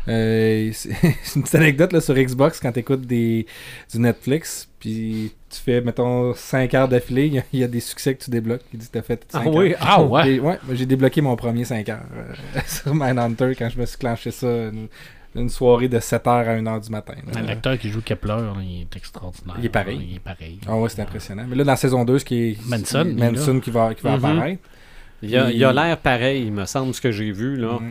[0.08, 0.90] Euh, c'est
[1.36, 3.46] une petite anecdote là, sur Xbox quand tu écoutes des,
[3.92, 4.70] du Netflix.
[4.80, 7.26] Puis tu fais, mettons, 5 heures d'affilée.
[7.28, 8.62] Il y a- Il y, a des succès que tu débloques.
[8.74, 10.24] Il dit que tu as fait 5 Ah oui, Ah ouais?
[10.24, 13.98] J'ai, ouais, j'ai débloqué mon premier 5 heures euh, sur Mindhunter quand je me suis
[13.98, 14.88] clenché ça une,
[15.36, 17.14] une soirée de 7 heures à 1 heure du matin.
[17.34, 17.42] là.
[17.42, 19.56] L'acteur qui joue Kepler, là, il est extraordinaire.
[19.60, 20.08] Il est pareil.
[20.10, 20.60] Il est pareil.
[20.68, 21.46] Ah ouais, c'est impressionnant.
[21.48, 24.18] Mais là, dans la saison 2, ce qui est Manson, Manson qui va, qui va
[24.18, 24.26] Mhm.
[24.26, 24.62] apparaître.
[25.22, 27.74] Il a, Il- il a l'air pareil, il me semble, ce que j'ai vu, là.
[27.76, 27.82] Ouais.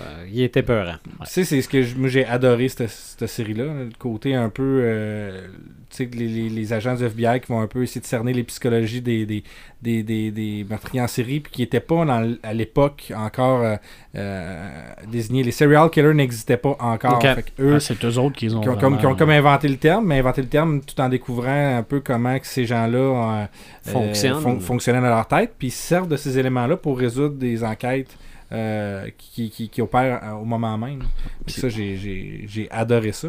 [0.00, 0.94] Euh, il était peurant.
[1.04, 3.64] Tu sais, c'est ce que je- moi, j'ai adoré cette, cette série-là.
[3.64, 4.80] Le côté un peu.
[4.84, 5.48] euh,
[5.90, 8.32] tu sais, les, les- les agents du FBI qui vont un peu essayer de cerner
[8.34, 9.42] les psychologies des, des,
[9.82, 13.76] des, des, des meurtriers en série, puis qui n'étaient pas dans à l'époque encore euh,
[14.16, 14.68] euh,
[15.10, 15.42] désignés.
[15.42, 17.20] Les serial killers n'existaient pas encore.
[17.22, 19.30] Fait eux, Ah, c'est eux autres qui ont, qui ont, comme, qui ont vraiment- comme
[19.30, 22.66] inventé le terme, mais inventé le terme tout en découvrant un peu comment que ces
[22.66, 23.48] gens-là
[23.82, 24.40] Fonctionnent.
[24.42, 28.16] fon- fonctionnaient dans leur tête, puis servent de ces éléments-là pour résoudre des enquêtes
[28.52, 31.02] euh, qui, qui, euh, au moment même.
[31.46, 33.28] Puis ça, j'ai- j'ai j'ai adoré ça.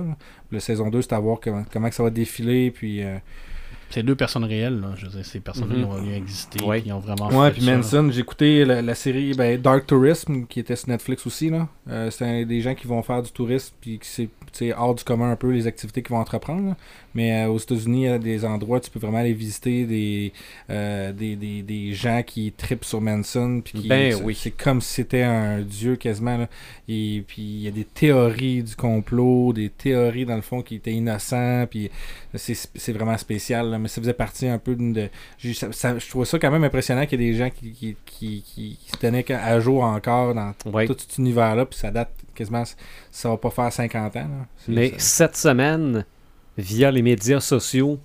[0.52, 3.04] Le saison 2, c'est à voir comment, comment que ça va défiler, puis...
[3.04, 3.18] euh,
[3.92, 4.90] C'est deux personnes réelles, là.
[4.96, 5.76] Je veux dire, ces personnes Mhm.
[5.78, 6.80] qui ont existé, Ouais.
[6.84, 7.76] qui ont vraiment Ouais, fait puis ça.
[7.76, 11.50] Manson, j'ai écouté la, la série ben, Dark Tourism qui était sur Netflix aussi.
[11.50, 11.68] là.
[11.90, 15.04] Euh, c'est un- des gens qui vont faire du tourisme puis qui c'est hors du
[15.04, 16.70] commun un peu les activités qu'ils vont entreprendre.
[16.70, 16.78] là.
[17.16, 19.86] Mais euh, aux États-Unis, il y a des endroits où tu peux vraiment aller visiter
[19.86, 20.32] des,
[20.70, 23.62] euh, des, des, des gens qui tripent sur Manson.
[23.64, 24.38] Puis qui- Ben c'est- oui.
[24.40, 26.38] C'est comme si c'était un dieu quasiment.
[26.38, 26.48] Là.
[26.88, 30.76] Et puis il y a des théories du complot, des théories dans le fond qui
[30.76, 31.66] étaient innocents.
[31.70, 31.90] Puis
[32.36, 33.70] c'est vraiment spécial.
[33.70, 33.80] là.
[33.80, 35.10] Mais ça faisait partie un peu d'une de.
[35.38, 37.72] j'ai- ça- ça- je trouve ça quand même impressionnant qu'il y ait des gens qui,
[37.72, 40.54] qui, qui, qui- se tenaient à jour encore dans
[40.88, 41.66] tout cet univers-là.
[41.66, 42.64] Puis ça date quasiment.
[43.12, 44.20] Ça va pas faire 50 ans.
[44.20, 44.46] là.
[44.68, 46.06] Mais ça- cette semaine,
[46.60, 48.00] via les médias sociaux,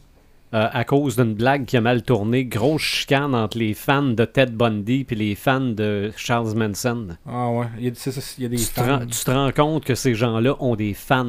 [0.54, 4.24] euh, à cause d'une blague qui a mal tourné, grosse chicane entre les fans de
[4.24, 7.08] Ted Bundy et les fans de Charles Manson.
[7.26, 8.98] Ah ouais, il y a, ça, il y a des Tu te, fans.
[9.00, 11.26] rends, tu te rends compte que ces gens-là ont des fans.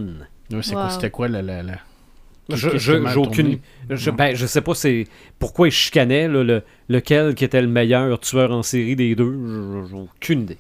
[0.52, 0.90] Ouais, c'est quoi, Wow.
[0.92, 1.42] c'était quoi la...
[1.42, 1.74] la, la...
[2.50, 3.58] Je, je- aucune.
[3.90, 5.06] Je, ben, je sais pas c'est
[5.40, 9.34] pourquoi ils chicanaient, là, le, lequel qui était le meilleur tueur en série des deux?
[9.34, 10.58] Je- J'ai aucune idée.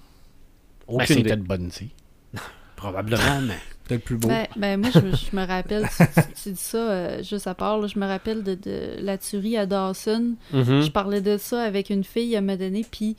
[0.87, 1.29] Ben, Aucune idée.
[1.29, 1.87] c'était de bonne, tu sais.
[2.75, 3.53] Probablement, mais.
[3.87, 4.27] Peut-être plus beau.
[4.29, 7.53] Ben, ben, moi, je, je me rappelle, tu, tu- tu dis ça euh, juste à
[7.53, 10.33] part, là, je me rappelle de, de la tuerie à Dawson.
[10.53, 10.81] Mhm.
[10.81, 13.15] Je parlais de ça avec une fille à un moment donné, puis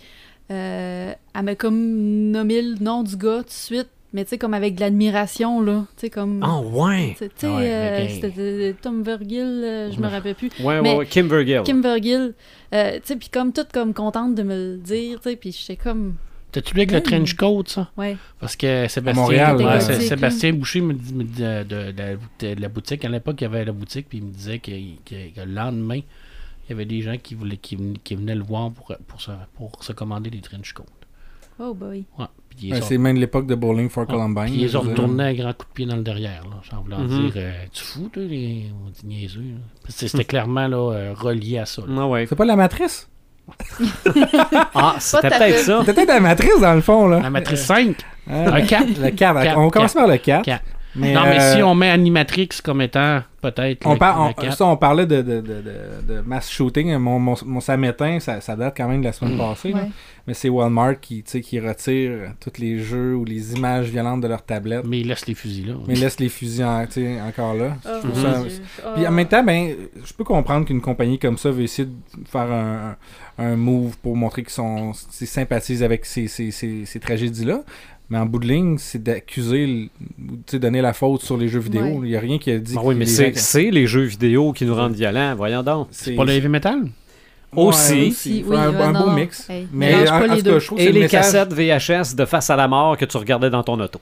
[0.51, 4.39] euh, elle m'a comme nommé le nom du gars tout de suite, mais tu sais,
[4.39, 5.85] comme avec de l'admiration, là.
[5.97, 6.41] Tu sais, comme.
[6.43, 7.17] Ah, ouais!
[7.19, 10.51] Tu sais, Ouais, euh, mais- c'était euh, Tom Vergil, euh, je me rappelle plus.
[10.61, 11.63] Ouais, Mais ouais, ouais, Kim Vergil.
[11.65, 12.35] Kim Vergil,
[12.75, 15.53] euh, tu sais, puis comme toute comme contente de me le dire, tu sais, puis
[15.53, 16.15] j'étais comme.
[16.53, 17.03] T'as-tu lu avec le Mm.
[17.03, 17.91] trench coat, ça?
[17.97, 18.17] Ouais.
[18.41, 19.81] Parce que Sébastien, Montréal, ouais, ouais.
[19.81, 23.05] Sé- Gothique, Sébastien Boucher me dit, me dit de, de- de la, de la boutique.
[23.05, 24.71] À l'époque, il y avait la boutique, puis il me disait que,
[25.05, 28.35] que- que le lendemain, il y avait des gens qui, voulaient, qui, ven- qui venaient
[28.35, 30.85] le voir pour, pour, se, pour se commander des trench coats.
[31.59, 32.05] Oh boy.
[32.19, 32.27] Ouais.
[32.71, 34.45] Ouais, c'est même l'époque de Bowling for ouais, Columbine.
[34.47, 37.01] puis ils ont retourné un grand coup de pied dans le derrière, là, sans vouloir
[37.01, 37.09] Mhm.
[37.31, 38.71] dire euh, Tu fous, toi, les...
[38.87, 39.43] on dit niaiseux.
[39.89, 41.83] C'était clairement là, euh, relié à ça.
[41.87, 42.25] Ah, ouais.
[42.27, 43.11] C'est pas la matrice?
[44.75, 45.79] Ah, c'était peut-être ça.
[45.81, 47.21] C'était peut-être la matrice dans le fond, là.
[47.21, 47.95] La matrice 5,
[48.29, 48.45] Hein?
[48.53, 48.87] un 4.
[49.01, 49.43] Le 4.
[49.43, 50.45] Quatre, On commence par le 4.
[50.45, 50.65] Quatre.
[50.97, 53.87] Mais, non, mais euh, si on met Animatrix comme étant peut-être.
[53.87, 56.97] On, par- on- quatre, ça, on parlait de, de, de, de, de mass shooting.
[56.97, 59.71] Mon, mon, mon samétain, ça, ça date quand même de la semaine passée.
[59.73, 59.83] là.
[59.83, 59.91] Ouais.
[60.27, 64.21] Mais c'est Walmart qui, tu sais, qui retire tous les jeux ou les images violentes
[64.23, 64.85] de leur tablette.
[64.85, 65.75] Mais il laisse les fusils là.
[65.87, 66.83] Mais laisse les fusils en-
[67.29, 67.77] encore là.
[67.85, 68.43] Oh, Je ça-.
[68.97, 69.13] Puis en Oh.
[69.13, 69.75] même temps, ben,
[70.05, 72.97] je peux comprendre qu'une compagnie comme ça veut essayer de faire un,
[73.39, 77.61] un, move pour montrer qu'ils sont qu'ils sympathisent avec ces, ces, ces, ces tragédies-là.
[78.09, 81.59] Mais en bout de ligne, c'est d'accuser, tu sais, donner la faute sur les jeux
[81.59, 81.83] vidéo.
[81.83, 81.95] Ouais.
[82.05, 84.53] Il n'y a rien qui a dit Ah oui, mais c'est gens- les jeux vidéo
[84.53, 85.35] qui nous rendent violents.
[85.35, 85.89] Voyons donc.
[85.91, 86.85] c'est Pas le heavy metal?
[87.55, 88.45] Aussi.
[88.47, 89.13] Ouais, oui, un, ouais, un non, beau non.
[89.15, 89.49] mix.
[89.51, 92.15] Hey, mais en, pas en les cas, je trouve Et le les message- cassettes VHS
[92.15, 94.01] de Face à la mort que tu regardais dans ton auto.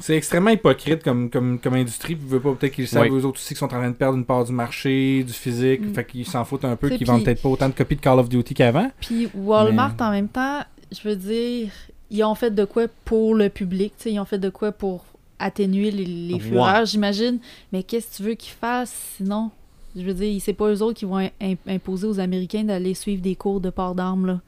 [0.00, 2.16] C'est extrêmement hypocrite comme, comme, comme industrie.
[2.20, 3.10] Veut pas peut-être qu'ils savent Oui.
[3.20, 5.82] eux autres aussi qu'ils sont en train de perdre une part du marché, du physique.
[5.82, 5.94] Mm.
[5.94, 8.18] Fait qu'ils s'en foutent un peu, qu'ils vendent peut-être pas autant de copies de Call
[8.18, 8.90] of Duty qu'avant.
[9.00, 10.60] Puis Walmart, Mais- en même temps,
[10.90, 11.68] je veux dire,
[12.14, 15.04] ils ont fait de quoi pour le public, ils ont fait de quoi pour
[15.38, 16.40] atténuer les, les Ouais.
[16.40, 17.38] fureurs, j'imagine.
[17.72, 19.50] Mais qu'est-ce que tu veux qu'ils fassent sinon?
[19.96, 23.20] Je veux dire, c'est pas eux autres qui vont im- imposer aux Américains d'aller suivre
[23.22, 24.40] des cours de port d'armes, là.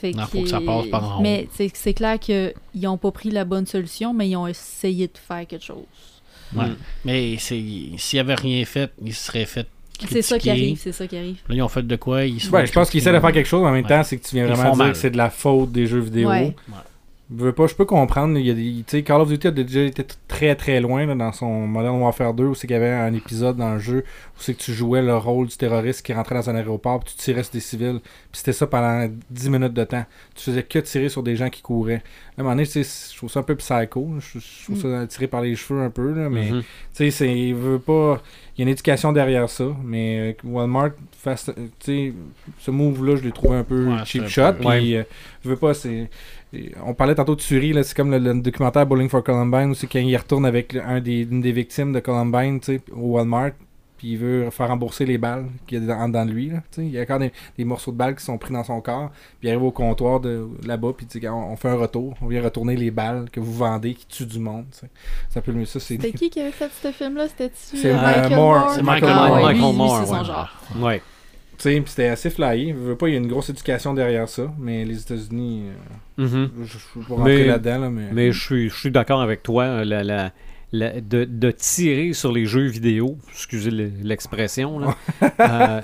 [0.00, 1.22] Fait Non, faut que ça passe par en haut.
[1.22, 5.18] Mais c'est clair qu'ils n'ont pas pris la bonne solution, mais ils ont essayé de
[5.18, 5.84] faire quelque chose.
[6.56, 6.66] Ouais.
[6.68, 6.76] Mm.
[7.04, 7.62] Mais c'est-
[7.98, 9.66] s'il avait rien fait, il se serait fait.
[10.10, 11.36] C'est ça qui arrive, c'est ça qui arrive.
[11.48, 12.24] Là, ils ont fait de quoi?
[12.24, 13.88] Ils Ouais, je pense qu'ils essaient de faire quelque chose, mais en même Ouais.
[13.88, 14.92] temps, c'est que tu viens Ils vraiment dire mal.
[14.92, 16.28] que c'est de la faute des jeux vidéo.
[16.28, 16.54] Ouais.
[17.36, 18.38] Je pas, je peux comprendre.
[18.38, 18.54] Il y a
[18.92, 22.34] des, Call of Duty a déjà été très très loin là, dans son Modern Warfare
[22.34, 24.04] 2 où c'est qu'il y avait un épisode dans le jeu
[24.36, 27.14] où c'est que tu jouais le rôle du terroriste qui rentrait dans un aéroport puis
[27.16, 28.00] tu tirais sur des civils.
[28.02, 28.10] Puis
[28.40, 30.04] c'était ça pendant 10 minutes de temps.
[30.34, 32.02] Tu faisais que tirer sur des gens qui couraient.
[32.36, 34.10] À un moment donné, je trouve ça un peu psycho.
[34.18, 36.12] Je, je trouve ça tiré par les cheveux un peu.
[36.12, 36.62] Là, mais Mhm.
[36.94, 38.20] tu sais, il veut pas.
[38.56, 40.90] Il y a une éducation derrière ça, mais euh, Walmart
[42.58, 44.52] ce move-là, je l'ai trouvé un peu Ouais, cheap shot.
[44.58, 44.96] Puis, Ouais.
[44.96, 45.02] euh,
[45.42, 46.08] je veux pas, c'est.
[46.84, 49.74] On parlait tantôt de tuerie, là, c'est comme le, le documentaire Bowling for Columbine, où
[49.74, 53.12] c'est quand il retourne avec un des, une des victimes de Columbine, tu sais, au
[53.14, 53.50] Walmart.
[53.96, 56.50] puis il veut faire rembourser les balles qu'il y a dans, dans lui.
[56.50, 56.86] Là, tu sais.
[56.86, 59.10] il y a encore des, des morceaux de balles qui sont pris dans son corps,
[59.40, 62.14] puis il arrive au comptoir de là-bas, puis il dit on, on fait un retour,
[62.20, 64.66] on vient retourner les balles que vous vendez qui tuent du monde.
[64.72, 64.90] tu sais.
[65.30, 65.80] C'est un peu mieux ça.
[65.80, 67.28] C'est C'était qui qui avait fait ce film-là?
[67.28, 68.58] C'était-tu C'est, euh, Michael Moore.
[68.58, 68.70] Moore?
[68.74, 69.36] C'est Michael Ah, Moore.
[69.36, 70.24] ouais, Michael lui, lui, Moore, c'est son ouais.
[70.24, 70.50] genre.
[70.80, 71.02] Ouais.
[71.58, 72.68] Tu sais, puis c'était assez flyé.
[72.76, 75.64] Je veux pas, il y a une grosse éducation derrière ça, mais les États-Unis,
[76.18, 76.50] euh, Mhm.
[76.64, 78.08] je je veux pas rentrer là-dedans, là, mais.
[78.12, 79.84] Mais je suis, suis d'accord avec toi.
[79.84, 80.30] La, la-
[80.72, 84.96] la- de, de tirer sur les jeux vidéo, excusez le- l'expression, là,
[85.40, 85.80] euh,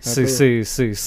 [0.00, 0.26] c'est-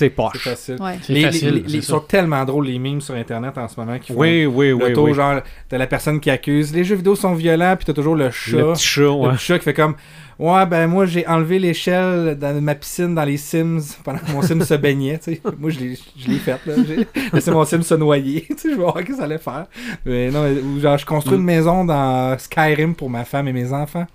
[0.09, 0.37] poche.
[0.37, 0.77] facile.
[0.79, 0.97] Ouais.
[1.01, 1.53] C'est Les, facile.
[1.55, 4.45] les- les- sont tellement drôles les memes sur internet en ce moment qui font Oui,
[4.45, 4.93] oui, le oui.
[4.93, 5.13] taux, oui.
[5.13, 8.31] genre t'as la personne qui accuse les jeux vidéo sont violents puis t'as toujours le
[8.31, 9.29] chat Le petit chat, le ouais.
[9.33, 9.95] petit chat qui fait comme
[10.37, 14.41] ouais ben moi j'ai enlevé l'échelle dans ma piscine dans les Sims pendant que mon
[14.41, 17.63] Sim se baignait tu sais moi je l'ai je l'ai fait là j'ai laissé mon
[17.65, 19.67] Sim se noyer je vais voir ce que ça allait faire
[20.05, 23.71] mais non mais- genre je construis une maison dans Skyrim pour ma femme et mes
[23.71, 24.07] enfants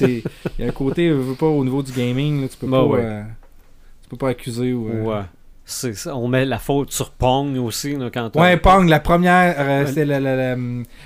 [0.00, 0.22] il
[0.58, 2.78] y a un côté je veux pas au niveau du gaming là, tu peux Bah
[2.78, 3.00] pas ouais.
[3.02, 3.22] euh,
[4.02, 5.22] tu peux pas accuser ou euh, Ouais.
[5.70, 6.16] C'est ça.
[6.16, 9.86] On met la faute sur Pong aussi là, quand on- Ouais, Pong, la première, euh,
[9.92, 10.56] c'est la, la, la,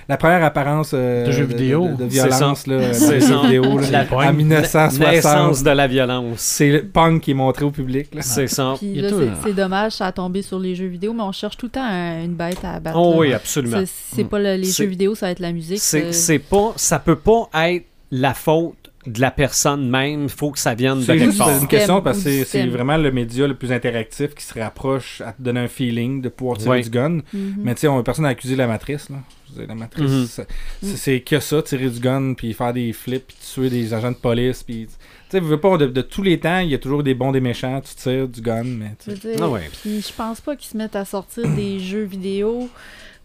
[0.09, 1.89] la première apparence euh, De jeux vidéo.
[1.99, 3.27] de, violence là, dans C'est les ça.
[3.29, 4.25] jeux vidéo là, La Pong.
[4.25, 5.01] en 1960.
[5.01, 6.39] Naissance de la violence.
[6.39, 8.15] C'est le Pong qui est montré au public.
[8.15, 8.23] Là.
[8.23, 8.75] C'est ça.
[8.79, 11.85] C'est- dommage, ça a tombé sur les jeux vidéo, mais on cherche tout le temps
[11.85, 12.97] un- une bête à abattre.
[12.99, 13.83] Oh oui, absolument.
[14.13, 14.29] C'est Mm.
[14.29, 15.81] pas le- les jeux vidéo, ça va être la musique.
[15.81, 20.25] C'est c'est pas, ça peut pas être la faute de la personne même.
[20.25, 21.49] Il faut que ça vienne de C'est quelque part.
[21.61, 25.21] une question parce que c'est- c'est vraiment le média le plus interactif qui se rapproche
[25.23, 26.83] à te donner un feeling de pouvoir tirer Ouais.
[26.83, 27.21] du gun.
[27.33, 27.55] Mhm.
[27.59, 29.09] Mais tu sais, on a personne à accuser la matrice.
[29.11, 29.17] Là.
[29.49, 30.27] Je veux dire, La matrice, Mhm.
[30.27, 30.47] c'est-
[30.83, 34.13] c'est c'est que ça, tirer du gun, puis faire des flips, puis tuer des agents
[34.13, 34.63] de police.
[34.63, 34.93] Puis, tu
[35.31, 37.41] sais, veux pas, de, de tous les temps, il y a toujours des bons, des
[37.41, 39.37] méchants, tu tires du gun, mais tu sais.
[39.41, 39.69] Ah ouais.
[39.83, 42.69] Puis je pense pas qu'ils se mettent à sortir des jeux vidéo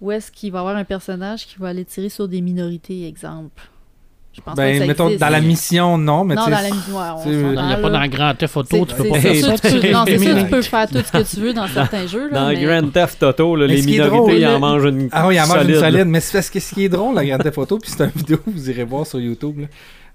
[0.02, 3.08] où est-ce qu'il va y avoir un personnage qui va aller tirer sur des minorités,
[3.08, 3.62] exemple.
[4.38, 5.22] Je pense pas que Ben, ça mettons, existe.
[5.22, 7.62] dans la mission, non, mais non, tu dans sais, la mission, ouais, on c'est- s'entend,
[7.62, 9.70] Il n'y a pas dans le Grand Theft Auto, tu peux pas faire ça.
[9.70, 11.68] tu peux- Non, c'est sûr, Mais- tu peux faire tout ce que tu veux dans
[11.68, 12.30] certains jeux.
[12.30, 12.64] Là, Dans mais...
[12.64, 15.48] Grand Theft Auto, là, les minorités, drôle, ils en mangent une Ah oui, il en
[15.48, 17.80] mange une solide, mais c'est parce que ce qui est drôle, la Grand Theft Auto,
[17.80, 19.68] puis c'est une vidéo, vous irez voir sur YouTube, là,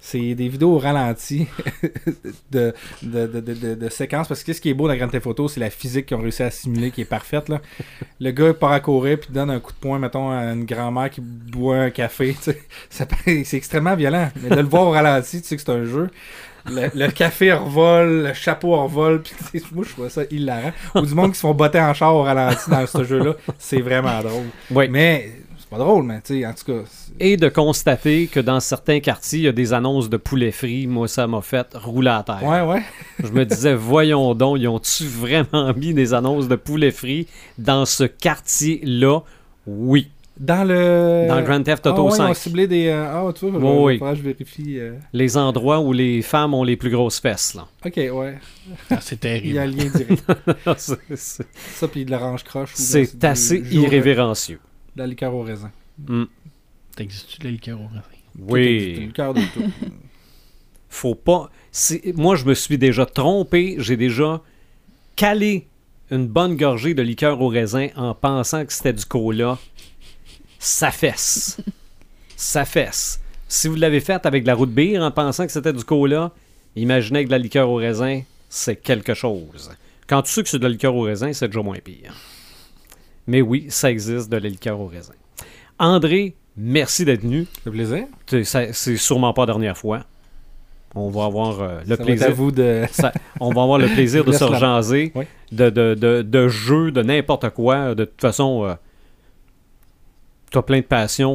[0.05, 1.47] c'est des vidéos au ralenti
[2.51, 5.47] de, de, de, de, séquences, parce que ce qui est beau dans Grand Theft Auto,
[5.47, 7.49] c'est la physique qu'ils ont réussi à simuler, qui est parfaite.
[7.49, 7.61] Là.
[8.21, 11.09] Le gars part à courir, puis donne un coup de poing, mettons, à une grand-mère
[11.09, 12.37] qui boit un café,
[12.91, 16.11] c'est extrêmement violent, mais de le voir au ralenti, tu sais que c'est un jeu.
[16.67, 20.73] Le, le café revole, le chapeau revole, puis moi je trouve ça hilarant.
[20.97, 23.81] Ou du monde qui se font botter en char au ralenti dans ce jeu-là, c'est
[23.81, 24.47] vraiment drôle.
[24.71, 24.89] Oui.
[24.89, 25.33] Mais
[25.73, 26.89] pas drôle, mais tu sais, en tout cas.
[27.19, 30.87] Et de constater que dans certains quartiers, il y a des annonces de poulet frit.
[30.87, 32.45] Moi, ça m'a fait rouler à terre.
[32.45, 32.83] Ouais, ouais.
[33.23, 37.27] Je me disais, voyons donc, ils ont-tu vraiment mis des annonces de poulet frit
[37.59, 39.21] dans ce quartier-là?
[39.67, 40.09] Oui.
[40.41, 41.27] Dans le.
[41.29, 42.31] Dans Grand Theft Auto ah, ouais, Ils 5.
[42.31, 42.87] ont ciblé des.
[42.89, 44.17] euh, Ah, tu vois, Oui, je, oui.
[44.17, 44.79] je vérifie.
[44.79, 44.95] euh.
[45.13, 47.67] Les endroits où les femmes ont les plus grosses fesses, là.
[47.85, 48.39] Ok, ouais.
[48.91, 49.83] Ah, C'est Il y a un terrible.
[49.83, 50.25] lien direct.
[50.79, 52.71] c'est c'est- ça, puis de l'orange croche.
[52.75, 54.59] c'est assez jour- irrévérencieux.
[54.97, 55.71] De la liqueur au raisin.
[56.07, 56.25] Mm.
[56.97, 58.03] T'existes-tu de la liqueur au raisin?
[58.37, 58.95] Tout Oui.
[58.97, 59.63] liqueur de tout.
[60.89, 61.51] Faut pas.
[62.15, 63.77] Moi, je me suis déjà trompé.
[63.79, 64.43] J'ai déjà
[65.17, 65.67] calé
[66.11, 69.59] une bonne gorgée de liqueur au raisin en pensant que c'était du cola.
[70.59, 71.59] Ça fesse.
[72.37, 73.21] Ça fesse.
[73.49, 76.33] Si vous l'avez fait avec de la route bière en pensant que c'était du cola,
[76.77, 79.71] imaginez que de la liqueur au raisin, c'est quelque chose.
[80.09, 82.15] Quand tu sais que c'est de la liqueur au raisin, c'est déjà moins pire.
[83.27, 85.15] Mais oui, ça existe de la liqueur au raisin.
[85.79, 87.47] André, merci d'être venu.
[87.65, 88.05] Fait plaisir.
[88.45, 90.05] C'est c'est sûrement pas la dernière fois.
[90.95, 92.27] On va avoir euh, le Ça va être plaisir.
[92.29, 92.85] à vous de.
[92.93, 95.25] ça- on va avoir le plaisir de se rejaser Oui.
[95.51, 97.95] de, de, de, de jeux, de n'importe quoi.
[97.95, 98.75] De toute façon, euh,
[100.51, 101.35] tu as plein de passions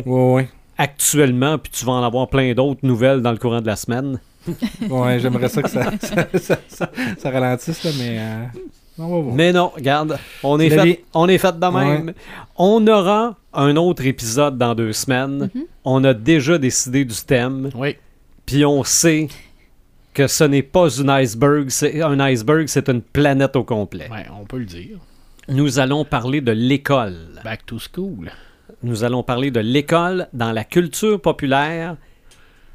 [0.78, 4.20] actuellement, puis tu vas en avoir plein d'autres nouvelles dans le courant de la semaine.
[4.90, 8.18] Ouais, j'aimerais ça que ça, ça, ça, ça- ça ralentisse, là, mais.
[8.20, 8.46] euh,
[9.00, 9.36] On va voir.
[9.36, 12.14] Mais non, regarde, on est, fait, on est fait de même.
[12.58, 15.50] On aura un autre épisode dans deux semaines.
[15.54, 15.64] Mhm.
[15.86, 17.96] On a déjà décidé du thème, Oui.
[18.46, 19.28] puis on sait
[20.14, 24.10] que ce n'est pas une iceberg, c'est un iceberg, c'est une planète au complet.
[24.12, 24.98] Ouais, on peut le dire.
[25.48, 27.16] Nous allons parler de l'école.
[27.44, 28.32] Back to school.
[28.84, 31.96] Nous allons parler de l'école dans la culture populaire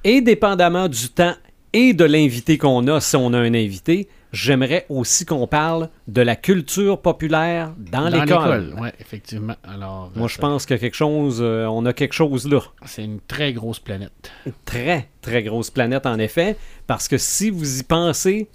[0.05, 1.35] et dépendamment du temps
[1.73, 6.23] et de l'invité qu'on a, si on a un invité, j'aimerais aussi qu'on parle de
[6.23, 8.75] la culture populaire dans, l'école.
[8.79, 9.57] Oui, effectivement.
[9.63, 12.49] Alors, Moi, euh, je pense qu'il y a quelque chose, euh, on a quelque chose
[12.49, 12.61] là.
[12.87, 14.33] c'est une très grosse planète.
[14.65, 16.57] Très, très grosse planète, en effet,
[16.87, 18.49] parce que si vous y pensez,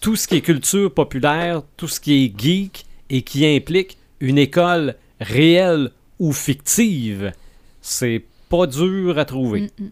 [0.00, 4.38] tout ce qui est culture populaire, tout ce qui est geek et qui implique une
[4.38, 7.32] école réelle ou fictive,
[7.80, 9.70] c'est pas dur à trouver.
[9.78, 9.90] Mm, mm.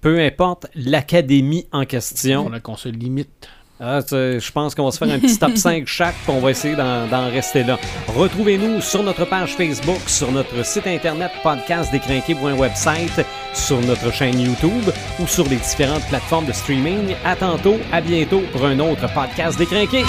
[0.00, 2.46] peu importe l'académie en question.
[2.46, 3.48] On a qu'on se limite.
[3.80, 6.50] Ah, je pense qu'on va se faire un petit top 5 chaque, puis on va
[6.50, 7.78] essayer d'en d'en rester là.
[8.08, 13.24] Retrouvez-nous sur notre page Facebook, sur notre site internet podcastdécrinqué.website,
[13.54, 14.90] sur notre chaîne YouTube
[15.20, 17.14] ou sur les différentes plateformes de streaming.
[17.24, 20.02] À tantôt, à bientôt pour un autre podcast décrinqué.